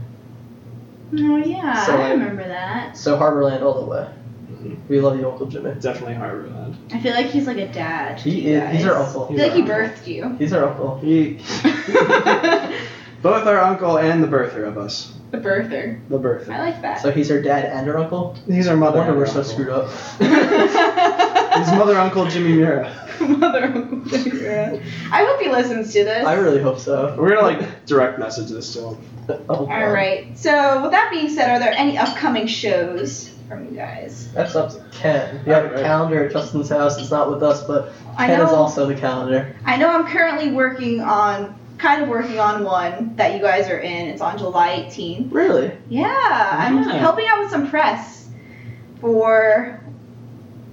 Oh 1.15 1.37
yeah, 1.37 1.87
So, 1.87 1.97
I 1.97 2.11
remember 2.11 2.47
that. 2.47 2.97
So 2.97 3.17
Harborland 3.17 3.63
all 3.63 3.81
the 3.81 3.87
way. 3.87 4.09
Mhm. 4.53 4.77
We 4.89 5.01
love 5.01 5.19
you, 5.19 5.27
Uncle 5.31 5.47
Jimmy. 5.47 5.73
Definitely 5.81 6.15
Harborland. 6.17 6.75
I 6.93 7.01
feel 7.01 7.15
like 7.15 7.27
he's 7.27 7.47
like 7.47 7.57
a 7.57 7.69
dad. 7.73 8.19
to 8.19 8.25
He 8.31 8.41
you 8.51 8.59
is. 8.61 8.73
He's 8.77 8.85
our 8.87 8.95
guys. 8.95 9.07
uncle. 9.07 9.25
I 9.25 9.29
feel 9.29 9.39
like 9.47 9.53
he 9.53 9.63
birthed 9.63 10.07
you. 10.07 10.37
He's 10.39 10.53
our 10.53 10.69
uncle. 10.69 10.99
He, 10.99 11.35
both 13.23 13.47
our 13.47 13.59
uncle 13.61 13.99
and 13.99 14.23
the 14.23 14.27
birther 14.29 14.67
of 14.67 14.77
us. 14.77 15.15
the 15.31 15.39
birther. 15.39 15.99
The 16.09 16.19
birther. 16.19 16.51
I 16.51 16.61
like 16.61 16.83
that. 16.83 17.01
So 17.01 17.11
he's 17.11 17.31
our 17.31 17.41
dad 17.41 17.65
and 17.67 17.89
our 17.89 17.97
uncle. 17.99 18.37
He's 18.47 18.69
our 18.69 18.77
mother. 18.77 18.99
wonder 18.99 19.13
and 19.13 19.19
we're 19.21 19.27
our 19.27 19.33
so 19.33 19.43
screwed 19.43 19.71
up. 19.71 19.89
His 21.59 21.73
mother, 21.73 21.99
uncle 21.99 22.27
Jimmy 22.27 22.55
Mura. 22.55 22.95
Mother 23.21 23.65
Uncle 23.65 24.01
Jimmy 24.11 24.39
Sarah. 24.39 24.81
I 25.11 25.25
hope 25.25 25.41
he 25.41 25.49
listens 25.51 25.93
to 25.93 26.05
this. 26.05 26.25
I 26.25 26.35
really 26.35 26.61
hope 26.63 26.79
so. 26.79 27.17
We're 27.19 27.31
gonna 27.35 27.43
like 27.59 27.85
direct 27.87 28.19
message 28.19 28.49
this 28.51 28.73
to 28.75 28.91
him. 28.91 28.99
Oh, 29.49 29.67
All 29.67 29.91
right. 29.91 30.37
So 30.39 30.83
with 30.83 30.93
that 30.93 31.11
being 31.11 31.29
said, 31.29 31.51
are 31.51 31.59
there 31.59 31.73
any 31.77 31.99
upcoming 31.99 32.47
shows 32.47 33.29
from 33.49 33.65
you 33.67 33.73
guys? 33.73 34.31
That's 34.33 34.55
up 34.55 34.71
to 34.71 34.85
Ken. 34.93 35.43
We 35.45 35.53
have 35.53 35.65
a 35.65 35.69
Alright. 35.69 35.85
calendar 35.85 36.25
at 36.25 36.33
Justin's 36.33 36.69
house. 36.69 36.97
It's 36.99 37.11
not 37.11 37.31
with 37.31 37.43
us, 37.43 37.65
but 37.67 37.93
I 38.17 38.27
Ken 38.29 38.41
is 38.41 38.51
also 38.53 38.87
the 38.87 38.95
calendar. 38.95 39.55
I 39.65 39.77
know 39.77 39.89
I'm 39.91 40.07
currently 40.07 40.53
working 40.53 41.01
on, 41.01 41.59
kind 41.79 42.03
of 42.03 42.09
working 42.09 42.39
on 42.39 42.63
one 42.65 43.17
that 43.17 43.35
you 43.35 43.41
guys 43.43 43.69
are 43.69 43.79
in. 43.81 44.07
It's 44.09 44.23
on 44.23 44.39
July 44.39 44.87
18th. 44.89 45.33
Really? 45.33 45.73
Yeah, 45.89 46.49
I'm 46.53 46.85
Yeah. 46.85 46.93
helping 46.99 47.27
out 47.27 47.41
with 47.41 47.51
some 47.51 47.69
press 47.69 48.29
for 49.01 49.81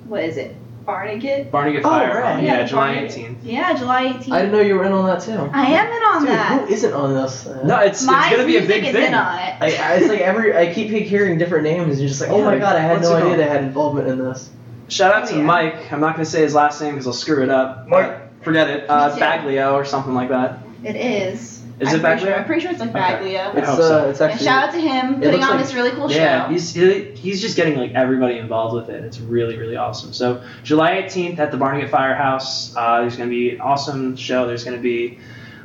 what 0.07 0.23
is 0.23 0.37
it? 0.37 0.55
Barnegat? 0.85 1.51
Barnegat 1.51 1.81
Oh, 1.83 1.89
Fire. 1.89 2.19
right. 2.21 2.43
Yeah, 2.43 2.59
Yeah, 2.59 2.65
July 2.65 2.93
Barnegat. 2.95 3.11
18th. 3.17 3.35
Yeah, 3.43 3.73
July 3.77 4.05
18th. 4.13 4.31
I 4.31 4.39
didn't 4.41 4.51
know 4.51 4.59
you 4.61 4.75
were 4.75 4.85
in 4.85 4.91
on 4.91 5.05
that 5.07 5.21
too. 5.21 5.49
I 5.53 5.65
am 5.65 5.87
in 5.87 6.03
on 6.03 6.19
Dude, 6.21 6.29
that. 6.29 6.61
who 6.67 6.73
isn't 6.73 6.93
on 6.93 7.13
this? 7.15 7.47
uh, 7.47 7.61
No, 7.65 7.79
it's, 7.79 8.01
it's 8.03 8.05
gonna 8.11 8.45
be 8.45 8.57
a 8.57 8.61
big 8.65 8.85
is 8.85 8.93
thing. 8.93 9.07
in 9.07 9.13
on 9.13 9.39
it. 9.39 9.55
I, 9.59 9.65
I, 9.65 9.93
it's 9.95 10.07
like 10.07 10.21
every 10.21 10.55
I 10.55 10.71
keep 10.73 10.89
hearing 10.89 11.37
different 11.39 11.63
names 11.63 11.89
and 11.91 11.99
you're 11.99 12.07
just 12.09 12.21
like, 12.21 12.29
oh 12.29 12.43
my 12.43 12.57
god, 12.59 12.75
I 12.75 12.79
had 12.81 12.97
what's 12.97 13.09
no 13.09 13.15
idea 13.15 13.27
called? 13.29 13.39
they 13.39 13.47
had 13.47 13.63
involvement 13.63 14.07
in 14.07 14.19
this. 14.19 14.49
Shout 14.87 15.13
out 15.13 15.23
Oh, 15.23 15.31
to 15.31 15.37
yeah. 15.37 15.43
Mike. 15.43 15.91
I'm 15.91 15.99
not 15.99 16.13
gonna 16.15 16.25
say 16.25 16.41
his 16.41 16.53
last 16.53 16.79
name 16.81 16.91
because 16.91 17.07
I'll 17.07 17.13
screw 17.13 17.41
it 17.43 17.49
up. 17.49 17.87
Mike. 17.87 18.43
Forget 18.43 18.69
it. 18.69 18.85
Uh, 18.87 19.15
Baglio 19.17 19.73
or 19.73 19.85
something 19.85 20.13
like 20.13 20.29
that. 20.29 20.59
It 20.83 20.95
is. 20.95 21.54
Is 21.79 21.89
I'm 21.89 21.99
it 21.99 22.01
pretty 22.03 22.19
sure- 22.21 22.29
Baglio? 22.29 22.37
I'm 22.39 22.45
pretty 22.45 22.61
sure 22.61 22.71
it's 22.71 22.79
like 22.79 22.89
Okay. 22.91 22.99
Baglio. 22.99 23.53
I 23.53 23.57
It's 23.57 23.67
hope 23.67 23.79
uh, 23.79 23.81
so. 23.81 24.09
it's 24.09 24.21
And 24.21 24.31
actually 24.31 24.45
shout 24.45 24.63
out 24.69 24.73
to 24.73 24.79
him 24.79 25.15
putting 25.21 25.43
on 25.43 25.49
like- 25.49 25.59
this 25.59 25.73
really 25.73 25.91
cool 25.91 26.09
Yeah, 26.11 26.45
show. 26.47 26.51
he's 26.53 26.73
he's 27.19 27.41
just 27.41 27.57
getting 27.57 27.77
like 27.77 27.91
everybody 27.93 28.37
involved 28.37 28.75
with 28.75 28.89
it. 28.89 29.03
It's 29.03 29.19
really 29.19 29.57
really 29.57 29.75
awesome. 29.75 30.13
So 30.13 30.41
July 30.63 31.01
18th 31.01 31.39
at 31.39 31.51
the 31.51 31.57
Barnegat 31.57 31.89
Firehouse. 31.89 32.73
Uh, 32.75 33.01
there's 33.01 33.17
gonna 33.17 33.29
be 33.29 33.51
an 33.55 33.61
awesome 33.61 34.15
show. 34.15 34.47
There's 34.47 34.63
gonna 34.63 34.77
be 34.77 35.19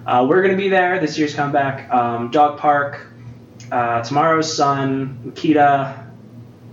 uh, 0.07 0.27
we're 0.29 0.43
gonna 0.43 0.57
be 0.57 0.69
there. 0.69 0.99
This 0.99 1.17
year's 1.19 1.35
comeback. 1.35 1.93
Um, 1.93 2.31
Dog 2.31 2.59
Park. 2.59 3.07
Uh, 3.71 4.03
Tomorrow's 4.03 4.53
Sun. 4.53 5.21
Makita. 5.27 6.07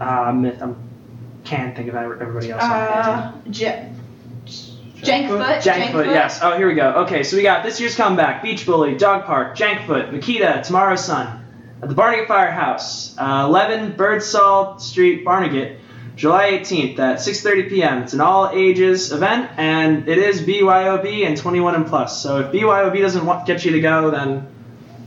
Uh, 0.01 0.03
I 0.03 0.73
can't 1.43 1.75
think 1.75 1.89
of 1.89 1.95
everybody 1.95 2.49
else. 2.51 2.63
Uh, 2.63 3.33
J- 3.51 3.91
Jankfoot. 5.01 5.61
Jankfoot, 5.61 6.05
yes. 6.07 6.39
Oh, 6.41 6.57
here 6.57 6.67
we 6.67 6.73
go. 6.75 6.89
Okay, 7.03 7.23
so 7.23 7.37
we 7.37 7.43
got 7.43 7.63
this 7.63 7.79
year's 7.79 7.95
comeback: 7.95 8.41
Beach 8.41 8.65
Bully, 8.65 8.95
Dog 8.95 9.25
Park, 9.25 9.55
Jankfoot, 9.57 10.11
Makita, 10.11 10.63
Tomorrow's 10.63 11.05
Sun, 11.05 11.45
at 11.81 11.89
the 11.89 11.95
Barnegat 11.95 12.27
Firehouse, 12.27 13.15
uh, 13.17 13.45
11 13.47 13.93
Birdsall 13.95 14.79
Street, 14.79 15.23
Barnegat, 15.23 15.77
July 16.15 16.51
18th 16.51 16.97
at 16.97 17.17
6:30 17.19 17.69
p.m. 17.69 18.01
It's 18.01 18.13
an 18.13 18.21
all 18.21 18.49
ages 18.51 19.11
event, 19.11 19.51
and 19.57 20.09
it 20.09 20.17
is 20.17 20.41
BYOB 20.41 21.27
and 21.27 21.37
21 21.37 21.75
and 21.75 21.85
plus. 21.85 22.21
So 22.21 22.39
if 22.39 22.51
BYOB 22.51 22.99
doesn't 22.99 23.25
want, 23.25 23.45
get 23.45 23.63
you 23.63 23.71
to 23.73 23.79
go, 23.79 24.09
then 24.09 24.47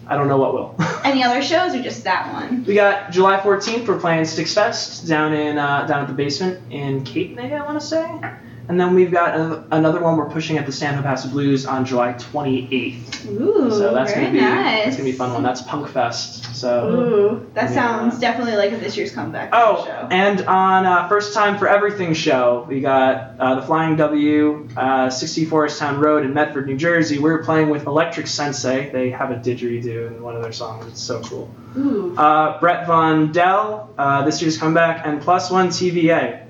I 0.06 0.16
don't 0.16 0.28
know 0.28 0.38
what 0.38 0.54
will. 0.54 0.74
Any 1.04 1.24
other 1.24 1.42
shows 1.42 1.74
or 1.74 1.82
just 1.82 2.04
that 2.04 2.32
one? 2.32 2.64
We 2.64 2.74
got 2.74 3.10
July 3.10 3.40
14th. 3.40 3.88
We're 3.88 3.98
playing 3.98 4.24
Sticks 4.24 4.54
Fest 4.54 5.08
down 5.08 5.32
in 5.32 5.58
uh, 5.58 5.86
down 5.86 6.02
at 6.02 6.06
the 6.06 6.14
basement 6.14 6.72
in 6.72 7.04
Cape 7.04 7.34
May, 7.34 7.52
I 7.52 7.64
want 7.64 7.80
to 7.80 7.84
say. 7.84 8.20
And 8.70 8.78
then 8.78 8.94
we've 8.94 9.10
got 9.10 9.34
a, 9.36 9.64
another 9.72 10.00
one 10.00 10.16
we're 10.16 10.30
pushing 10.30 10.56
at 10.56 10.64
the 10.64 10.86
House 11.02 11.24
of 11.24 11.32
Blues 11.32 11.66
on 11.66 11.84
July 11.84 12.12
28th. 12.12 13.26
Ooh, 13.28 13.68
so 13.68 13.92
that's 13.92 14.12
very 14.12 14.26
gonna 14.26 14.32
be 14.38 14.40
nice. 14.40 14.84
that's 14.84 14.96
gonna 14.96 15.08
be 15.08 15.10
a 15.10 15.18
fun 15.18 15.32
one. 15.32 15.42
That's 15.42 15.60
Punk 15.62 15.88
Fest. 15.88 16.54
So. 16.54 16.88
Ooh, 16.88 17.50
that 17.54 17.70
Yeah. 17.70 17.74
sounds 17.74 18.20
definitely 18.20 18.54
like 18.54 18.70
this 18.78 18.96
year's 18.96 19.10
comeback 19.10 19.50
Oh, 19.52 19.84
show. 19.84 20.06
and 20.12 20.42
on 20.42 20.86
uh, 20.86 21.08
First 21.08 21.34
Time 21.34 21.58
for 21.58 21.66
Everything 21.66 22.14
show, 22.14 22.64
we 22.68 22.80
got 22.80 23.32
uh, 23.40 23.56
the 23.56 23.62
Flying 23.62 23.96
W, 23.96 24.68
uh, 24.76 25.10
60 25.10 25.46
Fostertown 25.46 25.98
Road 25.98 26.24
in 26.24 26.32
Medford, 26.32 26.68
New 26.68 26.76
Jersey. 26.76 27.18
We're 27.18 27.42
playing 27.42 27.70
with 27.70 27.86
Electric 27.88 28.28
Sensei. 28.28 28.90
They 28.92 29.10
have 29.10 29.32
a 29.32 29.34
didgeridoo 29.34 30.16
in 30.16 30.22
one 30.22 30.36
of 30.36 30.44
their 30.44 30.52
songs. 30.52 30.86
It's 30.86 31.02
so 31.02 31.20
cool. 31.22 31.50
Ooh. 31.76 32.14
Uh, 32.16 32.60
Brett 32.60 32.86
Von 32.86 33.32
Dell, 33.32 33.90
uh, 33.98 34.22
this 34.24 34.40
year's 34.40 34.58
comeback, 34.58 35.04
and 35.04 35.20
Plus 35.20 35.50
One 35.50 35.70
TVA. 35.70 36.46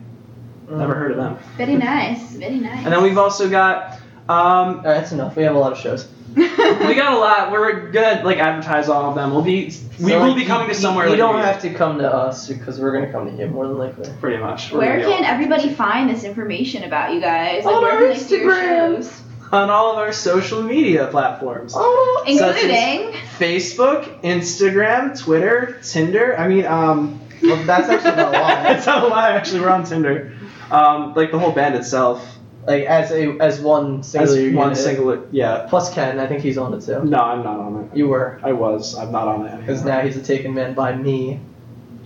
Never 0.79 0.95
heard 0.95 1.11
of 1.13 1.17
them. 1.17 1.39
Very 1.57 1.77
nice. 1.77 2.33
Very 2.37 2.59
nice. 2.61 2.85
And 2.85 2.93
then 2.93 3.03
we've 3.03 3.19
also 3.19 3.49
got. 3.51 3.99
Um, 4.29 4.37
Alright, 4.37 4.83
that's 4.85 5.13
enough. 5.13 5.35
We 5.37 5.43
have 5.43 5.57
a 5.57 5.59
lot 5.59 5.73
of 5.73 5.79
shows. 5.79 6.07
we 6.37 6.47
got 6.47 7.13
a 7.13 7.19
lot. 7.19 7.51
We're 7.51 7.91
gonna 7.91 8.23
like 8.25 8.39
advertise 8.39 8.89
all 8.89 9.09
of 9.09 9.17
them. 9.17 9.33
We'll 9.33 9.43
be 9.43 9.65
we 9.65 9.71
So, 10.11 10.21
will 10.21 10.29
like, 10.29 10.37
be 10.37 10.45
coming 10.45 10.69
you- 10.69 10.75
to 10.75 10.81
somewhere. 10.81 11.07
You 11.07 11.11
later 11.13 11.23
don't 11.23 11.37
in 11.41 11.45
have 11.45 11.61
to 11.63 11.75
come 11.75 11.99
to 11.99 12.09
us 12.15 12.47
because 12.47 12.79
we're 12.79 12.93
gonna 12.93 13.11
come 13.11 13.27
to 13.29 13.37
you 13.37 13.49
more 13.49 13.67
than 13.67 13.77
likely. 13.79 14.09
pretty 14.21 14.37
much. 14.37 14.71
We're 14.71 14.79
Where 14.79 14.97
gonna 15.01 15.09
be 15.09 15.13
can 15.17 15.25
all- 15.25 15.31
everybody 15.33 15.71
find 15.75 16.09
this 16.09 16.23
information 16.23 16.85
about 16.85 17.13
you 17.13 17.21
guys? 17.21 17.65
Like, 17.65 17.75
On 17.75 17.83
where 17.83 17.93
our 17.93 17.99
can 17.99 18.09
they 18.11 18.17
see 18.19 18.37
your 18.39 18.53
Instagram. 18.53 18.97
shows? 19.03 19.23
on 19.53 19.69
all 19.69 19.91
of 19.91 19.99
our 19.99 20.13
social 20.13 20.63
media 20.63 21.09
platforms? 21.09 21.73
Oh, 21.75 22.23
Including. 22.25 23.13
Facebook, 23.41 24.23
Instagram, 24.23 25.19
Twitter, 25.21 25.81
Tinder. 25.83 26.39
I 26.39 26.47
mean, 26.47 26.65
um, 26.67 27.21
well, 27.43 27.57
that's 27.65 27.89
actually 27.89 28.15
not 28.15 28.33
a 28.35 28.39
lie. 28.39 28.63
that's 28.63 28.87
not 28.87 29.03
a 29.03 29.07
lie. 29.09 29.31
Actually, 29.33 29.63
we're 29.63 29.71
on 29.71 29.83
Tinder. 29.85 30.35
Um, 30.71 31.15
like 31.15 31.31
the 31.33 31.39
whole 31.39 31.53
band 31.53 31.75
itself, 31.75 32.37
Like 32.67 32.85
as 32.85 33.11
a 33.11 33.37
as 33.41 33.61
one 33.61 34.03
single 34.03 34.35
as 34.35 34.55
one 34.55 34.75
single. 34.75 35.27
Yeah. 35.33 35.67
Plus 35.69 35.93
Ken, 35.93 36.21
I 36.21 36.27
think 36.27 36.43
he's 36.43 36.59
on 36.59 36.75
it 36.75 36.83
too. 36.83 37.05
No, 37.05 37.19
I'm 37.19 37.43
not 37.43 37.59
on 37.59 37.85
it. 37.85 37.97
You 37.97 38.09
were. 38.09 38.39
I 38.43 38.53
was. 38.53 38.95
I'm 38.97 39.11
not 39.13 39.29
on 39.29 39.47
it 39.47 39.59
because 39.61 39.83
now 39.85 40.01
he's 40.01 40.17
a 40.17 40.23
taken 40.23 40.55
man 40.55 40.75
by 40.75 40.95
me. 40.95 41.41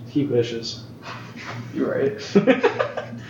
he 0.09 0.25
wishes. 0.25 0.85
You're 1.75 1.91
right. 1.91 2.21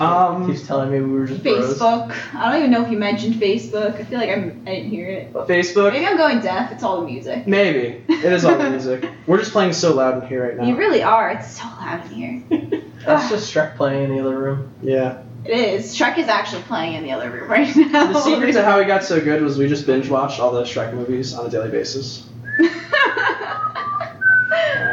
um, 0.00 0.46
Keeps 0.46 0.66
telling 0.66 0.90
me 0.90 1.00
we 1.00 1.18
were 1.18 1.26
just 1.26 1.42
bros. 1.42 1.78
Facebook. 1.78 2.14
I 2.34 2.50
don't 2.50 2.58
even 2.58 2.70
know 2.70 2.82
if 2.84 2.90
you 2.90 2.98
mentioned 2.98 3.34
Facebook. 3.34 4.00
I 4.00 4.04
feel 4.04 4.18
like 4.18 4.30
I'm, 4.30 4.62
I 4.66 4.70
didn't 4.74 4.90
hear 4.90 5.08
it. 5.08 5.32
Facebook. 5.32 5.92
Maybe 5.92 6.06
I'm 6.06 6.16
going 6.16 6.40
deaf. 6.40 6.72
It's 6.72 6.82
all 6.82 7.00
the 7.00 7.06
music. 7.06 7.46
Maybe 7.46 8.02
it 8.08 8.32
is 8.32 8.44
all 8.44 8.56
the 8.56 8.70
music. 8.70 9.08
We're 9.26 9.38
just 9.38 9.52
playing 9.52 9.72
so 9.74 9.94
loud 9.94 10.22
in 10.22 10.28
here 10.28 10.48
right 10.48 10.56
now. 10.56 10.64
You 10.66 10.76
really 10.76 11.02
are. 11.02 11.30
It's 11.30 11.58
so 11.58 11.64
loud 11.64 12.04
in 12.06 12.10
here. 12.12 12.82
That's 13.04 13.28
just 13.30 13.52
Shrek 13.54 13.76
playing 13.76 14.04
in 14.10 14.16
the 14.16 14.20
other 14.20 14.36
room. 14.38 14.72
yeah. 14.82 15.22
It 15.42 15.58
is. 15.58 15.96
Shrek 15.96 16.18
is 16.18 16.28
actually 16.28 16.60
playing 16.64 16.92
in 16.94 17.02
the 17.02 17.12
other 17.12 17.30
room 17.30 17.48
right 17.50 17.74
now. 17.74 18.12
The 18.12 18.20
secret 18.20 18.52
to 18.52 18.62
how 18.70 18.78
we 18.78 18.84
got 18.84 19.02
so 19.04 19.18
good 19.20 19.40
was 19.42 19.56
we 19.56 19.68
just 19.68 19.86
binge 19.86 20.10
watched 20.10 20.38
all 20.38 20.52
the 20.52 20.64
Shrek 20.64 20.92
movies 20.92 21.32
on 21.32 21.46
a 21.46 21.48
daily 21.50 21.70
basis. 21.70 22.26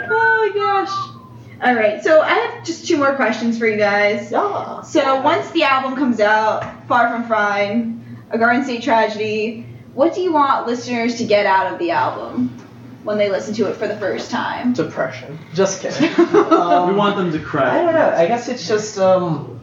oh 0.10 0.52
my 0.52 0.52
gosh. 0.56 1.16
All 1.62 1.74
right, 1.74 2.04
so 2.04 2.22
I 2.22 2.34
have 2.34 2.63
just 2.63 2.88
two 2.88 2.98
more 2.98 3.15
questions 3.15 3.58
for 3.58 3.67
you 3.67 3.78
guys. 3.78 4.32
Yeah. 4.32 4.82
So 4.82 5.22
once 5.22 5.50
the 5.52 5.63
album 5.63 5.96
comes 5.96 6.20
out, 6.20 6.88
Far 6.88 7.10
From 7.10 7.28
Fine, 7.28 8.26
A 8.30 8.38
Garden 8.38 8.63
State 8.63 8.84
Tragedy, 8.84 9.65
what 9.96 10.13
do 10.13 10.22
you 10.22 10.32
want 10.32 10.67
listeners 10.67 11.15
to 11.17 11.24
get 11.24 11.48
out 11.48 11.74
of 11.74 11.80
the 11.80 11.89
album 11.89 12.50
when 13.04 13.17
they 13.17 13.32
listen 13.32 13.56
to 13.56 13.67
it 13.70 13.76
for 13.76 13.88
the 13.88 13.98
first 13.98 14.30
time? 14.30 14.74
Depression. 14.74 15.39
Just 15.56 15.82
kidding. 15.82 16.10
we 16.34 16.93
want 16.93 17.17
them 17.17 17.32
to 17.32 17.39
cry. 17.39 17.80
I 17.80 17.84
don't 17.84 17.96
know. 17.96 18.10
I 18.15 18.28
guess 18.28 18.48
it's 18.50 18.67
just 18.67 19.00
um. 19.00 19.60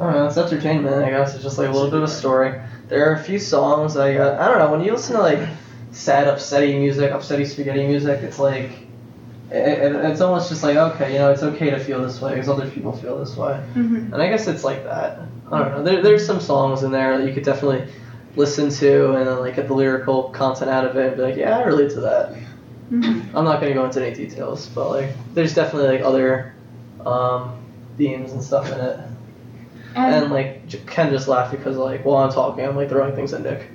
I 0.00 0.04
don't 0.06 0.14
know. 0.14 0.26
It's 0.26 0.36
entertainment. 0.36 1.04
I 1.04 1.10
guess 1.10 1.34
it's 1.34 1.44
just 1.44 1.56
like 1.56 1.68
a 1.68 1.70
little 1.70 1.88
bit 1.88 1.98
of 1.98 2.02
a 2.02 2.08
story. 2.08 2.60
There 2.88 3.08
are 3.08 3.14
a 3.14 3.22
few 3.22 3.38
songs 3.38 3.96
I 3.96 4.14
got. 4.14 4.40
I 4.40 4.48
don't 4.48 4.58
know. 4.58 4.72
When 4.72 4.84
you 4.84 4.90
listen 4.90 5.14
to 5.14 5.22
like 5.22 5.48
sad, 5.92 6.26
upsetty 6.26 6.76
music, 6.76 7.12
upsetty 7.12 7.46
spaghetti 7.46 7.86
music, 7.86 8.20
it's 8.22 8.40
like. 8.40 8.83
It, 9.50 9.56
it, 9.56 9.94
it's 10.06 10.20
almost 10.20 10.48
just 10.48 10.62
like 10.62 10.76
okay, 10.76 11.12
you 11.12 11.18
know, 11.18 11.30
it's 11.30 11.42
okay 11.42 11.70
to 11.70 11.78
feel 11.78 12.02
this 12.02 12.20
way 12.20 12.30
because 12.34 12.48
other 12.48 12.68
people 12.70 12.92
feel 12.92 13.18
this 13.18 13.36
way, 13.36 13.62
Mhm. 13.74 14.12
and 14.12 14.16
I 14.16 14.28
guess 14.28 14.46
it's 14.48 14.64
like 14.64 14.84
that. 14.84 15.20
I 15.52 15.58
don't 15.58 15.70
know. 15.72 15.82
There, 15.82 16.02
there's 16.02 16.26
some 16.26 16.40
songs 16.40 16.82
in 16.82 16.90
there 16.90 17.18
that 17.18 17.26
you 17.28 17.34
could 17.34 17.44
definitely 17.44 17.86
listen 18.36 18.68
to 18.70 19.12
and 19.14 19.26
then 19.28 19.38
like 19.40 19.54
get 19.56 19.68
the 19.68 19.74
lyrical 19.74 20.24
content 20.30 20.70
out 20.70 20.84
of 20.86 20.96
it 20.96 21.08
and 21.08 21.16
be 21.16 21.22
like, 21.22 21.36
yeah, 21.36 21.58
I 21.58 21.62
relate 21.64 21.90
to 21.90 22.00
that. 22.00 22.32
Mhm. 22.90 23.22
I'm 23.34 23.44
not 23.44 23.60
gonna 23.60 23.74
go 23.74 23.84
into 23.84 24.04
any 24.04 24.14
details, 24.14 24.66
but 24.74 24.88
like, 24.88 25.10
there's 25.34 25.54
definitely 25.54 25.96
like 25.98 26.04
other 26.04 26.52
um, 27.04 27.52
themes 27.98 28.32
and 28.32 28.42
stuff 28.42 28.66
in 28.72 28.78
it. 28.80 28.98
And 29.94 30.24
And, 30.24 30.32
like, 30.32 30.86
Ken 30.86 31.10
just 31.12 31.28
laughed 31.28 31.52
because 31.52 31.76
like 31.76 32.04
while 32.04 32.24
I'm 32.24 32.32
talking, 32.32 32.64
I'm 32.64 32.74
like 32.76 32.88
throwing 32.88 33.14
things 33.14 33.32
at 33.34 33.42
Nick. 33.42 33.68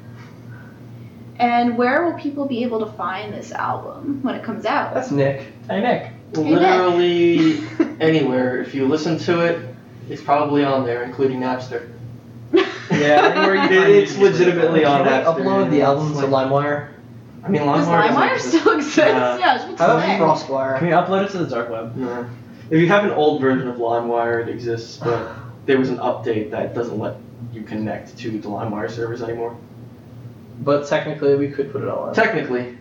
And 1.40 1.78
where 1.78 2.06
will 2.06 2.18
people 2.20 2.46
be 2.46 2.64
able 2.64 2.80
to 2.86 2.92
find 2.94 3.34
this 3.34 3.52
album 3.52 4.20
when 4.22 4.36
it 4.36 4.44
comes 4.44 4.66
out? 4.66 4.94
That's 4.94 5.12
Nick. 5.12 5.42
Hey 5.70 5.82
Nick. 5.82 6.12
Hey, 6.36 6.54
Literally 6.56 7.62
anywhere. 8.00 8.62
If 8.62 8.76
you 8.76 8.88
listen 8.88 9.18
to 9.20 9.42
it, 9.42 9.74
it's 10.10 10.22
probably 10.22 10.64
on 10.64 10.86
there, 10.86 11.04
including 11.04 11.40
Napster. 11.40 11.90
Yeah, 12.92 13.34
anywhere 13.36 13.54
you 13.56 13.62
It- 13.62 13.68
find 13.84 13.92
it's 13.94 14.18
music. 14.18 14.40
legitimately 14.40 14.84
on 14.84 15.04
Can 15.04 15.14
I 15.14 15.24
Napster. 15.24 15.44
upload 15.44 15.70
the 15.70 15.82
album 15.84 16.12
to 16.14 16.22
LimeWire? 16.22 16.88
I 17.44 17.48
mean, 17.48 17.62
Does 17.62 17.86
LimeWire 17.88 18.02
doesn't 18.08 18.16
LimeWire 18.22 18.36
exist. 18.36 18.58
still 18.62 18.74
exists? 18.76 18.98
Yeah. 18.98 19.38
Yeah, 19.38 19.52
I 19.52 19.54
was 19.54 19.64
about 19.66 19.78
to 19.78 20.02
How. 20.02 20.02
Can 20.02 20.20
FrostWire? 20.20 20.82
we 20.82 20.88
upload 20.90 21.26
it 21.26 21.32
to 21.32 21.38
the 21.38 21.46
dark 21.46 21.70
web? 21.70 21.96
No. 21.96 22.26
If 22.72 22.82
you 22.82 22.88
have 22.88 23.04
an 23.06 23.12
old 23.12 23.42
version 23.42 23.68
of 23.68 23.76
LimeWire, 23.78 24.42
it 24.42 24.50
exists, 24.50 24.98
but 24.98 25.32
there 25.68 25.78
was 25.78 25.90
an 25.90 25.98
update 26.00 26.50
that 26.50 26.74
doesn't 26.74 26.98
let 26.98 27.18
you 27.54 27.62
connect 27.62 28.18
to 28.18 28.32
the 28.32 28.48
LimeWire 28.50 28.90
servers 28.90 29.22
anymore. 29.22 29.56
But 30.60 30.88
technically, 30.88 31.36
we 31.36 31.50
could 31.50 31.72
put 31.72 31.82
it 31.84 31.88
all 31.90 32.10
on. 32.10 32.14
Technically, 32.14 32.78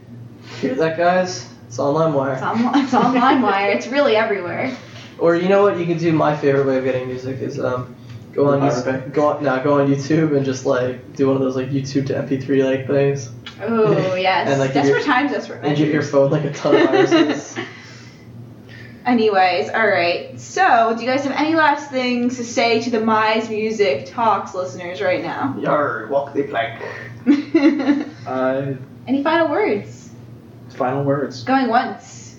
Hear 0.60 0.74
that, 0.74 0.96
guys? 0.96 1.48
It's 1.66 1.78
on 1.78 2.14
wire. 2.14 2.32
It's 2.32 2.42
LimeWire. 2.42 2.72
on, 2.74 2.84
it's 2.84 2.94
on 2.94 3.14
LimeWire. 3.14 3.74
It's 3.74 3.86
really 3.86 4.16
everywhere. 4.16 4.74
Or 5.18 5.36
you 5.36 5.48
know 5.48 5.62
what? 5.62 5.78
You 5.78 5.84
can 5.86 5.98
do. 5.98 6.12
My 6.12 6.36
favorite 6.36 6.66
way 6.66 6.78
of 6.78 6.84
getting 6.84 7.06
music 7.06 7.40
is 7.40 7.60
um, 7.60 7.94
go 8.32 8.46
on 8.48 8.60
YouTube, 8.60 9.12
go 9.12 9.28
on, 9.28 9.44
nah, 9.44 9.62
go 9.62 9.80
on 9.80 9.88
YouTube 9.88 10.36
and 10.36 10.44
just 10.44 10.64
like 10.64 11.14
do 11.14 11.26
one 11.26 11.36
of 11.36 11.42
those 11.42 11.56
like 11.56 11.68
YouTube 11.70 12.06
to 12.06 12.14
MP3 12.14 12.64
like 12.64 12.86
things, 12.86 13.30
Oh 13.60 14.14
yes. 14.14 14.48
And, 14.48 14.58
like, 14.60 14.72
give 14.72 14.84
desperate 14.84 15.04
your- 15.04 15.06
times, 15.06 15.32
desperate 15.32 15.64
and 15.64 15.76
give 15.76 15.88
your 15.90 16.02
phone 16.02 16.30
like 16.30 16.44
a 16.44 16.52
ton 16.52 16.76
of 16.76 16.82
viruses. 16.88 17.56
Anyways, 19.04 19.70
all 19.70 19.86
right. 19.88 20.38
So, 20.38 20.94
do 20.96 21.02
you 21.02 21.08
guys 21.10 21.24
have 21.24 21.32
any 21.32 21.54
last 21.54 21.90
things 21.90 22.36
to 22.36 22.44
say 22.44 22.80
to 22.82 22.90
the 22.90 22.98
Mize 22.98 23.48
Music 23.48 24.06
Talks 24.06 24.54
listeners 24.54 25.00
right 25.00 25.22
now? 25.22 25.56
Yar, 25.58 26.08
walk 26.10 26.34
the 26.34 26.42
plank. 26.42 26.82
Uh, 28.26 28.74
any 29.06 29.22
final 29.22 29.48
words? 29.48 30.10
final 30.70 31.02
words. 31.02 31.42
Going 31.44 31.68
once. 31.68 32.36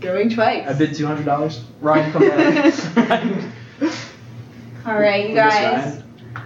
Going 0.00 0.30
twice. 0.30 0.66
I 0.68 0.72
bid 0.74 0.94
two 0.94 1.06
hundred 1.06 1.24
dollars. 1.24 1.62
Ryan, 1.80 2.12
come 2.12 2.28
back. 2.28 3.32
All 4.86 4.98
right, 4.98 5.28
you 5.28 5.34
guys. 5.34 6.02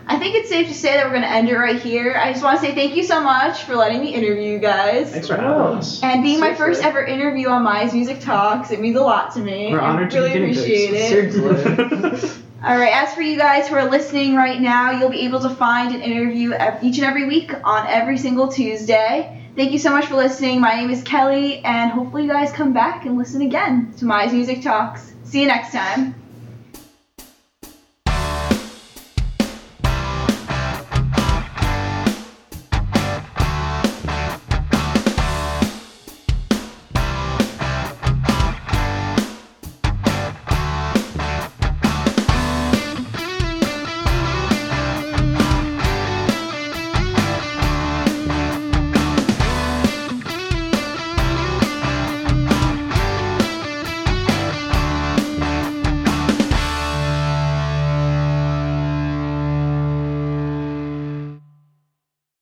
I 0.07 0.18
think 0.18 0.35
it's 0.37 0.48
safe 0.48 0.68
to 0.68 0.74
say 0.74 0.94
that 0.94 1.05
we're 1.05 1.11
going 1.11 1.22
to 1.22 1.31
end 1.31 1.48
it 1.48 1.57
right 1.57 1.81
here. 1.81 2.14
I 2.16 2.33
just 2.33 2.42
want 2.42 2.59
to 2.61 2.66
say 2.66 2.74
thank 2.74 2.96
you 2.96 3.05
so 3.05 3.20
much 3.20 3.62
for 3.64 3.76
letting 3.76 4.00
me 4.00 4.14
interview 4.14 4.53
you 4.53 4.59
guys. 4.59 5.12
Thanks 5.12 5.29
for 5.29 5.37
having 5.37 5.50
us. 5.79 6.03
And 6.03 6.22
being 6.22 6.40
my 6.40 6.55
Seriously. 6.55 6.66
first 6.66 6.85
ever 6.85 7.05
interview 7.05 7.48
on 7.48 7.64
Mize 7.64 7.92
Music 7.92 8.20
Talks, 8.20 8.70
it 8.70 8.81
means 8.81 8.96
a 8.96 9.03
lot 9.03 9.35
to 9.35 9.40
me. 9.40 9.70
We're 9.70 9.81
I 9.81 9.90
honored 9.90 10.11
to 10.12 10.16
be 10.16 10.20
really 10.22 10.33
guinea 10.33 10.50
appreciate 10.53 10.90
pigs. 10.92 11.37
it. 11.37 12.18
Seriously. 12.18 12.39
All 12.62 12.76
right, 12.76 12.92
as 12.92 13.14
for 13.14 13.22
you 13.22 13.38
guys 13.38 13.68
who 13.68 13.74
are 13.76 13.90
listening 13.90 14.34
right 14.36 14.60
now, 14.60 14.90
you'll 14.90 15.08
be 15.08 15.24
able 15.24 15.40
to 15.40 15.48
find 15.48 15.94
an 15.94 16.02
interview 16.02 16.52
each 16.82 16.98
and 16.98 17.06
every 17.06 17.26
week 17.26 17.54
on 17.64 17.86
every 17.86 18.18
single 18.18 18.48
Tuesday. 18.48 19.42
Thank 19.56 19.72
you 19.72 19.78
so 19.78 19.90
much 19.90 20.04
for 20.04 20.16
listening. 20.16 20.60
My 20.60 20.74
name 20.74 20.90
is 20.90 21.02
Kelly, 21.02 21.60
and 21.64 21.90
hopefully 21.90 22.24
you 22.24 22.28
guys 22.28 22.52
come 22.52 22.74
back 22.74 23.06
and 23.06 23.16
listen 23.16 23.40
again 23.40 23.94
to 23.96 24.04
Mize 24.04 24.34
Music 24.34 24.60
Talks. 24.60 25.14
See 25.24 25.40
you 25.40 25.46
next 25.46 25.72
time. 25.72 26.19